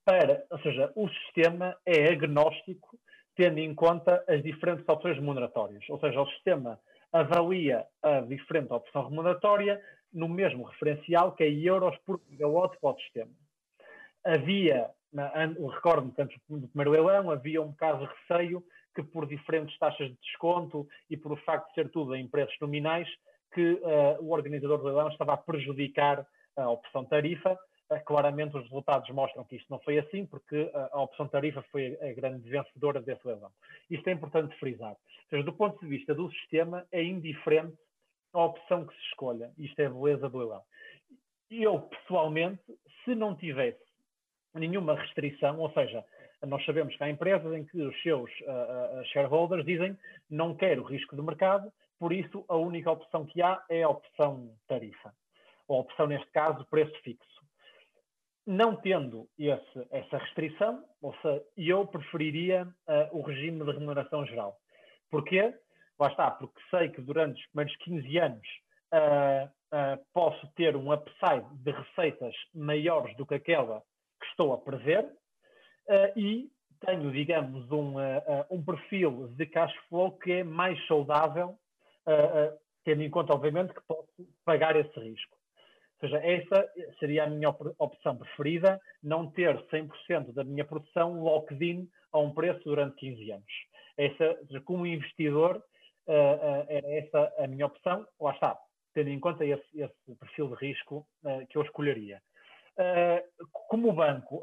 [0.05, 2.98] para, ou seja, o sistema é agnóstico
[3.34, 5.84] tendo em conta as diferentes opções remuneratórias.
[5.88, 6.78] Ou seja, o sistema
[7.12, 9.80] avalia a diferente opção remuneratória
[10.12, 13.30] no mesmo referencial que é euros por gigawatt para o sistema.
[14.24, 14.90] Havia,
[15.74, 18.62] recordo-me, tanto do primeiro leilão, havia um caso de receio
[18.94, 22.56] que por diferentes taxas de desconto e por o facto de ser tudo em preços
[22.60, 23.09] nominais,
[23.52, 26.26] que uh, o organizador do leilão estava a prejudicar
[26.56, 27.59] a opção tarifa,
[28.01, 32.12] claramente os resultados mostram que isto não foi assim, porque a opção tarifa foi a
[32.12, 33.51] grande vencedora desse leilão.
[33.90, 34.93] Isto é importante frisar.
[34.93, 37.77] Ou seja, do ponto de vista do sistema, é indiferente
[38.32, 39.51] a opção que se escolha.
[39.59, 40.62] Isto é a beleza do leilão.
[41.51, 42.62] Eu, pessoalmente,
[43.05, 43.82] se não tivesse
[44.55, 46.05] nenhuma restrição, ou seja,
[46.47, 49.97] nós sabemos que há empresas em que os seus uh, uh, shareholders dizem
[50.28, 54.51] não quero risco de mercado, por isso a única opção que há é a opção
[54.66, 55.14] tarifa.
[55.69, 57.41] Ou a opção, neste caso, preço fixo
[58.47, 64.56] não tendo esse, essa restrição, ou seja, eu preferiria uh, o regime de remuneração geral.
[65.10, 65.55] Porquê?
[65.98, 68.48] Lá está, porque sei que durante os primeiros 15 anos
[68.93, 73.81] uh, uh, posso ter um upside de receitas maiores do que aquela
[74.20, 75.09] que estou a prever
[76.16, 76.48] e
[76.86, 77.94] tenho, digamos, um,
[78.48, 81.59] um perfil de cash flow que é mais saudável,
[82.85, 84.06] tendo em conta, obviamente, que posso
[84.44, 85.36] pagar esse risco
[86.09, 86.69] seja, essa
[86.99, 92.62] seria a minha opção preferida, não ter 100% da minha produção locked-in a um preço
[92.65, 93.53] durante 15 anos.
[93.97, 95.62] Essa, como investidor,
[96.07, 98.59] uh, uh, era essa a minha opção, lá está,
[98.95, 102.20] tendo em conta esse, esse perfil de risco uh, que eu escolheria.
[103.69, 104.43] como banco,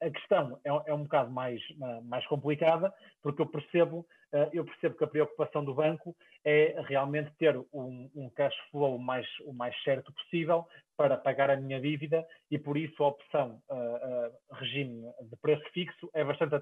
[0.00, 1.60] a questão é, é, um bocado mais,
[2.04, 2.90] mais complicada,
[3.22, 4.06] porque eu percebo,
[4.52, 6.14] eu percebo que a preocupação do banco
[6.44, 11.56] é realmente ter um, um cash flow mais, o mais certo possível para pagar a
[11.56, 16.54] minha dívida e por isso a opção uh, uh, regime de preço fixo é bastante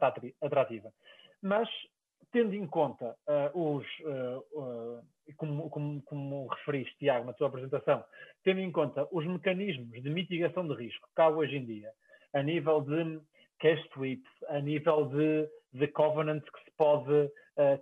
[0.43, 0.93] atrativa.
[1.43, 1.69] Mas
[2.33, 3.87] tendo em conta uh, os,
[5.37, 8.05] como, como, como, referiste, Tiago, na tua apresentação,
[8.45, 11.91] tendo em conta os mecanismos de mitigação de risco que há hoje em dia,
[12.35, 13.21] a nível de
[13.59, 17.31] cash sweeps, a nível de, de covenants que se pode,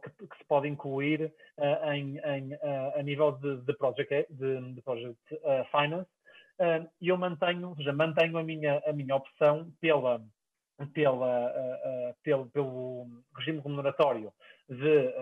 [0.03, 4.73] que, que, se pode incluir uh, em, em uh, a nível de, de project, de,
[4.73, 5.19] de project
[5.71, 6.09] finance,
[7.01, 10.23] e eu mantenho, ou seja, mantenho a minha, a minha opção pela,
[10.93, 11.53] pela,
[12.23, 13.07] pelo, pelo
[13.37, 14.33] regime remuneratório
[14.69, 15.13] de,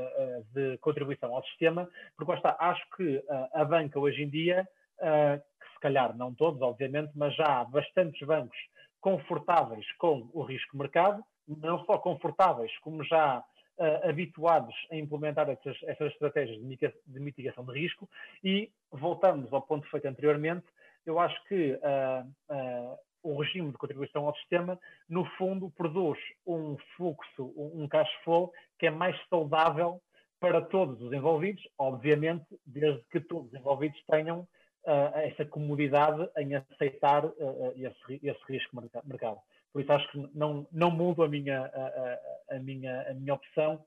[0.52, 1.88] de contribuição ao sistema,
[2.18, 3.24] porque está, acho que
[3.54, 4.68] a banca hoje em dia,
[4.98, 8.58] que se calhar não todos, obviamente, mas já há bastantes bancos
[9.00, 13.42] confortáveis com o risco mercado, não só confortáveis, como já
[13.78, 16.76] uh, habituados a implementar essas, essas estratégias de,
[17.06, 18.08] de, mitigação de risco.
[18.42, 20.66] E voltamos ao ponto feito anteriormente,
[21.04, 24.78] eu acho que uh, o regime de contribuição ao sistema,
[25.08, 30.00] no fundo, produz um fluxo, um cash flow que é mais saudável
[30.40, 36.56] para todos os envolvidos, obviamente, desde que todos os envolvidos tenham uh, essa comodidade em
[36.56, 39.38] aceitar uh, esse, esse, risco mercado.
[39.72, 43.34] Por isso acho que não, não mudo a minha, a, a, a minha, a minha
[43.34, 43.84] opção,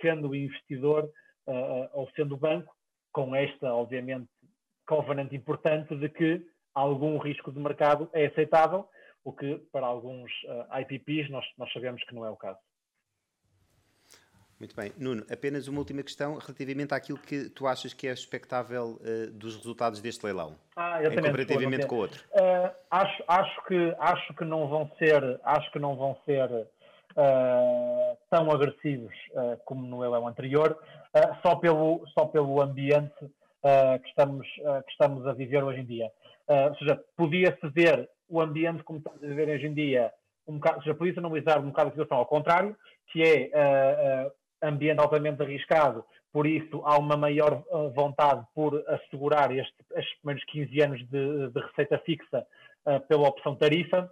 [0.00, 1.04] sendo investidor
[1.46, 2.74] uh, ou sendo banco,
[3.12, 4.28] com esta, obviamente,
[4.86, 6.44] covenant importante de que
[6.74, 8.88] algum risco de mercado é aceitável,
[9.24, 12.58] o que para alguns uh, IPPs nós, nós sabemos que não é o caso.
[14.58, 14.92] Muito bem.
[14.98, 19.56] Nuno, apenas uma última questão relativamente àquilo que tu achas que é expectável uh, dos
[19.56, 22.24] resultados deste leilão, ah, em comparativamente com o outro.
[22.32, 28.18] Uh, acho, acho, que, acho que não vão ser, acho que não vão ser uh,
[28.28, 29.14] tão agressivos
[29.64, 30.76] como no leilão anterior,
[31.40, 36.10] só, pelo, só pelo ambiente que, estamos, que estamos a viver hoje em dia.
[36.48, 40.12] ou seja, podia-se ver o ambiente como estamos a viver hoje em dia,
[40.46, 42.76] um bocado, ou seja, podia-se analisar um bocado a situação ao contrário,
[43.10, 44.30] que é
[44.62, 50.44] ambiente altamente arriscado, por isso há uma maior uh, vontade por assegurar este, estes primeiros
[50.44, 52.46] 15 anos de, de receita fixa
[52.86, 54.10] uh, pela opção tarifa,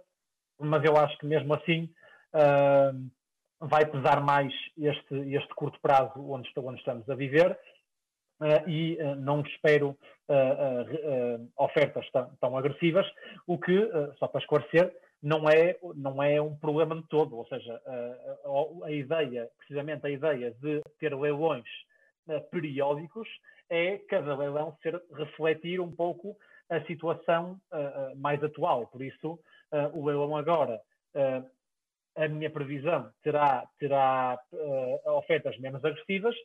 [0.59, 1.89] mas eu acho que mesmo assim
[2.33, 3.09] uh,
[3.59, 7.57] vai pesar mais este, este curto prazo onde, onde estamos a viver
[8.39, 9.97] Uh, e uh, não espero
[10.29, 13.07] uh, ofertas tão, tão, agressivas,
[13.47, 17.37] o que, só para esclarecer, não é, não é um problema de todo.
[17.37, 21.67] Ou seja, a, a ideia, precisamente a ideia de ter leilões
[22.51, 23.27] periódicos
[23.69, 26.37] é cada leilão ser refletir um pouco
[26.69, 27.59] a situação
[28.17, 28.87] mais atual.
[28.87, 29.39] Por isso,
[29.93, 30.81] o leilão agora
[32.15, 34.37] a minha previsão terá, terá
[35.05, 36.35] ofertas menos agressivas.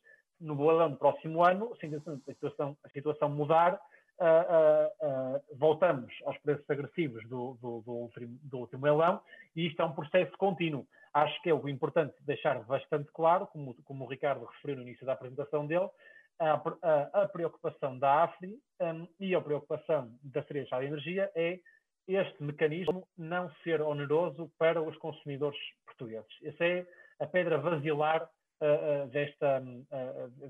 [0.41, 3.81] No leilão do próximo ano, se a situação, a situação mudar,
[4.23, 9.21] uh, uh, voltamos aos preços agressivos do, do, do, último, do último leilão
[9.57, 10.87] e isto é um processo contínuo.
[11.13, 15.05] Acho que é o importante deixar bastante claro, como, como o Ricardo referiu no início
[15.05, 15.91] da apresentação dele,
[16.39, 21.59] a, a, a preocupação da AFRI um, e a preocupação da Cereja de Energia é
[22.09, 26.33] este mecanismo não ser oneroso para os consumidores portugueses.
[26.43, 26.87] Essa é
[27.21, 28.29] a pedra basilar
[29.11, 29.63] desta,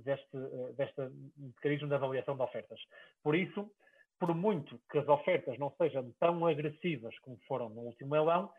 [0.04, 0.36] deste,
[0.76, 1.00] deste
[1.36, 2.80] mecanismo de avaliação de ofertas.
[3.22, 3.70] Por isso,
[4.18, 8.50] por muito que as ofertas não sejam tão agressivas como foram no último leilão,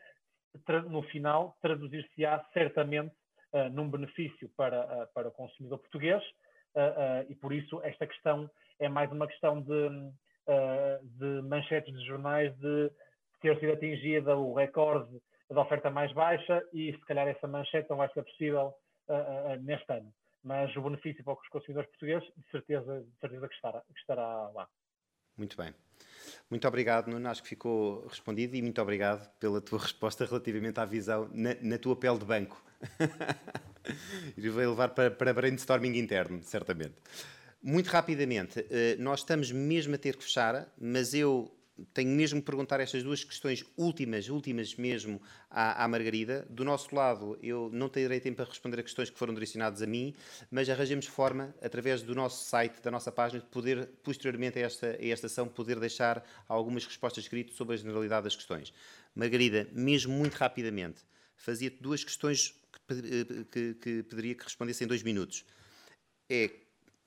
[0.90, 3.16] no final traduzir-se-á certamente
[3.72, 6.22] num benefício para, para o consumidor português
[7.30, 8.50] e por isso esta questão
[8.80, 9.90] é mais uma questão de,
[11.04, 12.92] de manchetes de jornais de
[13.42, 17.98] ter sido atingida o recorde da oferta mais baixa e se calhar essa manchete não
[17.98, 18.74] vai ser possível
[19.08, 20.14] uh, uh, neste ano.
[20.44, 24.50] Mas o benefício para os consumidores portugueses, de certeza, de certeza que, estará, que estará
[24.50, 24.68] lá.
[25.38, 25.74] Muito bem.
[26.50, 27.30] Muito obrigado, Nuno.
[27.30, 31.78] Acho que ficou respondido e muito obrigado pela tua resposta relativamente à visão na, na
[31.78, 32.62] tua pele de banco.
[34.38, 36.96] e vai levar para, para brainstorming interno, certamente.
[37.62, 38.66] Muito rapidamente,
[39.00, 41.50] nós estamos mesmo a ter que fechar, mas eu
[41.94, 46.46] tenho mesmo que perguntar estas duas questões últimas, últimas mesmo, à, à, Margarida.
[46.50, 49.88] Do nosso lado, eu não terei tempo para responder a questões que foram direcionadas a
[49.88, 50.14] mim,
[50.52, 54.88] mas arranjemos forma, através do nosso site, da nossa página, de poder, posteriormente a esta,
[54.88, 58.72] a esta ação, poder deixar algumas respostas escritas sobre a generalidade das questões.
[59.16, 61.02] Margarida, mesmo muito rapidamente,
[61.36, 62.56] fazia-te duas questões
[62.88, 65.44] que, que, que pediria que respondesse em dois minutos.
[66.30, 66.50] É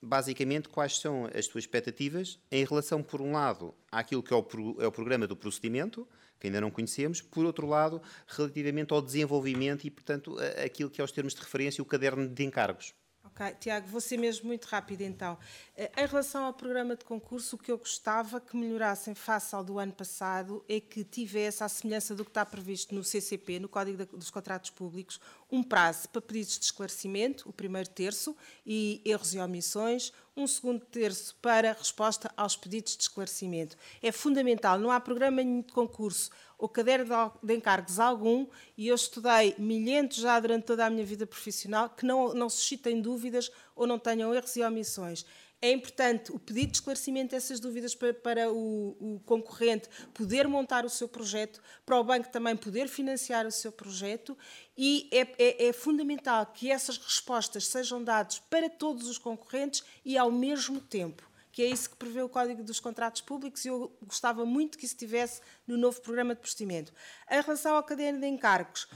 [0.01, 4.43] basicamente quais são as tuas expectativas em relação, por um lado, àquilo que é o,
[4.43, 6.07] pro, é o programa do procedimento,
[6.39, 11.03] que ainda não conhecemos, por outro lado, relativamente ao desenvolvimento e, portanto, aquilo que é
[11.03, 12.93] os termos de referência e o caderno de encargos.
[13.27, 15.37] Ok, Tiago, vou ser mesmo muito rápido então.
[15.75, 19.63] Eh, em relação ao programa de concurso, o que eu gostava que melhorassem face ao
[19.63, 23.67] do ano passado é que tivesse, à semelhança do que está previsto no CCP, no
[23.67, 25.19] Código dos Contratos Públicos,
[25.51, 28.35] um prazo para pedidos de esclarecimento, o primeiro terço,
[28.65, 33.75] e erros e omissões, um segundo terço para resposta aos pedidos de esclarecimento.
[34.03, 38.47] É fundamental, não há programa de concurso ou caderno de encargos algum,
[38.77, 43.01] e eu estudei milhentos já durante toda a minha vida profissional, que não, não suscitem
[43.01, 45.25] dúvidas ou não tenham erros e omissões.
[45.59, 50.85] É importante o pedido de esclarecimento dessas dúvidas para, para o, o, concorrente poder montar
[50.85, 54.37] o seu projeto, para o banco também poder financiar o seu projeto
[54.77, 60.15] e é, é, é fundamental que essas respostas sejam dadas para todos os concorrentes e
[60.15, 61.27] ao mesmo tempo
[61.57, 64.85] que é isso que prevê o Código dos Contratos Públicos e eu gostava muito que
[64.85, 66.93] isso estivesse no novo programa de procedimento.
[67.27, 68.87] Em relação à cadeia de encargos,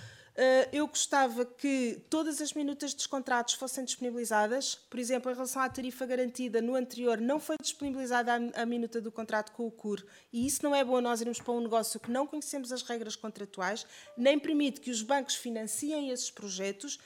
[0.71, 4.75] eu gostava que todas as minutas dos contratos fossem disponibilizadas.
[4.75, 9.11] Por exemplo, em relação à tarifa garantida, no anterior não foi disponibilizada a, minuta do
[9.11, 12.09] contrato com o CUR e isso não é bom nós irmos para um negócio que
[12.09, 13.85] não conhecemos as regras contratuais,
[14.17, 16.99] nem permite que os bancos financiem esses projetos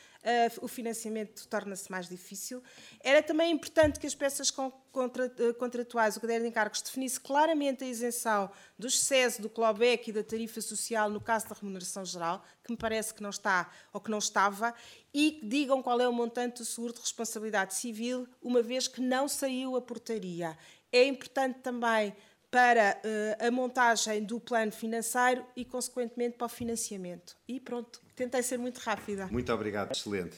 [0.62, 2.64] o financiamento torna-se mais difícil.
[3.04, 7.88] Era também importante que as peças uh, contratuais, o caderno de encargos, definisse claramente a
[7.88, 12.72] isenção do excesso do clawback e da tarifa social no caso da remuneração geral, que
[12.72, 14.74] me parece que não está ou que não estava,
[15.14, 19.02] e que digam qual é o montante do seguro de responsabilidade civil, uma vez que
[19.02, 20.58] não saiu a portaria.
[20.92, 22.16] É importante também
[22.50, 27.36] para uh, a montagem do plano financeiro e, consequentemente, para o financiamento.
[27.48, 29.28] E pronto, tentei ser muito rápida.
[29.28, 30.36] Muito obrigado, excelente.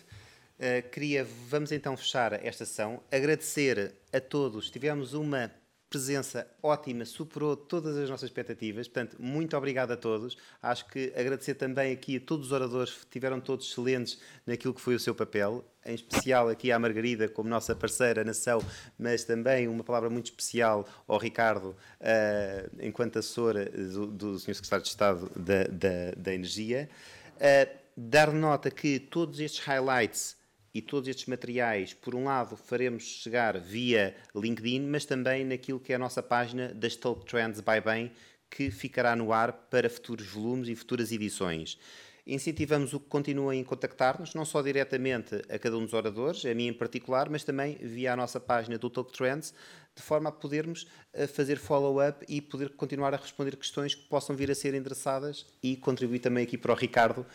[0.57, 4.71] Uh, queria, vamos então fechar esta sessão, agradecer a todos.
[4.71, 5.51] Tivemos uma
[5.89, 8.87] presença ótima, superou todas as nossas expectativas.
[8.87, 10.37] Portanto, muito obrigado a todos.
[10.61, 14.95] Acho que agradecer também aqui a todos os oradores, tiveram todos excelentes naquilo que foi
[14.95, 18.61] o seu papel, em especial aqui à Margarida, como nossa parceira nação,
[18.99, 21.69] mas também uma palavra muito especial ao Ricardo,
[22.01, 24.55] uh, enquanto assessora do, do Sr.
[24.55, 26.89] Secretário de Estado da, da, da Energia.
[27.37, 30.37] Uh, dar nota que todos estes highlights
[30.73, 35.91] e todos estes materiais, por um lado, faremos chegar via LinkedIn, mas também naquilo que
[35.91, 38.11] é a nossa página das Talk Trends by Bem,
[38.49, 41.79] que ficará no ar para futuros volumes e futuras edições.
[42.29, 46.53] Incentivamos o que continuem a contactar-nos, não só diretamente a cada um dos oradores, a
[46.53, 49.53] mim em particular, mas também via a nossa página do Talk Trends,
[49.95, 54.35] de forma a podermos eh, fazer follow-up e poder continuar a responder questões que possam
[54.35, 57.25] vir a ser endereçadas e contribuir também aqui para o Ricardo,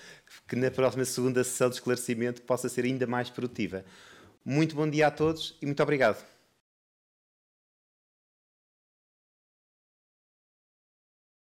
[0.46, 3.86] que na próxima segunda sessão de esclarecimento possa ser ainda mais produtiva.
[4.44, 6.31] Muito bom dia a todos e muito obrigado.